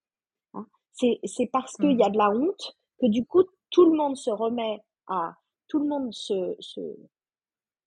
Hein. 0.55 0.67
C'est, 0.93 1.21
c'est 1.25 1.49
parce 1.53 1.73
qu'il 1.75 1.99
y 1.99 2.03
a 2.03 2.09
mmh. 2.09 2.13
de 2.13 2.19
la 2.19 2.31
honte 2.31 2.77
que 3.01 3.07
du 3.07 3.25
coup, 3.27 3.45
tout 3.71 3.85
le 3.85 3.97
monde 3.97 4.17
se 4.17 4.31
remet 4.31 4.81
à, 5.09 5.35
tout 5.69 5.79
le 5.79 5.89
monde 5.89 6.13
se, 6.13 6.55
se, 6.61 6.81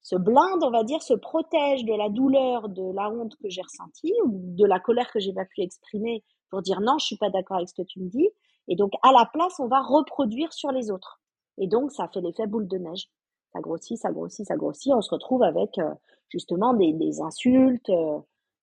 se 0.02 0.16
blinde, 0.16 0.64
on 0.64 0.72
va 0.72 0.84
dire, 0.84 1.02
se 1.02 1.14
protège 1.14 1.86
de 1.86 1.94
la 1.94 2.10
douleur, 2.10 2.70
de 2.70 2.94
la 2.94 3.10
honte 3.10 3.36
que 3.38 3.50
j'ai 3.50 3.62
ressentie 3.62 4.14
ou 4.26 4.40
de 4.56 4.66
la 4.66 4.80
colère 4.80 5.12
que 5.12 5.20
j'ai 5.20 5.34
pas 5.34 5.46
pu 5.46 5.62
exprimer 5.62 6.24
pour 6.50 6.62
dire 6.62 6.82
non, 6.82 6.98
je 6.98 7.06
suis 7.06 7.18
pas 7.18 7.30
d'accord 7.30 7.58
avec 7.58 7.70
ce 7.70 7.76
que 7.76 7.86
tu 7.88 8.02
me 8.02 8.10
dis. 8.10 8.30
Et 8.68 8.76
donc, 8.76 8.94
à 9.04 9.12
la 9.12 9.26
place, 9.32 9.60
on 9.60 9.68
va 9.68 9.82
reproduire 9.82 10.54
sur 10.54 10.72
les 10.72 10.92
autres. 10.92 11.20
Et 11.58 11.68
donc, 11.68 11.92
ça 11.92 12.08
fait 12.08 12.22
l'effet 12.22 12.48
boule 12.48 12.68
de 12.68 12.78
neige. 12.78 13.10
Ça 13.54 13.60
grossit, 13.62 13.98
ça 13.98 14.12
grossit, 14.12 14.46
ça 14.46 14.56
grossit. 14.56 14.94
On 14.94 15.02
se 15.02 15.10
retrouve 15.12 15.44
avec 15.44 15.78
euh, 15.80 15.94
justement 16.30 16.74
des, 16.74 16.94
des 16.94 17.22
insultes, 17.22 17.90
euh, 17.90 18.20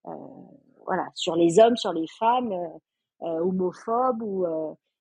euh, 0.07 0.13
voilà, 0.87 1.07
sur 1.15 1.37
les 1.37 1.59
hommes, 1.59 1.77
sur 1.77 1.93
les 1.93 2.07
femmes, 2.19 2.55
homophobes 3.21 4.23
ou 4.23 4.47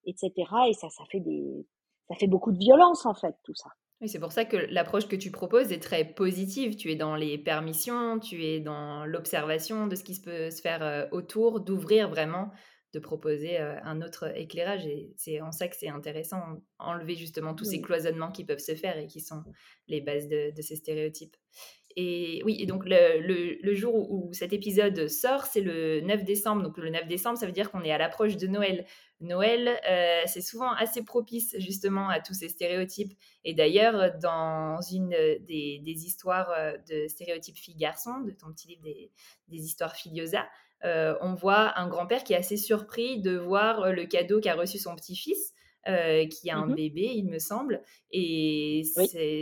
etc. 0.06 0.32
Et 0.70 0.74
ça, 0.74 0.90
ça 0.90 1.04
fait 1.12 1.20
des, 1.20 1.66
ça 2.08 2.16
fait 2.16 2.28
beaucoup 2.28 2.52
de 2.52 2.60
violence 2.60 3.06
en 3.06 3.14
fait, 3.14 3.36
tout 3.44 3.56
ça. 3.56 3.70
Oui, 4.02 4.10
c'est 4.10 4.20
pour 4.20 4.34
ça 4.34 4.44
que 4.44 4.58
l'approche 4.58 5.08
que 5.08 5.16
tu 5.16 5.32
proposes 5.32 5.72
est 5.72 5.80
très 5.80 6.04
positive. 6.04 6.76
Tu 6.76 6.92
es 6.92 6.96
dans 6.96 7.16
les 7.16 7.38
permissions, 7.38 8.20
tu 8.20 8.44
es 8.44 8.60
dans 8.60 9.06
l'observation 9.06 9.88
de 9.88 9.96
ce 9.96 10.04
qui 10.04 10.20
peut 10.20 10.52
se 10.52 10.62
faire 10.62 10.84
euh, 10.84 11.06
autour, 11.12 11.62
d'ouvrir 11.62 12.10
vraiment, 12.10 12.52
de 12.94 13.00
proposer 13.00 13.60
euh, 13.60 13.78
un 13.84 14.02
autre 14.02 14.38
éclairage. 14.38 14.86
Et 14.86 15.14
c'est 15.16 15.40
en 15.40 15.54
ça 15.54 15.70
que 15.70 15.78
c'est 15.78 15.88
intéressant, 15.88 16.42
enlever 16.78 17.16
justement 17.16 17.56
tous 17.56 17.64
ces 17.64 17.82
cloisonnements 17.82 18.34
qui 18.34 18.44
peuvent 18.44 18.60
se 18.60 18.76
faire 18.76 18.98
et 18.98 19.08
qui 19.08 19.22
sont 19.22 19.44
les 19.88 20.02
bases 20.02 20.28
de, 20.28 20.54
de 20.54 20.62
ces 20.62 20.76
stéréotypes. 20.76 21.38
Et 21.98 22.42
oui, 22.44 22.58
et 22.60 22.66
donc 22.66 22.84
le, 22.86 23.74
jour 23.74 24.12
où, 24.12 24.34
cet 24.34 24.52
épisode 24.52 25.08
sort, 25.08 25.46
c'est 25.46 25.62
le 25.62 26.02
9 26.02 26.26
décembre. 26.26 26.62
Donc 26.62 26.78
le 26.78 26.90
9 26.90 27.08
décembre, 27.08 27.38
ça 27.38 27.46
veut 27.46 27.54
dire 27.54 27.72
qu'on 27.72 27.84
est 27.84 27.92
à 27.92 27.98
l'approche 27.98 28.36
de 28.36 28.48
Noël. 28.48 28.86
Noël, 29.22 29.80
euh, 29.90 30.22
c'est 30.26 30.42
souvent 30.42 30.72
assez 30.74 31.06
propice 31.06 31.56
justement 31.58 32.10
à 32.10 32.20
tous 32.20 32.34
ces 32.34 32.50
stéréotypes. 32.50 33.14
Et 33.46 33.54
d'ailleurs, 33.54 34.18
dans 34.20 34.82
une 34.82 35.10
des, 35.10 35.82
histoires 35.86 36.52
euh, 36.52 36.74
de 36.90 37.08
stéréotypes 37.08 37.58
filles-garçons, 37.58 38.20
de 38.26 38.32
ton 38.32 38.52
petit 38.52 38.68
livre 38.68 38.82
des, 38.84 39.12
des 39.48 39.64
histoires 39.64 39.96
filiosa, 39.96 40.46
euh, 40.84 41.16
on 41.22 41.34
voit 41.34 41.80
un 41.80 41.88
grand-père 41.88 42.24
qui 42.24 42.34
est 42.34 42.38
assez 42.38 42.58
surpris 42.58 43.22
de 43.22 43.38
voir 43.38 43.92
le 43.92 44.06
cadeau 44.06 44.42
qu'a 44.42 44.54
reçu 44.54 44.78
son 44.78 44.96
petit-fils. 44.96 45.54
Euh, 45.88 46.26
qui 46.26 46.50
a 46.50 46.58
un 46.58 46.66
mmh 46.66 46.76
bébé, 46.76 47.12
il 47.14 47.28
me 47.28 47.38
semble. 47.38 47.80
Et 48.12 48.82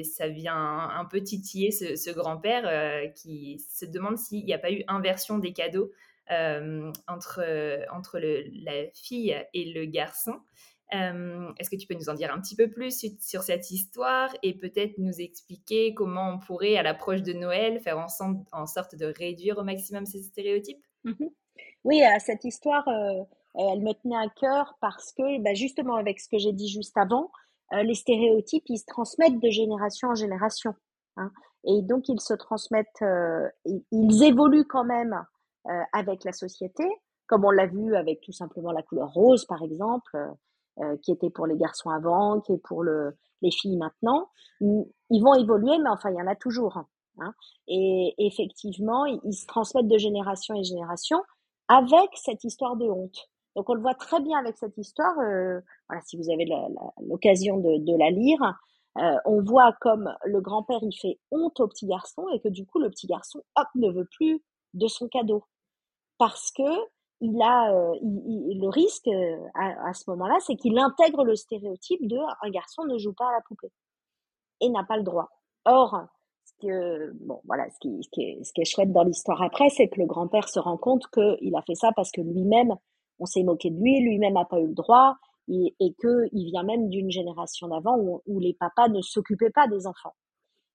ça 0.04 0.28
vient 0.28 0.90
un, 0.90 1.06
peu 1.06 1.22
titiller 1.22 1.72
ce, 1.72 2.12
grand-père 2.12 2.64
euh, 2.68 3.08
qui 3.08 3.64
se 3.74 3.86
demande 3.86 4.18
s'il 4.18 4.44
n'y 4.44 4.54
a 4.54 4.60
pas 4.60 4.72
eu 4.72 4.84
inversion 4.90 5.38
des 5.38 5.54
cadeaux 5.54 5.92
entre, 7.08 7.86
entre 7.92 8.20
le, 8.20 8.44
la 8.66 8.90
fille 8.94 9.38
et 9.54 9.72
le 9.72 9.86
garçon. 9.86 10.42
Est-ce 10.92 11.70
que 11.70 11.78
tu 11.78 11.88
peux 11.88 11.96
nous 11.96 12.10
en 12.10 12.14
dire 12.14 12.34
un 12.34 12.42
petit 12.42 12.58
peu 12.58 12.70
plus 12.70 13.06
sur 13.20 13.42
cette 13.42 13.72
histoire 13.72 14.30
et 14.44 14.54
peut-être 14.54 14.98
nous 14.98 15.22
expliquer 15.22 15.94
comment 15.94 16.34
on 16.34 16.40
pourrait, 16.40 16.76
à 16.76 16.84
l'approche 16.84 17.22
de 17.22 17.34
Noël, 17.34 17.80
faire 17.80 18.00
ensemble 18.00 18.44
en 18.52 18.68
sorte 18.68 18.96
de 18.96 19.06
réduire 19.06 19.60
au 19.60 19.64
maximum 19.64 20.06
ces 20.06 20.22
stéréotypes? 20.22 20.84
Mmh 21.06 21.26
Oui, 21.86 22.02
cette 22.20 22.44
histoire, 22.44 22.86
elle 23.56 23.82
me 23.82 23.94
tenait 23.94 24.18
à 24.18 24.30
cœur 24.30 24.76
parce 24.82 25.12
que, 25.14 25.42
bah, 25.42 25.54
justement, 25.54 25.96
avec 25.96 26.20
ce 26.20 26.30
que 26.30 26.38
j'ai 26.38 26.54
dit 26.54 26.68
juste 26.68 26.98
avant, 26.98 27.32
les 27.72 27.96
stéréotypes, 27.96 28.66
ils 28.68 28.78
se 28.78 28.86
transmettent 28.86 29.40
de 29.40 29.50
génération 29.50 30.10
en 30.10 30.16
génération. 30.16 30.76
Hein, 31.18 31.32
et 31.66 31.82
donc, 31.82 32.08
ils 32.10 32.20
se 32.20 32.34
transmettent, 32.34 33.04
ils 33.92 34.24
évoluent 34.24 34.68
quand 34.68 34.84
même 34.84 35.26
avec 35.94 36.24
la 36.24 36.34
société, 36.34 36.84
comme 37.28 37.46
on 37.46 37.52
l'a 37.52 37.68
vu 37.68 37.96
avec 37.96 38.22
tout 38.22 38.32
simplement 38.32 38.72
la 38.72 38.84
couleur 38.84 39.12
rose, 39.12 39.46
par 39.46 39.64
exemple. 39.64 40.18
Euh, 40.82 40.98
qui 41.04 41.12
était 41.12 41.30
pour 41.30 41.46
les 41.46 41.56
garçons 41.56 41.92
avant, 41.92 42.42
qui 42.42 42.54
est 42.54 42.58
pour 42.58 42.82
le, 42.82 43.16
les 43.44 43.52
filles 43.52 43.78
maintenant. 43.78 44.32
Ils 44.60 45.22
vont 45.22 45.36
évoluer, 45.36 45.78
mais 45.78 45.90
enfin, 45.90 46.10
il 46.10 46.16
y 46.18 46.22
en 46.22 46.26
a 46.26 46.36
toujours. 46.36 46.82
Hein. 47.20 47.34
Et 47.68 48.16
effectivement, 48.18 49.06
ils, 49.06 49.34
se 49.34 49.46
transmettent 49.46 49.88
de 49.88 50.00
génération 50.00 50.56
en 50.56 50.64
génération 50.64 51.22
avec 51.68 52.10
cette 52.16 52.44
histoire 52.44 52.76
de 52.76 52.86
honte. 52.86 53.30
Donc, 53.56 53.70
on 53.70 53.74
le 53.74 53.82
voit 53.82 53.94
très 53.94 54.20
bien 54.22 54.40
avec 54.40 54.58
cette 54.58 54.78
histoire. 54.78 55.18
Euh, 55.20 55.60
voilà, 55.88 56.02
si 56.06 56.18
vous 56.18 56.30
avez 56.32 56.46
l'occasion 57.02 57.58
de, 57.58 57.78
de, 57.84 57.98
la 57.98 58.10
lire, 58.10 58.40
euh, 58.98 59.18
on 59.26 59.42
voit 59.42 59.74
comme 59.82 60.14
le 60.24 60.40
grand-père 60.42 60.80
il 60.82 60.94
fait 60.94 61.20
honte 61.32 61.60
au 61.60 61.68
petit 61.68 61.88
garçon 61.88 62.28
et 62.34 62.40
que 62.40 62.50
du 62.50 62.66
coup, 62.66 62.80
le 62.80 62.90
petit 62.90 63.08
garçon, 63.08 63.44
hop, 63.56 63.68
ne 63.76 63.92
veut 63.92 64.08
plus 64.12 64.44
de 64.74 64.88
son 64.88 65.08
cadeau 65.08 65.44
parce 66.18 66.52
que 66.52 66.64
il 67.22 67.42
a 67.42 67.74
euh, 67.74 67.96
le 68.02 68.68
risque 68.68 69.08
euh, 69.08 69.38
à, 69.56 69.94
ce 69.94 70.10
moment-là, 70.10 70.36
c'est 70.42 70.56
qu'il 70.56 70.78
intègre 70.78 71.24
le 71.24 71.36
stéréotype 71.36 72.06
de 72.06 72.18
un 72.18 72.50
garçon 72.50 72.84
ne 72.84 72.98
joue 72.98 73.14
pas 73.14 73.30
à 73.30 73.32
la 73.32 73.42
poupée 73.48 73.72
et 74.60 74.70
n'a 74.70 74.84
pas 74.84 74.98
le 74.98 75.04
droit. 75.04 75.30
Or, 75.66 76.06
ce 76.44 76.68
que 76.68 77.14
bon 77.22 77.40
voilà, 77.46 77.70
ce 77.70 77.80
qui, 77.80 78.04
ce 78.04 78.10
qui, 78.10 78.22
est, 78.24 78.44
ce 78.44 78.52
qui 78.52 78.62
est 78.62 78.66
chouette 78.66 78.92
dans 78.92 79.04
l'histoire 79.04 79.42
après, 79.42 79.70
c'est 79.70 79.88
que 79.88 80.00
le 80.00 80.06
grand-père 80.06 80.50
se 80.50 80.60
rend 80.60 80.78
compte 80.78 81.08
qu'il 81.08 81.56
a 81.56 81.62
fait 81.62 81.76
ça 81.76 81.92
parce 81.96 82.12
que 82.12 82.22
lui-même, 82.22 82.76
on 83.24 83.26
s'est 83.26 83.44
moqué 83.44 83.70
de 83.70 83.80
lui, 83.80 84.02
lui-même 84.02 84.34
n'a 84.34 84.46
pas 84.46 84.60
eu 84.60 84.68
le 84.68 84.74
droit 84.74 85.16
et, 85.48 85.76
et 85.80 85.94
qu'il 85.94 86.46
vient 86.46 86.64
même 86.64 86.90
d'une 86.90 87.10
génération 87.10 87.70
d'avant 87.70 87.98
où, 88.26 88.40
les 88.40 88.54
papas 88.54 88.90
ne 88.90 89.02
s'occupaient 89.02 89.50
pas 89.50 89.68
des 89.68 89.88
enfants. 89.88 90.16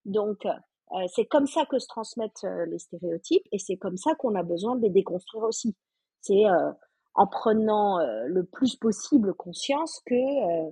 Donc 0.05 0.45
euh, 0.45 1.05
c'est 1.13 1.25
comme 1.25 1.45
ça 1.45 1.65
que 1.65 1.77
se 1.77 1.87
transmettent 1.87 2.45
les 2.67 2.79
stéréotypes 2.79 3.45
et 3.51 3.59
c'est 3.59 3.77
comme 3.77 3.97
ça 3.97 4.15
qu'on 4.15 4.35
a 4.35 4.43
besoin 4.43 4.75
de 4.75 4.81
les 4.81 4.89
déconstruire 4.89 5.43
aussi. 5.43 5.75
C'est 6.21 6.45
euh, 6.45 6.71
en 7.15 7.27
prenant 7.27 7.99
euh, 7.99 8.25
le 8.27 8.45
plus 8.45 8.75
possible 8.75 9.33
conscience 9.33 10.01
que 10.05 10.15
euh, 10.15 10.71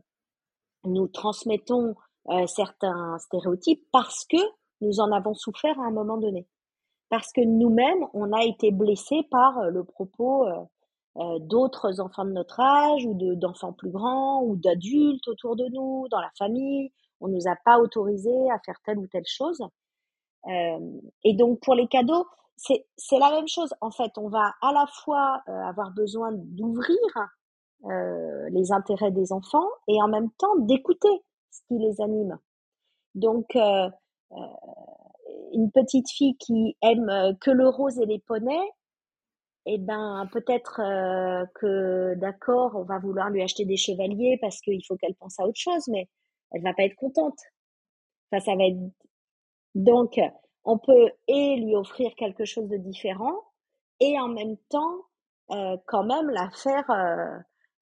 nous 0.85 1.07
transmettons 1.07 1.95
certains 2.47 3.17
stéréotypes 3.19 3.87
parce 3.93 4.25
que 4.25 4.37
nous 4.81 4.99
en 4.99 5.13
avons 5.13 5.33
souffert 5.33 5.79
à 5.79 5.85
un 5.85 5.91
moment 5.91 6.17
donné. 6.17 6.45
Parce 7.09 7.31
que 7.31 7.39
nous-mêmes, 7.39 8.05
on 8.13 8.33
a 8.33 8.43
été 8.43 8.71
blessés 8.71 9.23
par 9.31 9.69
le 9.69 9.85
propos 9.85 10.45
d'autres 11.39 11.99
enfants 11.99 12.25
de 12.25 12.31
notre 12.31 12.59
âge 12.59 13.05
ou 13.05 13.15
d'enfants 13.35 13.73
plus 13.73 13.89
grands 13.89 14.43
ou 14.43 14.55
d'adultes 14.55 15.27
autour 15.27 15.55
de 15.55 15.65
nous, 15.73 16.07
dans 16.09 16.21
la 16.21 16.31
famille. 16.37 16.91
On 17.21 17.27
nous 17.27 17.47
a 17.47 17.55
pas 17.65 17.79
autorisé 17.79 18.31
à 18.51 18.59
faire 18.65 18.79
telle 18.85 18.99
ou 18.99 19.07
telle 19.07 19.25
chose. 19.25 19.61
et 20.47 21.33
donc 21.33 21.59
pour 21.61 21.75
les 21.75 21.87
cadeaux, 21.87 22.25
c'est 22.57 23.19
la 23.19 23.31
même 23.31 23.47
chose. 23.47 23.73
En 23.81 23.91
fait, 23.91 24.17
on 24.17 24.29
va 24.29 24.53
à 24.61 24.71
la 24.73 24.85
fois 24.87 25.41
euh, 25.47 25.51
avoir 25.51 25.91
besoin 25.91 26.31
d'ouvrir 26.33 26.97
euh, 27.85 28.49
les 28.49 28.71
intérêts 28.71 29.11
des 29.11 29.31
enfants 29.31 29.67
et 29.87 30.01
en 30.01 30.07
même 30.07 30.31
temps 30.31 30.55
d'écouter 30.57 31.23
ce 31.51 31.61
qui 31.67 31.77
les 31.77 32.01
anime. 32.01 32.37
Donc, 33.15 33.55
euh, 33.55 33.89
une 35.53 35.71
petite 35.71 36.09
fille 36.09 36.35
qui 36.37 36.75
aime 36.81 37.37
que 37.39 37.51
le 37.51 37.69
rose 37.69 37.99
et 37.99 38.05
les 38.05 38.19
poneys, 38.19 38.71
eh 39.67 39.77
ben 39.77 40.27
peut-être 40.31 40.81
que 41.55 42.15
d'accord, 42.15 42.75
on 42.75 42.83
va 42.83 42.99
vouloir 42.99 43.29
lui 43.29 43.41
acheter 43.41 43.65
des 43.65 43.77
chevaliers 43.77 44.37
parce 44.41 44.61
qu'il 44.61 44.83
faut 44.87 44.95
qu'elle 44.95 45.15
pense 45.15 45.39
à 45.39 45.45
autre 45.45 45.59
chose, 45.59 45.87
mais 45.89 46.07
elle 46.51 46.61
va 46.63 46.73
pas 46.73 46.83
être 46.83 46.95
contente. 46.95 47.37
Ça 48.31 48.55
va 48.55 48.63
donc 49.75 50.19
on 50.65 50.77
peut 50.77 51.11
et 51.27 51.55
lui 51.57 51.75
offrir 51.75 52.13
quelque 52.17 52.45
chose 52.45 52.67
de 52.67 52.77
différent 52.77 53.35
et 53.99 54.19
en 54.19 54.27
même 54.27 54.57
temps 54.69 55.05
euh, 55.51 55.77
quand 55.85 56.03
même 56.03 56.29
la 56.29 56.49
faire 56.51 56.89
euh, 56.89 57.37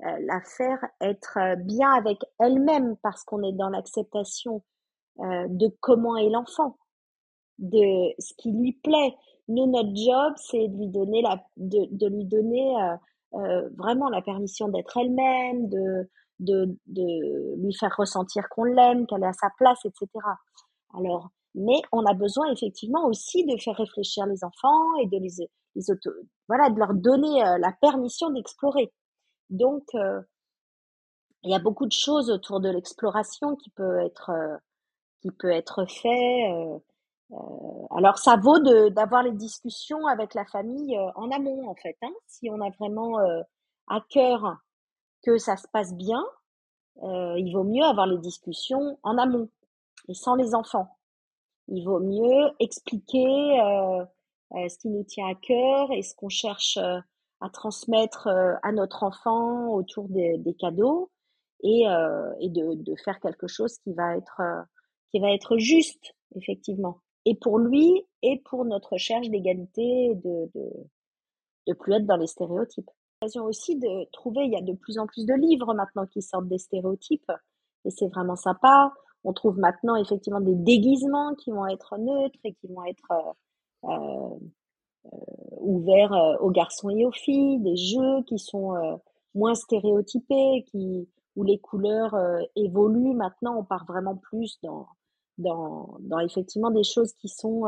euh, 0.06 0.18
la 0.28 0.42
faire 0.42 0.86
être 1.02 1.56
bien 1.64 1.92
avec 1.94 2.20
elle-même 2.40 2.96
parce 3.02 3.24
qu'on 3.24 3.42
est 3.44 3.54
dans 3.54 3.70
l'acceptation 3.70 4.64
de 5.18 5.74
comment 5.80 6.18
est 6.18 6.30
l'enfant, 6.30 6.78
de 7.58 8.14
ce 8.20 8.34
qui 8.38 8.52
lui 8.52 8.74
plaît. 8.74 9.16
Nous, 9.48 9.68
notre 9.68 9.96
job, 9.96 10.34
c'est 10.38 10.68
de 10.68 10.78
lui 10.78 10.88
donner 10.88 11.22
la, 11.22 11.44
de, 11.58 11.88
de 11.92 12.08
lui 12.08 12.26
donner 12.26 12.74
vraiment 13.78 14.10
la 14.10 14.22
permission 14.22 14.70
d'être 14.70 14.98
elle-même, 14.98 15.70
de, 15.70 16.10
de, 16.40 16.78
de 16.88 17.62
lui 17.62 17.74
faire 17.74 17.94
ressentir 17.98 18.48
qu'on 18.50 18.64
l'aime, 18.64 19.06
qu'elle 19.06 19.24
est 19.24 19.28
à 19.28 19.34
sa 19.34 19.50
place, 19.58 19.80
etc. 19.86 20.08
Alors, 20.98 21.30
mais 21.56 21.82
on 21.92 22.06
a 22.06 22.14
besoin 22.14 22.52
effectivement 22.52 23.06
aussi 23.06 23.46
de 23.46 23.58
faire 23.58 23.76
réfléchir 23.76 24.26
les 24.26 24.44
enfants 24.44 24.96
et 25.02 25.08
de 25.08 25.18
les, 25.18 25.48
voilà, 26.48 26.70
de 26.70 26.80
leur 26.80 26.94
donner 26.94 27.44
euh, 27.44 27.58
la 27.58 27.72
permission 27.72 28.30
d'explorer. 28.30 28.94
Donc, 29.50 29.84
euh, 29.96 30.22
il 31.44 31.52
y 31.52 31.56
a 31.56 31.60
beaucoup 31.60 31.86
de 31.86 31.92
choses 31.92 32.30
autour 32.30 32.60
de 32.60 32.70
l'exploration 32.70 33.56
qui 33.56 33.70
peut 33.70 34.00
être 34.00 34.32
euh, 34.32 34.58
qui 35.22 35.32
peut 35.32 35.52
être 35.52 35.86
fait. 35.86 36.52
Alors, 37.32 38.18
ça 38.20 38.38
vaut 38.38 38.60
d'avoir 38.90 39.24
les 39.24 39.32
discussions 39.32 40.06
avec 40.06 40.36
la 40.36 40.46
famille 40.46 40.98
en 41.16 41.32
amont, 41.32 41.68
en 41.68 41.76
fait. 41.76 41.98
Hein. 42.04 42.14
Si 42.28 42.50
on 42.52 42.62
a 42.62 42.70
vraiment 42.72 43.18
à 43.88 44.02
cœur 44.10 44.58
que 45.24 45.38
ça 45.38 45.58
se 45.58 45.68
passe 45.68 45.96
bien, 45.96 46.24
il 47.02 47.52
vaut 47.52 47.64
mieux 47.64 47.84
avoir 47.84 48.06
les 48.06 48.20
discussions 48.20 49.00
en 49.02 49.18
amont 49.18 49.50
et 50.08 50.14
sans 50.14 50.36
les 50.36 50.56
enfants. 50.56 50.98
Il 51.68 51.84
vaut 51.84 52.00
mieux 52.00 52.52
expliquer 52.60 53.60
euh, 53.60 54.06
euh, 54.54 54.70
ce 54.70 54.78
qui 54.78 54.90
nous 54.90 55.04
tient 55.04 55.28
à 55.28 55.36
cœur 55.36 55.92
et 55.92 56.02
ce 56.04 56.16
qu'on 56.16 56.30
cherche 56.30 56.78
euh, 56.78 57.00
à 57.42 57.50
transmettre 57.50 58.28
à 58.64 58.72
notre 58.72 59.04
enfant 59.04 59.68
autour 59.68 60.08
des, 60.08 60.38
des 60.38 60.54
cadeaux 60.54 61.12
et, 61.64 61.84
et 62.40 62.50
de, 62.50 62.82
de, 62.82 62.96
faire 63.04 63.20
quelque 63.20 63.48
chose 63.48 63.78
qui 63.80 63.94
va 63.94 64.16
être 64.16 64.42
qui 65.12 65.20
va 65.20 65.32
être 65.32 65.58
juste 65.58 66.16
effectivement 66.36 67.02
et 67.26 67.36
pour 67.36 67.60
lui 67.60 68.06
et 68.22 68.40
pour 68.46 68.66
notre 68.66 68.94
recherche 68.94 69.30
d'égalité 69.30 70.16
de, 70.16 70.50
de 70.54 70.70
de 71.68 71.74
plus 71.74 71.94
être 71.94 72.06
dans 72.06 72.18
les 72.18 72.28
stéréotypes. 72.28 72.90
L'occasion 73.22 73.46
aussi 73.46 73.78
de 73.78 74.10
trouver, 74.12 74.46
il 74.46 74.52
y 74.52 74.58
a 74.58 74.62
de 74.62 74.74
plus 74.74 74.98
en 75.00 75.08
plus 75.08 75.26
de 75.26 75.34
livres 75.34 75.74
maintenant 75.74 76.06
qui 76.06 76.22
sortent 76.22 76.48
des 76.48 76.58
stéréotypes 76.58 77.32
et 77.86 77.90
c'est 77.90 78.08
vraiment 78.08 78.36
sympa. 78.36 78.94
On 79.24 79.34
trouve 79.34 79.58
maintenant 79.58 79.96
effectivement 79.96 80.42
des 80.42 80.56
déguisements 80.56 81.34
qui 81.36 81.52
vont 81.52 81.68
être 81.68 81.98
neutres 81.98 82.40
et 82.44 82.54
qui 82.54 82.68
vont 82.68 82.84
être 82.86 83.12
euh, 83.12 83.90
euh, 83.90 84.40
euh, 85.06 85.56
ouverts 85.60 86.38
aux 86.42 86.52
garçons 86.52 86.90
et 86.90 87.06
aux 87.06 87.12
filles, 87.12 87.60
des 87.60 87.78
jeux 87.78 88.24
qui 88.28 88.38
sont 88.38 89.00
moins 89.34 89.56
stéréotypés, 89.56 90.66
qui 90.68 91.08
où 91.36 91.44
les 91.44 91.60
couleurs 91.60 92.16
évoluent. 92.56 93.14
Maintenant, 93.14 93.58
on 93.58 93.64
part 93.64 93.86
vraiment 93.86 94.16
plus 94.16 94.58
dans 94.64 94.88
dans, 95.38 95.98
dans 96.00 96.20
effectivement 96.20 96.72
des 96.72 96.84
choses 96.84 97.14
qui 97.14 97.28
sont 97.28 97.64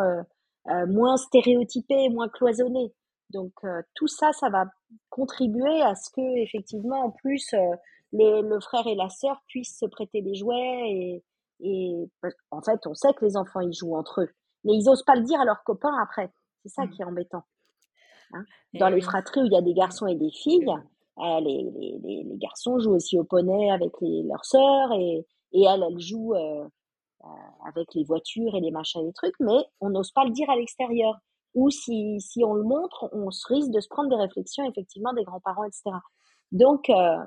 moins 0.88 1.18
stéréotypées, 1.18 2.10
moins 2.10 2.30
cloisonnées. 2.30 2.94
Donc 3.30 3.54
tout 3.94 4.08
ça, 4.08 4.32
ça 4.34 4.50
va 4.50 4.66
contribuer 5.10 5.82
à 5.82 5.96
ce 5.96 6.10
que 6.12 6.38
effectivement, 6.42 7.06
en 7.06 7.12
plus, 7.12 7.54
le 8.14 8.60
frère 8.60 8.88
et 8.88 8.96
la 8.96 9.10
sœur 9.10 9.42
puissent 9.48 9.78
se 9.80 9.86
prêter 9.86 10.22
des 10.22 10.36
jouets 10.36 10.90
et, 10.90 11.24
et 11.60 12.10
en 12.52 12.62
fait, 12.62 12.86
on 12.86 12.94
sait 12.94 13.14
que 13.14 13.26
les 13.26 13.38
enfants, 13.38 13.62
ils 13.62 13.74
jouent 13.74 13.96
entre 13.96 14.22
eux. 14.22 14.30
Mais 14.64 14.74
ils 14.74 14.90
osent 14.90 15.04
pas 15.04 15.16
le 15.16 15.24
dire 15.24 15.40
à 15.40 15.46
leurs 15.46 15.64
copains 15.64 15.96
après. 16.02 16.32
C'est 16.64 16.70
ça 16.70 16.86
mmh. 16.86 16.90
qui 16.92 17.02
est 17.02 17.06
embêtant. 17.06 17.44
Hein. 18.34 18.44
Dans 18.74 18.90
les 18.90 19.02
fratries 19.02 19.42
où 19.42 19.46
il 19.46 19.54
y 19.54 19.58
a 19.58 19.62
des 19.62 19.74
garçons 19.74 20.08
et 20.08 20.16
des 20.16 20.32
filles, 20.32 20.68
euh, 21.20 21.40
les, 21.40 21.64
les, 22.04 22.24
les, 22.24 22.38
garçons 22.38 22.78
jouent 22.80 22.96
aussi 22.96 23.18
au 23.18 23.24
poney 23.24 23.72
avec 23.72 23.92
les, 24.02 24.24
leurs 24.24 24.46
sœurs 24.46 24.92
et, 24.94 25.26
et 25.54 25.64
elles, 25.64 25.84
elles 25.84 26.00
jouent 26.00 26.36
euh, 26.36 26.66
euh, 26.66 26.68
avec 27.68 27.94
les 27.96 28.04
voitures 28.04 28.56
et 28.56 28.62
les 28.62 28.72
machins 28.72 29.02
et 29.02 29.06
les 29.06 29.14
trucs, 29.14 29.40
mais 29.40 29.66
on 29.82 29.90
n'ose 29.90 30.12
pas 30.12 30.24
le 30.24 30.32
dire 30.32 30.50
à 30.50 30.56
l'extérieur. 30.56 31.18
Ou 31.56 31.70
si, 31.70 32.20
si 32.22 32.44
on 32.44 32.54
le 32.54 32.64
montre, 32.64 33.10
on 33.14 33.32
se 33.32 33.48
risque 33.52 33.72
de 33.72 33.80
se 33.80 33.88
prendre 33.88 34.10
des 34.10 34.16
réflexions, 34.16 34.64
effectivement, 34.66 35.14
des 35.14 35.24
grands-parents, 35.24 35.64
etc. 35.64 35.84
Donc, 36.52 36.90
euh, 36.90 37.18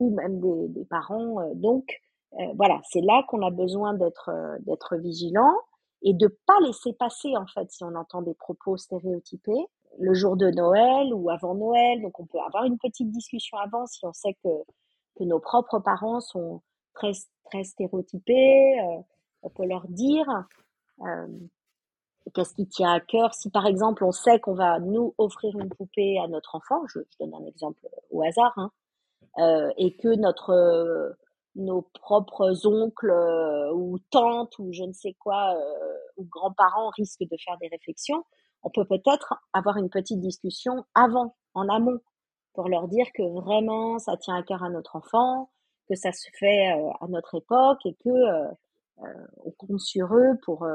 ou 0.00 0.14
même 0.14 0.40
des, 0.40 0.68
des 0.68 0.84
parents. 0.84 1.40
Euh, 1.40 1.54
donc, 1.54 1.84
euh, 2.34 2.44
voilà, 2.56 2.80
c'est 2.90 3.00
là 3.00 3.22
qu'on 3.28 3.42
a 3.42 3.50
besoin 3.50 3.94
d'être 3.94 4.30
euh, 4.30 4.56
d'être 4.60 4.96
vigilant 4.96 5.54
et 6.02 6.14
de 6.14 6.28
pas 6.46 6.58
laisser 6.66 6.92
passer 6.92 7.36
en 7.36 7.46
fait 7.46 7.70
si 7.70 7.84
on 7.84 7.94
entend 7.94 8.22
des 8.22 8.34
propos 8.34 8.76
stéréotypés. 8.76 9.66
le 9.98 10.12
jour 10.14 10.36
de 10.36 10.50
Noël 10.50 11.14
ou 11.14 11.30
avant 11.30 11.54
Noël. 11.54 12.02
Donc, 12.02 12.18
on 12.20 12.26
peut 12.26 12.40
avoir 12.46 12.64
une 12.64 12.78
petite 12.78 13.10
discussion 13.10 13.56
avant 13.58 13.86
si 13.86 14.04
on 14.06 14.12
sait 14.12 14.34
que, 14.42 14.48
que 15.16 15.24
nos 15.24 15.38
propres 15.38 15.78
parents 15.78 16.20
sont 16.20 16.62
très, 16.94 17.12
très 17.44 17.64
stéréotypés. 17.64 18.80
Euh, 19.44 19.48
on 19.48 19.50
peut 19.50 19.66
leur 19.66 19.86
dire 19.88 20.26
euh, 21.00 21.26
qu'est-ce 22.34 22.54
qui 22.54 22.66
tient 22.66 22.92
à 22.92 23.00
cœur. 23.00 23.34
Si, 23.34 23.50
par 23.50 23.66
exemple, 23.66 24.04
on 24.04 24.12
sait 24.12 24.40
qu'on 24.40 24.54
va 24.54 24.78
nous 24.80 25.14
offrir 25.18 25.58
une 25.58 25.68
poupée 25.68 26.18
à 26.18 26.28
notre 26.28 26.54
enfant, 26.54 26.82
je, 26.88 27.00
donne 27.20 27.34
un 27.34 27.46
exemple 27.46 27.86
au 28.10 28.22
hasard, 28.22 28.52
hein, 28.56 28.70
euh, 29.38 29.70
et 29.76 29.96
que 29.96 30.08
notre 30.16 31.16
nos 31.56 31.82
propres 31.82 32.66
oncles 32.66 33.12
ou 33.74 33.98
tantes 34.10 34.58
ou 34.58 34.72
je 34.72 34.82
ne 34.82 34.92
sais 34.92 35.14
quoi 35.20 35.56
ou 36.16 36.24
grands-parents 36.24 36.90
risquent 36.96 37.30
de 37.30 37.36
faire 37.44 37.56
des 37.58 37.68
réflexions, 37.68 38.24
on 38.64 38.70
peut 38.70 38.84
peut-être 38.84 39.34
avoir 39.52 39.76
une 39.76 39.88
petite 39.88 40.18
discussion 40.20 40.84
avant, 40.96 41.36
en 41.54 41.68
amont, 41.68 42.00
pour 42.54 42.68
leur 42.68 42.88
dire 42.88 43.06
que 43.14 43.22
vraiment 43.22 44.00
ça 44.00 44.16
tient 44.16 44.34
à 44.34 44.42
cœur 44.42 44.64
à 44.64 44.70
notre 44.70 44.96
enfant, 44.96 45.50
que 45.88 45.94
ça 45.94 46.12
se 46.12 46.28
fait 46.38 46.72
euh, 46.72 46.90
à 47.00 47.08
notre 47.08 47.36
époque 47.36 47.84
et 47.84 47.94
que 47.94 48.08
euh, 48.08 48.48
euh, 48.48 48.52
on 48.98 49.50
compte 49.52 49.80
sur 49.80 50.14
eux 50.14 50.38
pour 50.44 50.66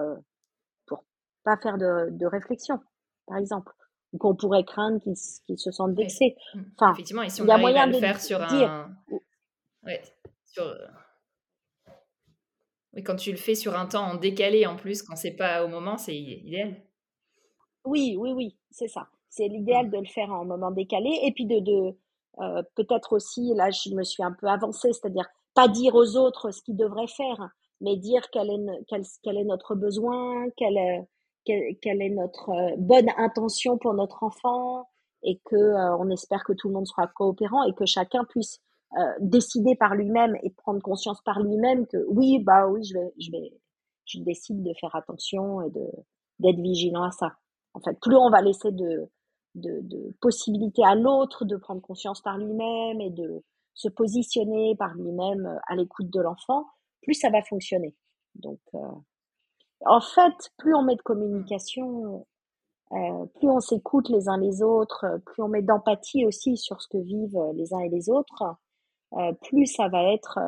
pour 0.86 1.04
pas 1.44 1.58
faire 1.58 1.78
de, 1.78 2.10
de 2.12 2.26
réflexion, 2.26 2.80
par 3.28 3.38
exemple, 3.38 3.72
ou 4.14 4.18
qu'on 4.18 4.36
pourrait 4.36 4.66
craindre 4.66 5.00
qu'ils 5.02 5.60
se 5.60 5.72
sentent 5.72 5.96
vexés. 5.96 6.36
Mmh. 6.54 6.62
Enfin, 6.78 6.92
effectivement, 6.94 7.24
et 7.24 7.30
si 7.30 7.42
on 7.42 7.46
y 7.46 7.52
a 7.52 7.58
moyen 7.58 7.88
de 7.88 7.94
le 7.94 8.00
faire 8.00 8.20
sur 8.20 8.40
dire, 8.48 8.70
un, 8.70 8.96
ouais, 9.84 10.02
sur 10.46 10.76
oui, 12.94 13.04
quand 13.04 13.16
tu 13.16 13.32
le 13.32 13.38
fais 13.38 13.56
sur 13.56 13.78
un 13.78 13.86
temps 13.86 14.06
en 14.06 14.16
décalé 14.16 14.66
en 14.66 14.76
plus, 14.76 15.04
quand 15.04 15.16
c'est 15.16 15.36
pas 15.36 15.64
au 15.64 15.68
moment, 15.68 15.98
c'est 15.98 16.18
idéal. 16.18 16.76
Oui, 17.86 18.16
oui, 18.18 18.32
oui, 18.34 18.58
c'est 18.72 18.88
ça. 18.88 19.08
C'est 19.30 19.48
l'idéal 19.48 19.88
mmh. 19.88 19.92
de 19.92 19.98
le 19.98 20.06
faire 20.06 20.32
en 20.32 20.46
moment 20.46 20.72
décalé 20.72 21.20
et 21.24 21.32
puis 21.32 21.46
de, 21.46 21.60
de 21.60 21.98
euh, 22.40 22.64
peut-être 22.76 23.14
aussi, 23.14 23.54
là 23.56 23.70
je 23.70 23.94
me 23.94 24.04
suis 24.04 24.24
un 24.24 24.32
peu 24.32 24.48
avancée, 24.48 24.92
c'est-à-dire 24.92 25.28
pas 25.54 25.68
dire 25.68 25.94
aux 25.94 26.16
autres 26.16 26.52
ce 26.52 26.62
qu'ils 26.64 26.78
devraient 26.78 27.08
faire, 27.08 27.50
mais 27.82 27.96
dire 27.98 28.30
quel 28.32 28.50
est, 28.50 28.84
quel, 28.88 29.04
quel 29.24 29.38
est 29.38 29.46
notre 29.46 29.76
besoin, 29.76 30.50
quelle 30.58 30.78
est, 30.78 31.08
quelle, 31.46 32.02
est 32.02 32.10
notre 32.10 32.50
euh, 32.50 32.76
bonne 32.78 33.10
intention 33.18 33.78
pour 33.78 33.94
notre 33.94 34.24
enfant 34.24 34.88
et 35.24 35.40
que 35.46 35.56
euh, 35.56 35.98
on 35.98 36.10
espère 36.10 36.44
que 36.44 36.54
tout 36.54 36.68
le 36.70 36.76
monde 36.76 36.88
sera 36.88 37.08
coopérant 37.08 37.64
et 37.64 37.74
que 37.74 37.86
chacun 37.86 38.24
puisse 38.26 38.60
décider 39.20 39.76
par 39.76 39.94
lui-même 39.94 40.36
et 40.42 40.50
prendre 40.50 40.82
conscience 40.82 41.22
par 41.22 41.40
lui-même 41.40 41.86
que 41.86 42.04
oui, 42.08 42.40
bah 42.40 42.68
oui, 42.68 42.84
je 42.84 42.96
vais, 42.96 43.14
je 43.20 43.30
vais, 43.32 43.54
je 44.06 44.20
décide 44.22 44.64
de 44.64 44.74
faire 44.82 44.96
attention 44.96 45.62
et 45.62 45.70
de 45.70 45.86
d'être 46.40 46.60
vigilant 46.60 47.04
à 47.04 47.12
ça. 47.12 47.34
En 47.74 47.82
fait, 47.82 48.00
plus 48.00 48.16
on 48.16 48.30
va 48.30 48.42
laisser 48.42 48.72
de, 48.72 49.10
de, 49.56 49.82
de 49.82 50.16
possibilités 50.22 50.84
à 50.84 50.96
l'autre 50.96 51.46
de 51.46 51.56
prendre 51.58 51.82
conscience 51.82 52.22
par 52.22 52.38
lui-même 52.38 53.02
et 53.02 53.10
de 53.10 53.44
se 53.74 53.88
positionner 53.90 54.76
par 54.76 54.94
lui-même 54.96 55.46
euh, 55.46 55.60
à 55.68 55.76
l'écoute 55.76 56.10
de 56.10 56.22
l'enfant, 56.22 56.66
plus 57.02 57.14
ça 57.14 57.30
va 57.30 57.42
fonctionner. 57.44 57.96
Donc, 58.36 58.60
euh, 58.74 58.80
en 59.86 60.02
fait, 60.02 60.52
plus 60.58 60.74
on 60.76 60.84
met 60.84 60.96
de 60.96 61.02
communication, 61.02 62.26
euh, 62.92 63.26
plus 63.36 63.50
on 63.50 63.60
s'écoute 63.60 64.10
les 64.10 64.28
uns 64.28 64.38
les 64.38 64.62
autres, 64.62 65.06
plus 65.26 65.44
on 65.44 65.48
met 65.48 65.62
d'empathie 65.62 66.26
aussi 66.26 66.58
sur 66.58 66.82
ce 66.82 66.88
que 66.88 66.98
vivent 66.98 67.40
les 67.54 67.74
uns 67.74 67.80
et 67.80 67.90
les 67.90 68.10
autres, 68.10 68.44
euh, 69.14 69.34
plus 69.44 69.66
ça 69.66 69.88
va 69.88 70.04
être, 70.14 70.40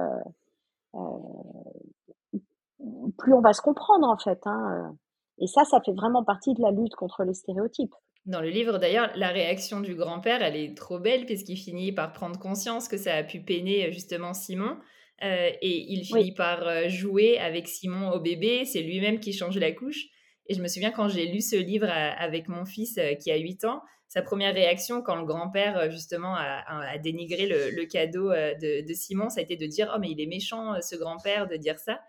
plus 3.18 3.34
on 3.34 3.42
va 3.42 3.54
se 3.54 3.62
comprendre 3.62 4.08
en 4.08 4.18
fait. 4.18 4.40
Hein. 4.46 4.96
Et 5.40 5.48
ça, 5.48 5.64
ça 5.66 5.82
fait 5.82 5.94
vraiment 5.94 6.24
partie 6.24 6.54
de 6.54 6.62
la 6.62 6.72
lutte 6.72 6.96
contre 6.96 7.24
les 7.24 7.34
stéréotypes. 7.34 7.96
Dans 8.28 8.42
le 8.42 8.50
livre, 8.50 8.78
d'ailleurs, 8.78 9.10
la 9.16 9.30
réaction 9.30 9.80
du 9.80 9.96
grand-père, 9.96 10.44
elle 10.44 10.56
est 10.56 10.78
trop 10.78 11.00
belle 11.00 11.26
puisqu'il 11.26 11.58
finit 11.58 11.92
par 11.92 12.14
prendre 12.14 12.38
conscience 12.38 12.88
que 12.88 12.98
ça 12.98 13.16
a 13.16 13.24
pu 13.24 13.42
peiner 13.42 13.92
justement 13.92 14.34
Simon. 14.34 14.78
Euh, 15.24 15.50
et 15.62 15.94
il 15.94 16.04
finit 16.04 16.34
par 16.34 16.68
euh, 16.68 16.88
jouer 16.90 17.38
avec 17.38 17.68
Simon 17.68 18.12
au 18.12 18.20
bébé. 18.20 18.66
C'est 18.66 18.82
lui-même 18.82 19.20
qui 19.20 19.34
change 19.34 19.58
la 19.58 19.72
couche. 19.72 20.06
Et 20.48 20.54
je 20.54 20.62
me 20.62 20.68
souviens 20.68 20.92
quand 20.92 21.08
j'ai 21.08 21.28
lu 21.28 21.42
ce 21.42 21.56
livre 21.56 21.88
avec 21.90 22.50
mon 22.50 22.66
fils 22.66 23.00
qui 23.22 23.32
a 23.32 23.38
8 23.38 23.64
ans, 23.66 23.82
sa 24.10 24.22
première 24.22 24.54
réaction 24.54 25.02
quand 25.02 25.16
le 25.16 25.24
grand-père 25.26 25.90
justement 25.90 26.36
a, 26.36 26.98
dénigré 26.98 27.46
le, 27.46 27.86
cadeau 27.86 28.32
de, 28.32 28.86
de, 28.86 28.94
Simon, 28.94 29.30
ça 29.30 29.40
a 29.40 29.44
été 29.44 29.56
de 29.56 29.66
dire 29.68 29.94
Oh, 29.96 30.00
mais 30.02 30.10
il 30.10 30.20
est 30.20 30.26
méchant 30.26 30.82
ce 30.82 30.98
grand-père 30.98 31.48
de 31.48 31.56
dire 31.56 31.80
ça. 31.80 32.02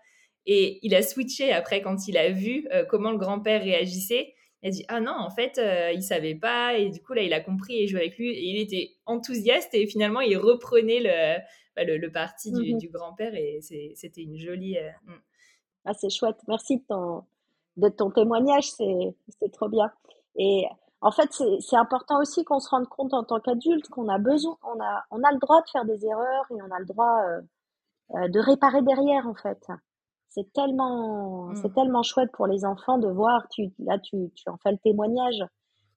Et 0.45 0.79
il 0.81 0.93
a 0.95 1.01
switché 1.01 1.51
après 1.51 1.81
quand 1.81 2.07
il 2.07 2.17
a 2.17 2.29
vu 2.29 2.67
euh, 2.73 2.83
comment 2.85 3.11
le 3.11 3.17
grand-père 3.17 3.61
réagissait. 3.61 4.33
Il 4.61 4.67
a 4.67 4.71
dit 4.71 4.85
ah 4.87 4.99
non 4.99 5.15
en 5.17 5.29
fait 5.29 5.57
euh, 5.57 5.91
il 5.93 6.03
savait 6.03 6.35
pas 6.35 6.77
et 6.77 6.89
du 6.89 7.01
coup 7.01 7.13
là 7.13 7.21
il 7.21 7.33
a 7.33 7.41
compris 7.41 7.81
et 7.81 7.87
joué 7.87 8.01
avec 8.01 8.17
lui 8.17 8.29
et 8.29 8.43
il 8.43 8.61
était 8.61 8.91
enthousiaste 9.05 9.73
et 9.73 9.87
finalement 9.87 10.21
il 10.21 10.37
reprenait 10.37 11.01
le 11.01 11.41
bah, 11.75 11.83
le, 11.83 12.11
parti 12.11 12.51
du, 12.51 12.75
mmh 12.75 12.91
grand-père 12.91 13.33
et 13.35 13.59
c'était 13.95 14.21
une 14.21 14.37
jolie 14.37 14.77
euh, 14.77 14.89
mmh. 15.05 15.13
ah 15.85 15.93
c'est 15.93 16.09
chouette 16.09 16.37
merci 16.47 16.77
de 16.77 16.83
ton 16.87 17.23
de 17.77 17.89
ton 17.89 18.11
témoignage 18.11 18.71
c'est 18.71 19.51
trop 19.51 19.69
bien 19.69 19.91
et 20.35 20.65
en 21.01 21.11
fait 21.11 21.29
c'est 21.59 21.75
important 21.75 22.19
aussi 22.19 22.43
qu'on 22.43 22.59
se 22.59 22.69
rende 22.69 22.87
compte 22.87 23.13
en 23.13 23.23
tant 23.23 23.39
qu'adulte 23.39 23.87
qu'on 23.89 24.07
a 24.09 24.19
besoin 24.19 24.57
on 24.63 24.79
a 24.79 25.03
on 25.11 25.23
a 25.23 25.31
le 25.31 25.39
droit 25.39 25.61
de 25.61 25.69
faire 25.71 25.85
des 25.85 26.05
erreurs 26.05 26.45
et 26.51 26.61
on 26.61 26.71
a 26.71 26.79
le 26.79 26.85
droit 26.85 27.21
de 28.09 28.39
réparer 28.39 28.81
derrière 28.81 29.27
en 29.27 29.35
fait 29.35 29.67
c'est 30.33 30.51
tellement, 30.51 31.53
c'est 31.55 31.67
mmh. 31.67 31.73
tellement 31.73 32.01
chouette 32.01 32.31
pour 32.33 32.47
les 32.47 32.65
enfants 32.65 32.97
de 32.97 33.07
voir, 33.07 33.47
tu, 33.49 33.71
là 33.77 33.99
tu, 33.99 34.31
tu 34.33 34.49
en 34.49 34.57
fais 34.57 34.71
le 34.71 34.79
témoignage, 34.79 35.43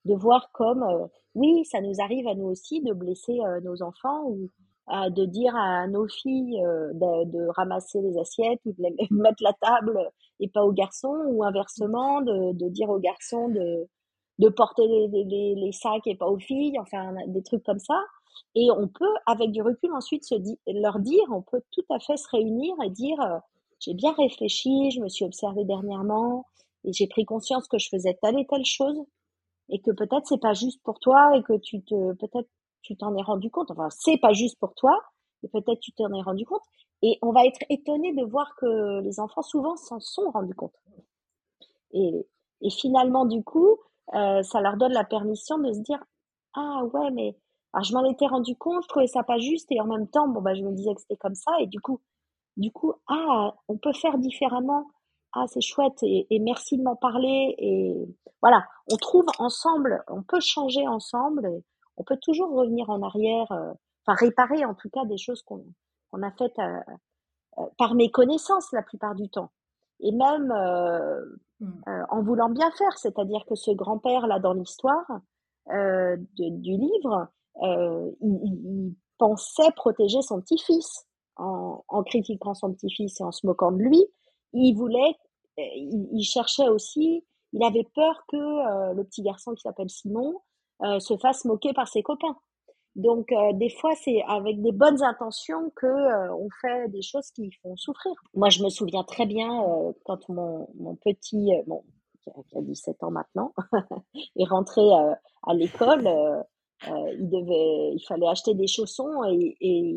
de 0.04 0.14
voir 0.14 0.50
comme, 0.52 0.82
euh, 0.82 1.06
oui, 1.34 1.64
ça 1.64 1.80
nous 1.80 2.02
arrive 2.02 2.28
à 2.28 2.34
nous 2.34 2.44
aussi 2.44 2.82
de 2.82 2.92
blesser 2.92 3.38
euh, 3.46 3.60
nos 3.62 3.82
enfants 3.82 4.24
ou 4.26 4.50
de 4.88 5.24
dire 5.24 5.54
à 5.56 5.86
nos 5.88 6.06
filles 6.06 6.62
euh, 6.64 6.92
de, 6.94 7.48
ramasser 7.56 8.00
les 8.00 8.18
assiettes 8.18 8.60
ou 8.66 8.72
de 8.72 8.82
les, 8.82 8.94
mettre 9.10 9.42
la 9.42 9.52
table 9.54 9.98
et 10.40 10.48
pas 10.48 10.64
aux 10.64 10.72
garçons 10.72 11.22
ou 11.26 11.44
inversement 11.44 12.20
de, 12.20 12.52
de 12.52 12.68
dire 12.68 12.88
aux 12.88 13.00
garçons 13.00 13.48
de, 13.48 13.88
de 14.38 14.48
porter 14.48 14.86
les, 14.86 15.24
les, 15.24 15.54
les, 15.56 15.72
sacs 15.72 16.06
et 16.06 16.14
pas 16.14 16.28
aux 16.28 16.38
filles, 16.38 16.78
enfin 16.78 17.14
des 17.26 17.42
trucs 17.42 17.64
comme 17.64 17.78
ça. 17.78 18.00
Et 18.54 18.70
on 18.70 18.86
peut, 18.86 19.14
avec 19.26 19.50
du 19.50 19.62
recul, 19.62 19.92
ensuite 19.92 20.24
se 20.24 20.34
leur 20.66 20.98
dire, 21.00 21.24
on 21.30 21.42
peut 21.42 21.62
tout 21.72 21.84
à 21.90 21.98
fait 21.98 22.16
se 22.16 22.28
réunir 22.30 22.74
et 22.84 22.90
dire, 22.90 23.18
j'ai 23.80 23.94
bien 23.94 24.12
réfléchi, 24.12 24.90
je 24.90 25.00
me 25.00 25.08
suis 25.08 25.24
observée 25.24 25.64
dernièrement 25.64 26.44
et 26.84 26.92
j'ai 26.92 27.06
pris 27.06 27.24
conscience 27.24 27.66
que 27.66 27.78
je 27.78 27.88
faisais 27.88 28.16
telle 28.22 28.38
et 28.38 28.46
telle 28.46 28.64
chose 28.64 29.02
et 29.68 29.80
que 29.80 29.90
peut-être 29.90 30.26
c'est 30.26 30.40
pas 30.40 30.54
juste 30.54 30.80
pour 30.84 31.00
toi 31.00 31.36
et 31.36 31.42
que 31.42 31.58
tu 31.58 31.82
te 31.82 32.12
peut-être 32.14 32.48
tu 32.86 32.96
t'en 32.96 33.14
es 33.16 33.22
rendu 33.22 33.50
compte. 33.50 33.70
Enfin, 33.70 33.88
c'est 33.90 34.18
pas 34.18 34.32
juste 34.32 34.58
pour 34.58 34.74
toi 34.74 34.98
et 35.42 35.48
peut-être 35.48 35.80
tu 35.80 35.92
t'en 35.92 36.12
es 36.12 36.22
rendu 36.22 36.46
compte 36.46 36.62
et 37.02 37.18
on 37.22 37.32
va 37.32 37.44
être 37.44 37.60
étonné 37.68 38.14
de 38.14 38.24
voir 38.24 38.54
que 38.56 39.00
les 39.00 39.20
enfants 39.20 39.42
souvent 39.42 39.76
s'en 39.76 40.00
sont 40.00 40.30
rendus 40.30 40.54
compte. 40.54 40.74
Et, 41.92 42.26
et 42.62 42.70
finalement 42.70 43.26
du 43.26 43.42
coup, 43.44 43.76
euh, 44.14 44.42
ça 44.42 44.60
leur 44.60 44.76
donne 44.76 44.92
la 44.92 45.04
permission 45.04 45.58
de 45.58 45.72
se 45.72 45.80
dire 45.80 46.02
ah 46.54 46.84
ouais 46.94 47.10
mais 47.10 47.36
alors 47.72 47.84
je 47.84 47.92
m'en 47.92 48.04
étais 48.04 48.26
rendu 48.26 48.56
compte, 48.56 48.82
je 48.84 48.88
trouvais 48.88 49.06
ça 49.06 49.22
pas 49.22 49.38
juste 49.38 49.70
et 49.70 49.80
en 49.80 49.86
même 49.86 50.08
temps 50.08 50.28
bon 50.28 50.40
bah 50.40 50.54
je 50.54 50.62
me 50.62 50.72
disais 50.72 50.94
que 50.94 51.00
c'était 51.00 51.16
comme 51.16 51.34
ça 51.34 51.52
et 51.60 51.66
du 51.66 51.80
coup 51.80 52.00
du 52.56 52.72
coup, 52.72 52.94
ah, 53.08 53.54
on 53.68 53.76
peut 53.76 53.92
faire 53.92 54.18
différemment. 54.18 54.86
Ah, 55.32 55.44
c'est 55.48 55.60
chouette 55.60 56.02
et, 56.02 56.26
merci 56.40 56.78
de 56.78 56.82
m'en 56.82 56.96
parler. 56.96 57.54
Et 57.58 57.94
voilà, 58.40 58.66
on 58.90 58.96
trouve 58.96 59.26
ensemble, 59.38 60.02
on 60.08 60.22
peut 60.22 60.40
changer 60.40 60.86
ensemble. 60.88 61.62
On 61.96 62.04
peut 62.04 62.18
toujours 62.20 62.50
revenir 62.50 62.90
en 62.90 63.02
arrière, 63.02 63.50
euh, 63.52 63.72
enfin 64.06 64.16
réparer 64.18 64.64
en 64.64 64.74
tout 64.74 64.90
cas 64.90 65.04
des 65.04 65.18
choses 65.18 65.42
qu'on 65.42 65.62
a 66.22 66.30
faites 66.32 66.58
euh, 66.58 66.80
euh, 67.58 67.62
par 67.78 67.94
méconnaissance 67.94 68.72
la 68.72 68.82
plupart 68.82 69.14
du 69.14 69.28
temps. 69.28 69.50
Et 70.00 70.12
même 70.12 70.52
mmh. 71.60 71.66
en 72.10 72.22
voulant 72.22 72.50
bien 72.50 72.70
faire, 72.72 72.98
c'est-à-dire 72.98 73.46
que 73.48 73.54
ce 73.54 73.70
grand-père 73.70 74.26
là 74.26 74.38
dans 74.38 74.52
l'histoire 74.52 75.06
du 75.66 76.76
livre, 76.76 77.28
il, 77.62 78.16
il 78.20 78.94
pensait 79.16 79.70
protéger 79.74 80.20
son 80.20 80.42
petit-fils 80.42 81.06
en, 81.36 81.82
en, 81.88 82.02
critiquant 82.02 82.52
son 82.52 82.74
petit-fils 82.74 83.20
et 83.20 83.24
en 83.24 83.32
se 83.32 83.46
moquant 83.46 83.72
de 83.72 83.78
lui, 83.78 84.04
il 84.52 84.74
voulait, 84.74 85.14
euh, 85.58 85.62
il, 85.74 86.24
cherchait 86.24 86.68
aussi, 86.68 87.24
il 87.52 87.62
avait 87.62 87.86
peur 87.94 88.24
que 88.28 88.36
euh, 88.36 88.94
le 88.94 89.04
petit 89.04 89.22
garçon 89.22 89.54
qui 89.54 89.62
s'appelle 89.62 89.90
Simon 89.90 90.34
euh, 90.34 90.38
se 90.80 91.16
fasse 91.16 91.44
moquer 91.44 91.72
par 91.72 91.88
ses 91.88 92.02
copains. 92.02 92.36
Donc 92.94 93.28
des 93.54 93.70
fois 93.70 93.94
c'est 93.94 94.22
avec 94.26 94.62
des 94.62 94.72
bonnes 94.72 95.02
intentions 95.02 95.70
que 95.76 96.32
on 96.32 96.48
fait 96.62 96.88
des 96.88 97.02
choses 97.02 97.30
qui 97.30 97.50
font 97.62 97.76
souffrir. 97.76 98.12
Moi 98.34 98.48
je 98.48 98.62
me 98.62 98.68
souviens 98.68 99.04
très 99.04 99.26
bien 99.26 99.48
quand 100.04 100.28
mon, 100.28 100.68
mon 100.78 100.96
petit, 100.96 101.50
bon, 101.66 101.82
qui 102.48 102.58
a 102.58 102.62
17 102.62 103.02
ans 103.02 103.10
maintenant, 103.10 103.52
est 104.36 104.48
rentré 104.48 104.82
à 105.42 105.54
l'école 105.54 106.08
euh, 106.88 107.12
il 107.18 107.28
devait, 107.28 107.94
il 107.94 108.04
fallait 108.06 108.28
acheter 108.28 108.54
des 108.54 108.66
chaussons 108.66 109.24
et, 109.24 109.56
et 109.60 109.94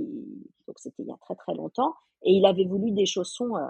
donc 0.67 0.79
c'était 0.79 1.03
il 1.03 1.09
y 1.09 1.11
a 1.11 1.17
très 1.17 1.35
très 1.35 1.53
longtemps. 1.53 1.93
Et 2.23 2.33
il 2.33 2.45
avait 2.45 2.65
voulu 2.65 2.91
des 2.91 3.05
chaussons 3.05 3.55
euh, 3.55 3.67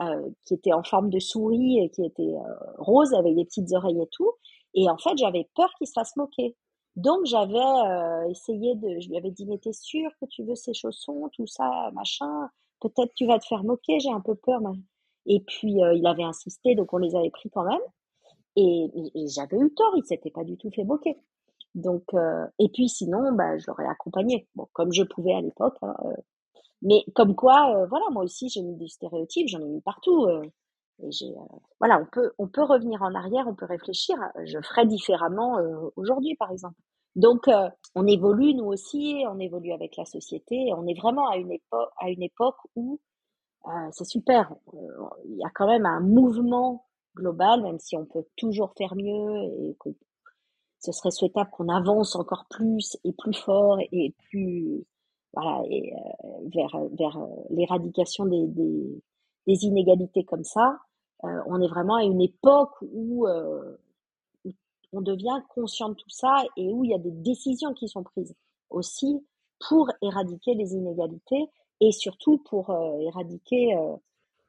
euh, 0.00 0.30
qui 0.44 0.54
étaient 0.54 0.72
en 0.72 0.82
forme 0.82 1.10
de 1.10 1.20
souris 1.20 1.78
et 1.78 1.90
qui 1.90 2.04
étaient 2.04 2.34
roses 2.78 3.14
avec 3.14 3.34
des 3.36 3.44
petites 3.44 3.72
oreilles 3.72 4.02
et 4.02 4.08
tout. 4.10 4.32
Et 4.74 4.88
en 4.90 4.98
fait, 4.98 5.16
j'avais 5.16 5.48
peur 5.54 5.72
qu'il 5.78 5.86
se 5.86 5.92
fasse 5.92 6.16
moquer. 6.16 6.56
Donc, 6.96 7.24
j'avais 7.24 7.56
euh, 7.56 8.28
essayé 8.28 8.74
de. 8.76 9.00
Je 9.00 9.08
lui 9.08 9.16
avais 9.16 9.30
dit, 9.30 9.46
mais 9.46 9.58
t'es 9.58 9.72
sûr 9.72 10.10
que 10.20 10.26
tu 10.26 10.44
veux 10.44 10.54
ces 10.54 10.74
chaussons, 10.74 11.28
tout 11.32 11.46
ça, 11.46 11.90
machin? 11.92 12.48
Peut-être 12.80 13.12
tu 13.14 13.26
vas 13.26 13.38
te 13.38 13.46
faire 13.46 13.64
moquer, 13.64 13.98
j'ai 14.00 14.10
un 14.10 14.20
peu 14.20 14.34
peur. 14.34 14.60
Et 15.26 15.40
puis, 15.40 15.82
euh, 15.82 15.94
il 15.94 16.06
avait 16.06 16.22
insisté, 16.22 16.74
donc 16.74 16.92
on 16.92 16.98
les 16.98 17.16
avait 17.16 17.30
pris 17.30 17.50
quand 17.50 17.64
même. 17.64 17.80
Et, 18.56 18.90
j'avais 19.28 19.58
eu 19.58 19.74
tort, 19.74 19.94
il 19.96 20.04
s'était 20.04 20.30
pas 20.30 20.44
du 20.44 20.56
tout 20.56 20.70
fait 20.70 20.84
moquer. 20.84 21.16
Donc, 21.74 22.04
euh, 22.14 22.46
et 22.60 22.68
puis 22.68 22.88
sinon, 22.88 23.32
bah, 23.32 23.58
je 23.58 23.64
l'aurais 23.68 23.86
accompagné, 23.86 24.46
bon, 24.54 24.68
comme 24.72 24.92
je 24.92 25.02
pouvais 25.02 25.34
à 25.34 25.40
l'époque. 25.40 25.76
Hein, 25.82 25.94
mais 26.82 27.04
comme 27.14 27.34
quoi, 27.34 27.86
voilà, 27.86 28.06
moi 28.12 28.24
aussi, 28.24 28.48
j'ai 28.48 28.62
mis 28.62 28.76
des 28.76 28.88
stéréotypes, 28.88 29.48
j'en 29.48 29.60
ai 29.60 29.68
mis 29.68 29.80
partout. 29.80 30.26
Et 31.02 31.10
j'ai, 31.10 31.34
voilà, 31.80 32.00
on 32.00 32.06
peut, 32.06 32.32
on 32.38 32.46
peut 32.48 32.62
revenir 32.62 33.02
en 33.02 33.14
arrière, 33.14 33.46
on 33.48 33.54
peut 33.54 33.66
réfléchir. 33.66 34.16
Je 34.44 34.58
ferais 34.60 34.86
différemment 34.86 35.58
aujourd'hui, 35.96 36.36
par 36.36 36.50
exemple. 36.50 36.76
Donc, 37.16 37.48
on 37.94 38.06
évolue 38.06 38.54
nous 38.54 38.66
aussi, 38.66 39.24
on 39.28 39.38
évolue 39.38 39.72
avec 39.72 39.96
la 39.96 40.04
société. 40.04 40.72
On 40.76 40.86
est 40.86 40.98
vraiment 40.98 41.28
à 41.28 41.36
une 41.36 41.52
époque, 41.52 41.90
à 42.00 42.10
une 42.10 42.22
époque 42.22 42.56
où 42.76 43.00
c'est 43.92 44.04
super. 44.04 44.52
Il 45.24 45.36
y 45.36 45.44
a 45.44 45.50
quand 45.54 45.66
même 45.66 45.86
un 45.86 46.00
mouvement 46.00 46.86
global, 47.16 47.62
même 47.62 47.78
si 47.78 47.96
on 47.96 48.06
peut 48.06 48.24
toujours 48.36 48.72
faire 48.76 48.94
mieux 48.96 49.44
et 49.60 49.76
que 49.80 49.90
ce 50.80 50.92
serait 50.92 51.10
souhaitable 51.10 51.50
qu'on 51.50 51.68
avance 51.68 52.14
encore 52.16 52.46
plus 52.50 52.96
et 53.04 53.12
plus 53.12 53.32
fort 53.32 53.78
et 53.92 54.14
plus 54.28 54.84
voilà 55.32 55.62
et 55.70 55.92
vers 56.54 56.76
vers 56.98 57.18
l'éradication 57.50 58.26
des, 58.26 58.46
des, 58.48 59.02
des 59.46 59.64
inégalités 59.64 60.24
comme 60.24 60.44
ça, 60.44 60.78
euh, 61.24 61.42
on 61.46 61.60
est 61.60 61.68
vraiment 61.68 61.96
à 61.96 62.04
une 62.04 62.20
époque 62.20 62.74
où, 62.92 63.26
euh, 63.26 63.76
où, 64.44 64.50
on 64.92 65.00
devient 65.00 65.40
conscient 65.48 65.88
de 65.88 65.94
tout 65.94 66.10
ça 66.10 66.44
et 66.56 66.72
où 66.72 66.84
il 66.84 66.90
y 66.90 66.94
a 66.94 66.98
des 66.98 67.10
décisions 67.10 67.72
qui 67.72 67.88
sont 67.88 68.02
prises 68.02 68.34
aussi 68.70 69.24
pour 69.68 69.90
éradiquer 70.02 70.54
les 70.54 70.74
inégalités 70.74 71.48
et 71.80 71.92
surtout 71.92 72.38
pour 72.38 72.70
euh, 72.70 72.98
éradiquer, 73.00 73.76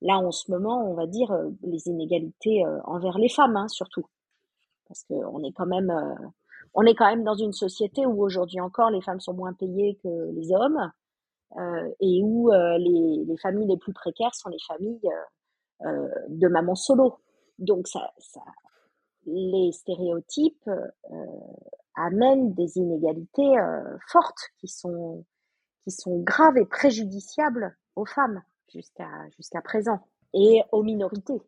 là 0.02 0.20
en 0.20 0.32
ce 0.32 0.52
moment, 0.52 0.90
on 0.90 0.94
va 0.94 1.08
dire, 1.08 1.36
les 1.64 1.88
inégalités 1.88 2.64
envers 2.84 3.18
les 3.18 3.30
femmes, 3.30 3.56
hein, 3.56 3.68
surtout. 3.68 4.06
Parce 4.88 5.04
qu'on 5.04 5.44
est 5.44 5.52
quand 5.52 5.66
même 5.66 5.92
on 6.76 6.84
est 6.84 6.94
quand 6.94 7.08
même 7.08 7.24
dans 7.24 7.36
une 7.36 7.54
société 7.54 8.06
où 8.06 8.22
aujourd'hui 8.22 8.60
encore 8.60 8.92
les 8.92 9.02
femmes 9.02 9.22
sont 9.22 9.34
moins 9.34 9.54
payées 9.54 9.98
que 10.04 10.32
les 10.34 10.52
hommes. 10.52 10.92
Euh, 11.58 11.90
et 12.02 12.22
où 12.22 12.52
euh, 12.52 12.78
les, 12.78 13.24
les, 13.26 13.38
familles 13.38 13.68
les 13.68 13.78
plus 13.78 13.94
précaires 13.94 14.34
sont 14.36 14.50
les 14.50 14.60
familles 14.68 15.10
euh, 15.86 16.10
de 16.28 16.48
mamans 16.50 16.76
solo. 16.76 17.20
Donc 17.60 17.88
les 19.26 19.72
stéréotypes 19.72 20.70
amènent 21.96 22.54
des 22.54 22.78
inégalités 22.78 23.56
fortes 24.08 24.50
qui 24.60 24.68
sont 24.68 25.26
qui 25.84 25.92
sont 25.92 26.20
graves 26.20 26.58
et 26.58 26.66
préjudiciables 26.66 27.78
aux 27.96 28.06
femmes 28.06 28.44
jusqu'à 28.68 29.10
jusqu'à 29.38 29.62
présent 29.62 30.00
et 30.34 30.62
aux 30.74 30.84
minorités 30.84 31.42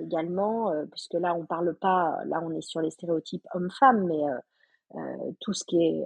également 0.00 0.72
puisque 0.90 1.14
là 1.14 1.32
on 1.34 1.46
parle 1.46 1.76
pas 1.76 2.18
là 2.26 2.42
on 2.42 2.50
est 2.50 2.60
sur 2.60 2.80
les 2.80 2.90
stéréotypes 2.90 3.46
hommes-femmes 3.54 4.04
mais 4.04 5.32
tout 5.40 5.52
ce 5.52 5.64
qui 5.64 5.80
est 5.80 6.04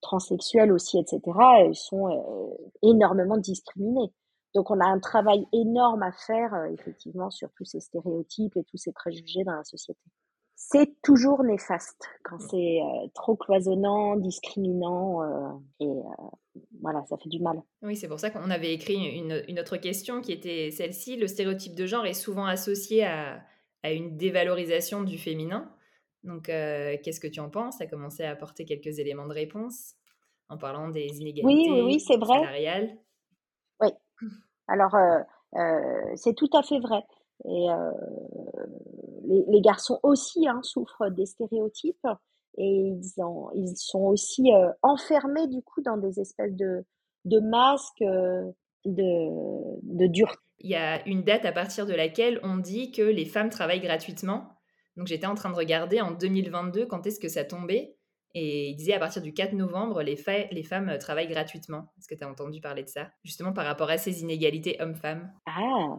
transsexuels 0.00 0.72
aussi, 0.72 0.98
etc., 0.98 1.20
ils 1.68 1.74
sont 1.74 2.08
euh, 2.08 2.90
énormément 2.90 3.36
discriminés. 3.36 4.12
Donc 4.54 4.70
on 4.70 4.80
a 4.80 4.86
un 4.86 4.98
travail 4.98 5.46
énorme 5.52 6.02
à 6.02 6.12
faire 6.12 6.54
euh, 6.54 6.66
effectivement 6.72 7.30
sur 7.30 7.50
tous 7.56 7.64
ces 7.64 7.80
stéréotypes 7.80 8.56
et 8.56 8.64
tous 8.64 8.76
ces 8.76 8.92
préjugés 8.92 9.44
dans 9.44 9.56
la 9.56 9.64
société. 9.64 10.00
C'est 10.58 11.00
toujours 11.02 11.44
néfaste 11.44 12.08
quand 12.24 12.38
c'est 12.38 12.80
trop 13.14 13.36
cloisonnant, 13.36 14.16
discriminant 14.16 15.20
et 15.80 15.92
voilà, 16.80 17.04
ça 17.04 17.18
fait 17.18 17.28
du 17.28 17.40
mal. 17.40 17.62
Oui, 17.82 17.94
c'est 17.94 18.08
pour 18.08 18.18
ça 18.18 18.30
qu'on 18.30 18.50
avait 18.50 18.72
écrit 18.72 18.94
une, 18.94 19.42
une, 19.48 19.60
autre 19.60 19.76
question 19.76 20.22
qui 20.22 20.32
était 20.32 20.70
celle-ci. 20.70 21.18
Le 21.18 21.26
stéréotype 21.26 21.74
de 21.74 21.84
genre 21.84 22.06
est 22.06 22.14
souvent 22.14 22.46
associé 22.46 23.04
à, 23.04 23.38
à 23.82 23.92
une 23.92 24.16
dévalorisation 24.16 25.02
du 25.02 25.18
féminin. 25.18 25.70
Donc, 26.22 26.48
euh, 26.48 26.96
qu'est-ce 27.02 27.20
que 27.20 27.26
tu 27.26 27.40
en 27.40 27.50
penses? 27.50 27.78
Tu 27.78 27.84
as 27.84 27.86
commencé 27.86 28.24
à 28.24 28.30
apporter 28.30 28.64
quelques 28.64 28.98
éléments 28.98 29.26
de 29.26 29.32
réponse 29.32 29.94
en 30.48 30.56
parlant 30.56 30.88
des 30.88 31.06
inégalités 31.20 31.44
oui, 31.44 31.68
oui, 31.70 31.82
oui, 31.82 32.00
c'est 32.00 32.16
vrai. 32.16 32.38
salariales? 32.38 32.96
Oui. 33.80 33.88
Alors, 34.68 34.94
euh, 34.94 35.20
euh, 35.54 36.12
c'est 36.16 36.34
tout 36.34 36.50
à 36.52 36.62
fait 36.62 36.80
vrai. 36.80 37.02
Et 37.44 37.66
les, 39.24 39.60
garçons 39.60 40.00
aussi 40.02 40.48
hein, 40.48 40.60
souffrent 40.62 41.10
des 41.10 41.26
stéréotypes 41.26 42.06
et 42.56 42.64
ils, 42.64 43.12
ils 43.54 43.76
sont 43.76 44.04
aussi 44.04 44.50
enfermés 44.80 45.46
du 45.46 45.60
coup 45.60 45.82
dans 45.82 45.98
des 45.98 46.18
espèces 46.18 46.54
de, 46.56 46.82
de 47.26 47.38
masques 47.40 48.02
de, 48.86 49.28
de 49.82 50.06
dureté. 50.06 50.40
Il 50.60 50.70
y 50.70 50.74
a 50.74 51.06
une 51.06 51.22
date 51.22 51.44
à 51.44 51.52
partir 51.52 51.86
de 51.86 51.92
laquelle 51.92 52.40
on 52.42 52.56
dit 52.56 52.90
que 52.90 53.02
les 53.02 53.26
femmes 53.26 53.50
travaillent 53.50 53.80
gratuitement? 53.80 54.55
Donc 54.96 55.06
j'étais 55.06 55.26
en 55.26 55.34
train 55.34 55.50
de 55.50 55.56
regarder 55.56 56.00
en 56.00 56.10
2022 56.10 56.86
quand 56.86 57.06
est-ce 57.06 57.20
que 57.20 57.28
ça 57.28 57.44
tombait. 57.44 57.96
Et 58.34 58.68
il 58.68 58.76
disait 58.76 58.92
à 58.92 58.98
partir 58.98 59.22
du 59.22 59.32
4 59.32 59.54
novembre, 59.54 60.02
les, 60.02 60.18
les 60.50 60.62
femmes 60.62 60.90
euh, 60.90 60.98
travaillent 60.98 61.28
gratuitement. 61.28 61.92
Est-ce 61.98 62.08
que 62.08 62.14
tu 62.14 62.24
as 62.24 62.28
entendu 62.28 62.60
parler 62.60 62.82
de 62.82 62.88
ça? 62.88 63.08
Justement 63.24 63.52
par 63.52 63.64
rapport 63.64 63.88
à 63.88 63.96
ces 63.96 64.22
inégalités 64.22 64.76
hommes-femmes. 64.80 65.32
Ah. 65.46 65.96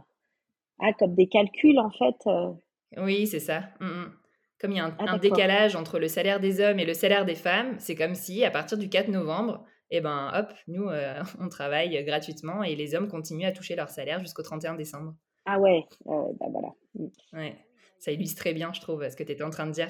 ah, 0.80 0.94
comme 1.00 1.16
des 1.16 1.28
calculs 1.28 1.80
en 1.80 1.90
fait. 1.90 2.16
Euh. 2.28 2.54
Oui, 2.98 3.26
c'est 3.26 3.40
ça. 3.40 3.64
Mmh, 3.80 3.86
mmh. 3.86 4.12
Comme 4.60 4.72
il 4.72 4.78
y 4.78 4.80
a 4.80 4.86
un, 4.86 4.96
ah, 5.00 5.18
décalage 5.18 5.76
entre 5.76 6.00
le 6.00 6.08
salaire 6.08 6.40
des 6.40 6.62
hommes 6.62 6.80
et 6.80 6.86
le 6.86 6.94
salaire 6.94 7.26
des 7.26 7.36
femmes, 7.36 7.76
c'est 7.80 7.96
comme 7.96 8.16
si 8.16 8.44
à 8.44 8.52
partir 8.52 8.78
du 8.78 8.90
4 8.90 9.08
novembre, 9.10 9.64
eh 9.90 10.02
ben 10.02 10.32
hop, 10.36 10.54
nous, 10.68 10.90
euh, 10.90 11.22
on 11.40 11.50
travaille 11.50 12.04
gratuitement 12.04 12.64
et 12.64 12.76
les 12.76 12.94
hommes 12.94 13.08
continuent 13.08 13.48
à 13.48 13.52
toucher 13.52 13.76
leur 13.76 13.90
salaire 13.90 14.20
jusqu'au 14.20 14.44
31 14.44 14.76
décembre. 14.76 15.16
Ah 15.46 15.60
ouais, 15.60 15.86
bah 16.06 16.48
voilà. 16.52 16.70
Mmh. 16.96 17.08
Ouais 17.34 17.67
ça 18.00 18.12
illustre 18.12 18.42
très 18.42 18.54
bien, 18.54 18.72
je 18.74 18.82
trouve, 18.82 19.08
ce 19.10 19.16
que 19.16 19.24
tu 19.24 19.32
étais 19.32 19.44
en 19.44 19.50
train 19.50 19.68
de 19.68 19.72
dire. 19.72 19.90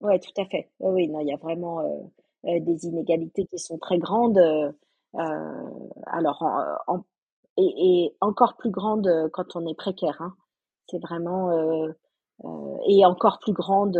Oui, 0.00 0.18
tout 0.20 0.40
à 0.40 0.46
fait. 0.46 0.70
Oui, 0.78 1.08
non, 1.08 1.20
il 1.20 1.28
y 1.28 1.32
a 1.32 1.36
vraiment 1.36 1.80
euh, 1.80 2.48
euh, 2.50 2.60
des 2.60 2.86
inégalités 2.86 3.46
qui 3.46 3.58
sont 3.58 3.78
très 3.78 3.98
grandes. 3.98 4.38
Euh, 4.38 4.72
alors, 6.06 6.44
et, 7.56 8.14
encore 8.20 8.56
plus 8.56 8.70
grandes 8.70 9.10
quand 9.32 9.56
on 9.56 9.66
est 9.66 9.74
précaire. 9.74 10.20
Hein. 10.20 10.34
C'est 10.88 11.00
vraiment 11.00 11.50
et 12.88 13.04
encore 13.04 13.40
plus 13.40 13.52
grandes 13.52 13.98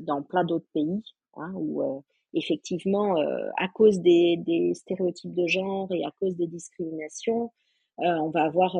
dans 0.00 0.22
plein 0.22 0.44
d'autres 0.44 0.68
pays 0.74 1.02
hein, 1.36 1.52
où 1.54 2.04
effectivement, 2.34 3.16
à 3.56 3.68
cause 3.68 4.00
des, 4.00 4.72
stéréotypes 4.74 5.34
de 5.34 5.46
genre 5.46 5.90
et 5.92 6.04
à 6.04 6.10
cause 6.20 6.36
des 6.36 6.46
discriminations, 6.46 7.50
on 7.98 8.30
va 8.30 8.44
avoir 8.44 8.76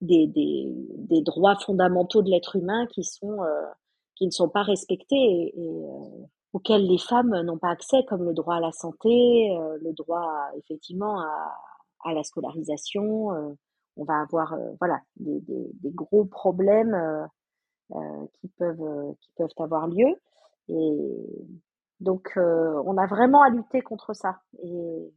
des, 0.00 0.26
des, 0.28 0.72
des, 0.96 1.22
droits 1.22 1.56
fondamentaux 1.56 2.22
de 2.22 2.30
l'être 2.30 2.56
humain 2.56 2.86
qui 2.86 3.02
sont 3.02 3.42
euh, 3.42 3.66
qui 4.14 4.26
ne 4.26 4.30
sont 4.30 4.48
pas 4.48 4.62
respectés 4.62 5.52
et, 5.56 5.84
euh, 5.84 6.26
auxquels 6.52 6.86
les 6.86 6.98
femmes 6.98 7.40
n'ont 7.42 7.58
pas 7.58 7.70
accès, 7.70 8.04
comme 8.08 8.24
le 8.24 8.34
droit 8.34 8.56
à 8.56 8.60
la 8.60 8.72
santé, 8.72 9.08
le 9.82 9.92
droit 9.92 10.50
effectivement 10.58 11.20
à, 11.20 11.56
à, 12.04 12.12
la 12.12 12.24
scolarisation. 12.24 13.56
on 13.96 14.04
va 14.04 14.20
avoir 14.20 14.56
voilà 14.80 15.00
des, 15.16 15.40
des, 15.40 15.70
des, 15.74 15.90
gros 15.90 16.24
problèmes 16.24 17.28
qui 18.34 18.48
peuvent 18.58 19.14
qui 19.20 19.30
peuvent 19.36 19.52
avoir 19.58 19.86
lieu 19.86 20.08
et 20.68 21.46
donc 22.00 22.32
on 22.36 22.96
a 22.96 23.06
vraiment 23.06 23.42
à 23.42 23.50
lutter 23.50 23.80
contre 23.80 24.12
ça 24.12 24.40
et 24.62 25.12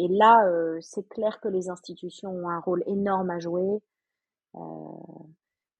et 0.00 0.08
là, 0.08 0.46
euh, 0.46 0.78
c'est 0.80 1.06
clair 1.08 1.40
que 1.40 1.48
les 1.48 1.68
institutions 1.68 2.30
ont 2.30 2.48
un 2.48 2.60
rôle 2.60 2.82
énorme 2.86 3.28
à 3.28 3.38
jouer. 3.38 3.82
Euh, 4.54 4.58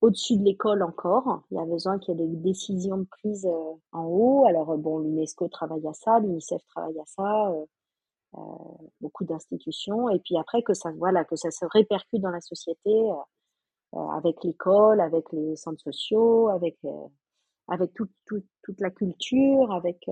au-dessus 0.03 0.37
de 0.37 0.45
l'école 0.45 0.83
encore, 0.83 1.43
il 1.51 1.57
y 1.57 1.61
a 1.61 1.65
besoin 1.65 1.99
qu'il 1.99 2.19
y 2.19 2.23
ait 2.23 2.27
des 2.27 2.37
décisions 2.37 2.99
de 2.99 3.07
euh, 3.47 3.75
en 3.93 4.05
haut. 4.05 4.45
Alors 4.47 4.77
bon, 4.77 4.99
l'UNESCO 4.99 5.49
travaille 5.49 5.87
à 5.89 5.95
ça, 5.95 6.21
l'UNICEF 6.21 6.63
travaille 6.67 7.01
à 7.01 7.07
ça, 7.07 7.53
beaucoup 9.01 9.25
d'institutions. 9.25 10.11
Et 10.11 10.19
puis 10.21 10.37
après 10.37 10.63
que 10.63 10.75
ça, 10.75 10.91
voilà, 10.99 11.25
que 11.25 11.37
ça 11.37 11.51
se 11.51 11.65
répercute 11.65 12.21
dans 12.21 12.31
la 12.31 12.43
société, 12.43 12.93
avec 13.93 14.45
l'école, 14.45 15.01
avec 15.01 15.33
les 15.33 15.57
centres 15.57 15.81
sociaux, 15.83 16.49
avec 16.49 16.79
avec 17.69 17.93
toute 17.95 18.81
la 18.81 18.91
culture, 18.91 19.73
avec 19.73 20.07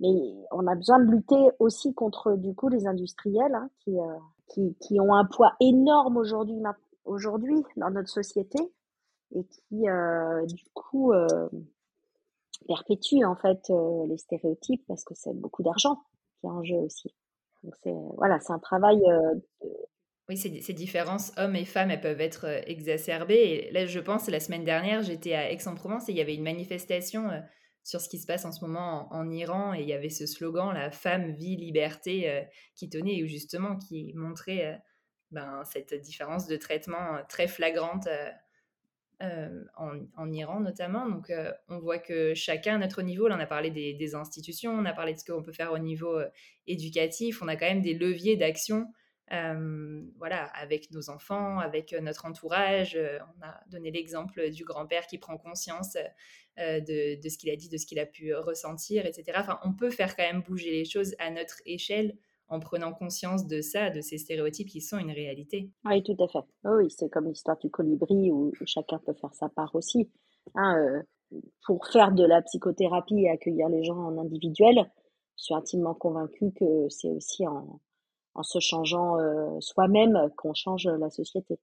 mais 0.00 0.14
on 0.52 0.66
a 0.66 0.74
besoin 0.74 0.98
de 1.00 1.10
lutter 1.10 1.50
aussi 1.58 1.94
contre 1.94 2.36
du 2.36 2.54
coup 2.54 2.68
les 2.68 2.86
industriels 2.86 3.54
hein, 3.54 3.68
qui, 3.80 3.98
euh, 3.98 4.18
qui, 4.48 4.76
qui, 4.80 5.00
ont 5.00 5.14
un 5.14 5.24
poids 5.24 5.54
énorme 5.60 6.16
aujourd'hui 6.16 6.62
aujourd'hui 7.04 7.62
dans 7.76 7.90
notre 7.90 8.08
société 8.08 8.58
et 9.34 9.44
qui 9.44 9.88
euh, 9.88 10.46
du 10.46 10.62
coup 10.74 11.12
euh, 11.12 11.48
perpétuent 12.66 13.24
en 13.24 13.36
fait 13.36 13.70
euh, 13.70 14.06
les 14.06 14.18
stéréotypes 14.18 14.84
parce 14.86 15.04
que 15.04 15.14
c'est 15.14 15.34
beaucoup 15.34 15.62
d'argent 15.62 16.02
qui 16.40 16.46
est 16.46 16.50
en 16.50 16.62
jeu 16.62 16.76
aussi. 16.76 17.14
Donc 17.64 17.74
c'est 17.82 17.94
voilà, 18.16 18.38
c'est 18.40 18.52
un 18.52 18.58
travail 18.60 19.00
Oui, 20.28 20.36
ces, 20.36 20.60
ces, 20.60 20.74
différences 20.74 21.32
hommes 21.36 21.56
et 21.56 21.64
femmes, 21.64 21.90
elles 21.90 22.00
peuvent 22.00 22.20
être 22.20 22.44
exacerbées. 22.68 23.34
Et 23.34 23.72
là, 23.72 23.86
je 23.86 23.98
pense, 23.98 24.28
la 24.28 24.38
semaine 24.38 24.62
dernière, 24.62 25.02
j'étais 25.02 25.34
à 25.34 25.50
Aix-en-Provence 25.50 26.08
et 26.08 26.12
il 26.12 26.18
y 26.18 26.20
avait 26.20 26.36
une 26.36 26.44
manifestation 26.44 27.30
sur 27.88 28.02
ce 28.02 28.08
qui 28.08 28.18
se 28.18 28.26
passe 28.26 28.44
en 28.44 28.52
ce 28.52 28.60
moment 28.60 29.10
en, 29.14 29.30
Iran 29.30 29.72
et 29.72 29.80
il 29.80 29.88
y 29.88 29.94
avait 29.94 30.10
ce 30.10 30.26
slogan, 30.26 30.74
la 30.74 30.90
femme, 30.90 31.32
vie, 31.32 31.56
liberté, 31.56 32.46
qui 32.74 32.90
tenait 32.90 33.16
et 33.16 33.26
justement 33.26 33.78
qui 33.78 34.12
montrait 34.14 34.78
ben, 35.30 35.62
cette 35.64 35.94
différence 35.94 36.46
de 36.46 36.56
traitement 36.56 37.18
très 37.30 37.48
flagrante 37.48 38.06
euh, 39.20 39.64
en, 39.76 40.32
Iran 40.32 40.60
notamment. 40.60 41.08
Donc, 41.08 41.30
euh, 41.30 41.52
on 41.68 41.80
voit 41.80 41.98
que 41.98 42.34
chacun 42.34 42.76
à 42.76 42.78
notre 42.78 43.02
niveau, 43.02 43.26
là, 43.26 43.36
on 43.36 43.40
a 43.40 43.46
parlé 43.46 43.70
des, 43.70 44.14
institutions, 44.14 44.70
on 44.70 44.84
a 44.84 44.92
parlé 44.92 45.12
de 45.12 45.18
ce 45.18 45.24
qu'on 45.24 45.42
peut 45.42 45.52
faire 45.52 45.72
au 45.72 45.78
niveau 45.78 46.16
euh, 46.16 46.28
éducatif, 46.68 47.42
on 47.42 47.48
a 47.48 47.56
quand 47.56 47.66
même 47.66 47.82
des 47.82 47.94
leviers 47.94 48.36
d'action. 48.36 48.86
Voilà, 49.30 50.44
avec 50.54 50.90
nos 50.90 51.10
enfants, 51.10 51.58
avec 51.58 51.92
notre 51.92 52.26
entourage. 52.26 52.98
on 52.98 53.46
a 53.46 53.60
donné 53.68 53.90
l'exemple 53.90 54.50
du 54.50 54.64
grand-père 54.64 55.06
qui 55.06 55.18
prend 55.18 55.36
conscience 55.36 55.96
de, 56.56 57.28
ce 57.28 57.38
qu'il 57.38 57.50
a 57.50 57.56
dit, 57.56 57.68
de 57.68 57.76
ce 57.76 57.86
qu'il 57.86 57.98
a 57.98 58.06
pu 58.06 58.34
ressentir, 58.34 59.06
etc. 59.06 59.24
Enfin, 59.36 59.58
on 59.64 59.72
peut 59.72 59.90
faire 59.90 60.16
quand 60.16 60.24
même 60.24 60.42
bouger 60.42 60.70
les 60.70 60.84
choses 60.84 61.14
à 61.18 61.30
notre 61.30 61.60
échelle 61.66 62.16
en 62.48 62.60
prenant 62.60 62.92
conscience 62.92 63.46
de 63.46 63.60
ça, 63.60 63.90
de 63.90 64.00
ces 64.00 64.18
stéréotypes 64.18 64.68
qui 64.68 64.80
sont 64.80 64.98
une 64.98 65.10
réalité. 65.10 65.70
Oui, 65.84 66.02
tout 66.02 66.16
à 66.18 66.28
fait. 66.28 66.46
Oui, 66.64 66.90
c'est 66.90 67.10
comme 67.10 67.28
l'histoire 67.28 67.58
du 67.58 67.70
colibri 67.70 68.30
où 68.30 68.52
chacun 68.64 68.98
peut 68.98 69.14
faire 69.14 69.34
sa 69.34 69.48
part 69.48 69.74
aussi. 69.74 70.10
Hein, 70.54 70.78
euh, 70.78 71.02
pour 71.66 71.86
faire 71.88 72.12
de 72.12 72.24
la 72.24 72.40
psychothérapie 72.42 73.24
et 73.24 73.28
accueillir 73.28 73.68
les 73.68 73.84
gens 73.84 73.98
en 73.98 74.16
individuel, 74.16 74.90
je 75.36 75.44
suis 75.44 75.54
intimement 75.54 75.94
convaincue 75.94 76.52
que 76.52 76.88
c'est 76.88 77.10
aussi 77.10 77.46
en, 77.46 77.80
se 78.42 78.60
changeant 78.60 79.18
euh, 79.18 79.60
soi-même 79.60 80.30
qu'on 80.36 80.54
change 80.54 80.86
la 80.86 81.10
société. 81.10 81.58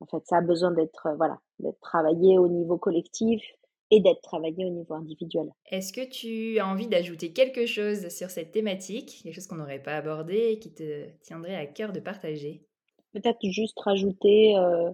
En 0.00 0.06
fait, 0.06 0.24
ça 0.26 0.38
a 0.38 0.40
besoin 0.42 0.72
d'être 0.72 1.08
voilà, 1.16 1.38
d'être 1.58 1.80
travaillé 1.80 2.38
au 2.38 2.48
niveau 2.48 2.76
collectif, 2.76 3.42
et 3.90 4.00
d'être 4.00 4.20
travaillé 4.20 4.64
au 4.64 4.70
niveau 4.70 4.94
individuel. 4.94 5.52
Est-ce 5.70 5.92
que 5.92 6.04
tu 6.08 6.58
as 6.58 6.66
envie 6.66 6.88
d'ajouter 6.88 7.32
quelque 7.32 7.66
chose 7.66 8.08
sur 8.08 8.30
cette 8.30 8.52
thématique, 8.52 9.20
quelque 9.22 9.34
chose 9.34 9.46
qu'on 9.46 9.56
n'aurait 9.56 9.82
pas 9.82 9.96
abordé 9.96 10.50
et 10.52 10.58
qui 10.58 10.72
te 10.72 11.08
tiendrait 11.22 11.54
à 11.54 11.66
cœur 11.66 11.92
de 11.92 12.00
partager? 12.00 12.64
Peut-être 13.12 13.38
juste 13.42 13.78
rajouter 13.78 14.56
euh, 14.56 14.90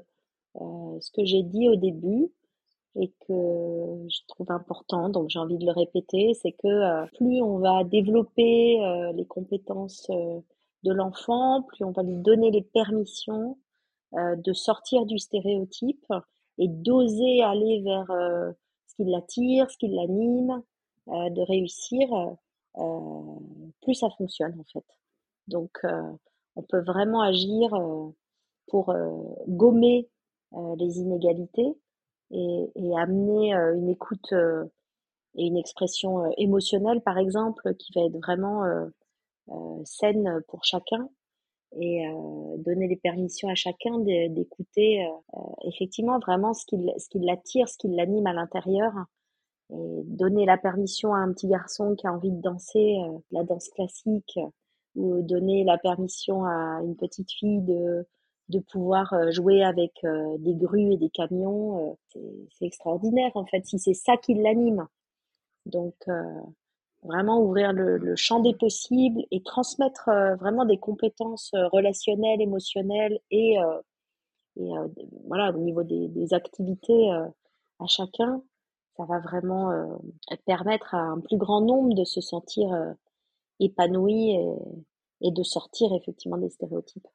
euh, 0.60 1.00
ce 1.00 1.10
que 1.10 1.24
j'ai 1.24 1.42
dit 1.42 1.68
au 1.68 1.76
début 1.76 2.30
et 3.00 3.08
que 3.26 4.06
je 4.08 4.18
trouve 4.28 4.50
important, 4.50 5.08
donc 5.08 5.30
j'ai 5.30 5.38
envie 5.38 5.56
de 5.56 5.64
le 5.64 5.72
répéter, 5.72 6.34
c'est 6.34 6.52
que 6.52 6.68
euh, 6.68 7.06
plus 7.16 7.40
on 7.40 7.58
va 7.58 7.84
développer 7.84 8.78
les 9.14 9.24
compétences 9.24 10.10
de 10.84 10.92
l'enfant, 10.92 11.62
plus 11.62 11.84
on 11.84 11.92
va 11.92 12.02
lui 12.02 12.16
donner 12.16 12.50
les 12.50 12.62
permissions 12.62 13.58
de 14.12 14.52
sortir 14.52 15.06
du 15.06 15.18
stéréotype 15.18 16.12
et 16.58 16.68
d'oser 16.68 17.42
aller 17.42 17.80
vers 17.82 18.06
ce 18.92 18.94
qui 18.96 19.10
l'attire, 19.10 19.70
ce 19.70 19.78
qui 19.78 19.88
l'anime, 19.88 20.62
euh, 21.08 21.30
de 21.30 21.42
réussir, 21.42 22.08
euh, 22.78 23.38
plus 23.82 23.94
ça 23.94 24.08
fonctionne 24.10 24.58
en 24.60 24.64
fait. 24.72 24.84
Donc 25.48 25.70
euh, 25.84 26.12
on 26.54 26.62
peut 26.62 26.82
vraiment 26.82 27.22
agir 27.22 27.70
pour 28.68 28.94
gommer 29.48 30.08
les 30.78 30.98
inégalités 30.98 31.76
et, 32.30 32.96
amener 32.96 33.52
une 33.52 33.88
écoute 33.88 34.32
et 35.34 35.46
une 35.46 35.56
expression 35.56 36.30
émotionnelle, 36.36 37.00
par 37.00 37.18
exemple, 37.18 37.74
qui 37.76 37.92
va 37.94 38.02
être 38.02 38.16
vraiment 38.18 38.62
saine 39.84 40.42
pour 40.48 40.64
chacun 40.64 41.08
et 41.80 42.04
donner 42.58 42.86
les 42.86 42.96
permissions 42.96 43.48
à 43.48 43.54
chacun 43.54 43.98
d'écouter 43.98 45.08
effectivement 45.64 46.18
vraiment 46.18 46.52
ce 46.52 46.66
qui, 46.66 46.76
ce 46.98 47.08
qui 47.08 47.18
l'attire, 47.18 47.68
ce 47.68 47.78
qui 47.78 47.88
l'anime 47.88 48.26
à 48.26 48.32
l'intérieur. 48.32 48.92
Et 49.70 50.02
donner 50.04 50.44
la 50.44 50.58
permission 50.58 51.14
à 51.14 51.18
un 51.18 51.32
petit 51.32 51.48
garçon 51.48 51.94
qui 51.94 52.06
a 52.06 52.12
envie 52.12 52.30
de 52.30 52.42
danser 52.42 52.98
la 53.30 53.42
danse 53.42 53.70
classique 53.70 54.38
ou 54.96 55.22
donner 55.22 55.64
la 55.64 55.78
permission 55.78 56.44
à 56.44 56.80
une 56.82 56.94
petite 56.94 57.32
fille 57.32 57.62
de, 57.62 58.06
de 58.50 58.58
pouvoir 58.58 59.14
jouer 59.30 59.64
avec 59.64 59.92
des 60.38 60.54
grues 60.54 60.92
et 60.92 60.96
des 60.98 61.10
camions, 61.10 61.96
c'est 62.10 62.66
extraordinaire 62.66 63.32
en 63.34 63.46
fait, 63.46 63.64
si 63.64 63.78
c'est 63.78 63.94
ça 63.94 64.16
qui 64.16 64.34
l'anime. 64.34 64.86
Donc, 65.64 65.94
vraiment 67.02 67.40
ouvrir 67.42 67.72
le, 67.72 68.14
champ 68.16 68.40
des 68.40 68.54
possibles 68.54 69.24
et 69.30 69.42
transmettre 69.42 70.08
euh, 70.08 70.36
vraiment 70.36 70.64
des 70.64 70.78
compétences 70.78 71.52
euh, 71.54 71.68
relationnelles, 71.68 72.40
émotionnelles 72.40 73.18
et, 73.30 73.58
euh, 73.60 73.78
et 74.56 74.70
voilà 75.26 75.50
au 75.50 75.58
niveau 75.58 75.82
des, 75.82 76.08
des 76.08 76.34
activités 76.34 77.10
à 77.10 77.86
chacun, 77.86 78.42
ça 78.98 79.06
va 79.06 79.18
vraiment 79.18 79.98
permettre 80.44 80.94
à 80.94 80.98
un 80.98 81.20
plus 81.20 81.38
grand 81.38 81.62
nombre 81.62 81.94
de 81.94 82.04
se 82.04 82.20
sentir 82.20 82.68
épanoui 83.58 84.32
et, 84.32 84.46
et 85.22 85.30
de 85.30 85.42
sortir 85.42 85.94
effectivement 85.94 86.36
des 86.36 86.50
stéréotypes. 86.50 87.08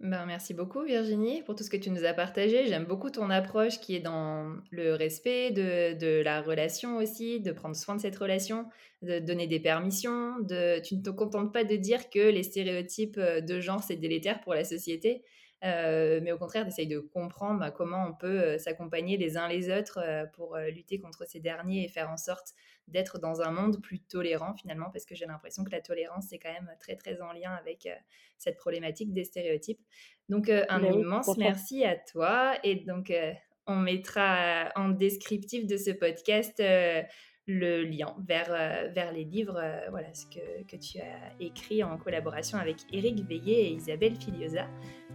Ben, 0.00 0.26
merci 0.26 0.52
beaucoup 0.52 0.82
Virginie 0.82 1.42
pour 1.42 1.54
tout 1.54 1.64
ce 1.64 1.70
que 1.70 1.76
tu 1.76 1.90
nous 1.90 2.04
as 2.04 2.12
partagé. 2.12 2.66
J'aime 2.66 2.84
beaucoup 2.84 3.08
ton 3.08 3.30
approche 3.30 3.80
qui 3.80 3.96
est 3.96 4.00
dans 4.00 4.54
le 4.70 4.94
respect 4.94 5.50
de, 5.52 5.98
de, 5.98 6.22
la 6.22 6.42
relation 6.42 6.98
aussi, 6.98 7.40
de 7.40 7.50
prendre 7.50 7.74
soin 7.74 7.96
de 7.96 8.00
cette 8.02 8.16
relation, 8.16 8.66
de 9.00 9.18
donner 9.20 9.46
des 9.46 9.58
permissions. 9.58 10.38
De... 10.40 10.80
Tu 10.80 10.96
ne 10.96 11.02
te 11.02 11.08
contentes 11.08 11.50
pas 11.50 11.64
de 11.64 11.76
dire 11.76 12.10
que 12.10 12.28
les 12.28 12.42
stéréotypes 12.42 13.18
de 13.18 13.60
genre 13.60 13.82
c'est 13.82 13.96
délétère 13.96 14.42
pour 14.42 14.52
la 14.52 14.64
société. 14.64 15.24
Euh, 15.64 16.20
mais 16.22 16.32
au 16.32 16.38
contraire, 16.38 16.64
d'essayer 16.64 16.86
de 16.86 16.98
comprendre 16.98 17.60
bah, 17.60 17.70
comment 17.70 18.06
on 18.06 18.12
peut 18.12 18.40
euh, 18.40 18.58
s'accompagner 18.58 19.16
les 19.16 19.38
uns 19.38 19.48
les 19.48 19.70
autres 19.70 19.98
euh, 20.02 20.26
pour 20.34 20.56
lutter 20.58 21.00
contre 21.00 21.26
ces 21.26 21.40
derniers 21.40 21.84
et 21.84 21.88
faire 21.88 22.10
en 22.10 22.18
sorte 22.18 22.52
d'être 22.88 23.18
dans 23.18 23.40
un 23.40 23.50
monde 23.50 23.80
plus 23.80 24.00
tolérant 24.00 24.54
finalement, 24.54 24.90
parce 24.92 25.06
que 25.06 25.14
j'ai 25.14 25.26
l'impression 25.26 25.64
que 25.64 25.70
la 25.70 25.80
tolérance 25.80 26.26
c'est 26.28 26.38
quand 26.38 26.52
même 26.52 26.70
très 26.78 26.94
très 26.94 27.20
en 27.20 27.32
lien 27.32 27.52
avec 27.52 27.88
cette 28.38 28.56
problématique 28.56 29.12
des 29.12 29.24
stéréotypes. 29.24 29.80
Donc 30.28 30.48
un 30.48 30.82
immense 30.84 31.36
merci 31.36 31.84
à 31.84 31.96
toi 31.96 32.54
et 32.62 32.76
donc 32.76 33.12
on 33.66 33.74
mettra 33.74 34.70
en 34.76 34.90
descriptif 34.90 35.66
de 35.66 35.76
ce 35.76 35.90
podcast 35.90 36.62
le 37.46 37.84
lien 37.84 38.14
vers, 38.26 38.48
euh, 38.50 38.88
vers 38.92 39.12
les 39.12 39.24
livres, 39.24 39.56
euh, 39.56 39.78
voilà, 39.90 40.12
ce 40.12 40.26
que, 40.26 40.64
que, 40.68 40.76
tu 40.76 40.98
as 40.98 41.32
écrit 41.40 41.82
en 41.84 41.96
collaboration 41.96 42.58
avec 42.58 42.78
Éric 42.92 43.24
Veillé 43.26 43.68
et 43.68 43.72
Isabelle 43.72 44.16
Filiosa 44.16 44.66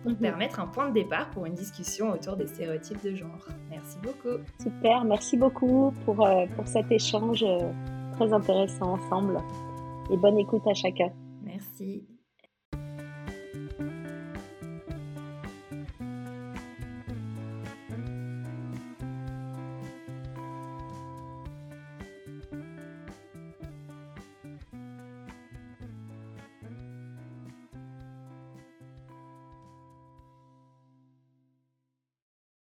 pour 0.02 0.12
mhm. 0.12 0.18
permettre 0.18 0.60
un 0.60 0.68
point 0.68 0.88
de 0.90 0.94
départ 0.94 1.30
pour 1.32 1.46
une 1.46 1.54
discussion 1.54 2.10
autour 2.12 2.38
des 2.38 2.48
stéréotypes 2.48 3.04
de 3.04 3.14
genre. 3.14 3.48
Merci 3.70 3.98
beaucoup. 4.02 4.42
Super, 4.62 5.04
merci 5.04 5.36
beaucoup 5.36 5.94
pour, 6.06 6.26
euh, 6.26 6.46
pour 6.56 6.68
cet 6.68 6.90
échange 6.92 7.46
très 8.14 8.32
intéressant 8.32 8.94
ensemble 8.94 9.38
et 10.10 10.18
bonne 10.18 10.38
écoute 10.38 10.66
à 10.68 10.74
chacun. 10.74 11.12
Merci. 11.44 12.06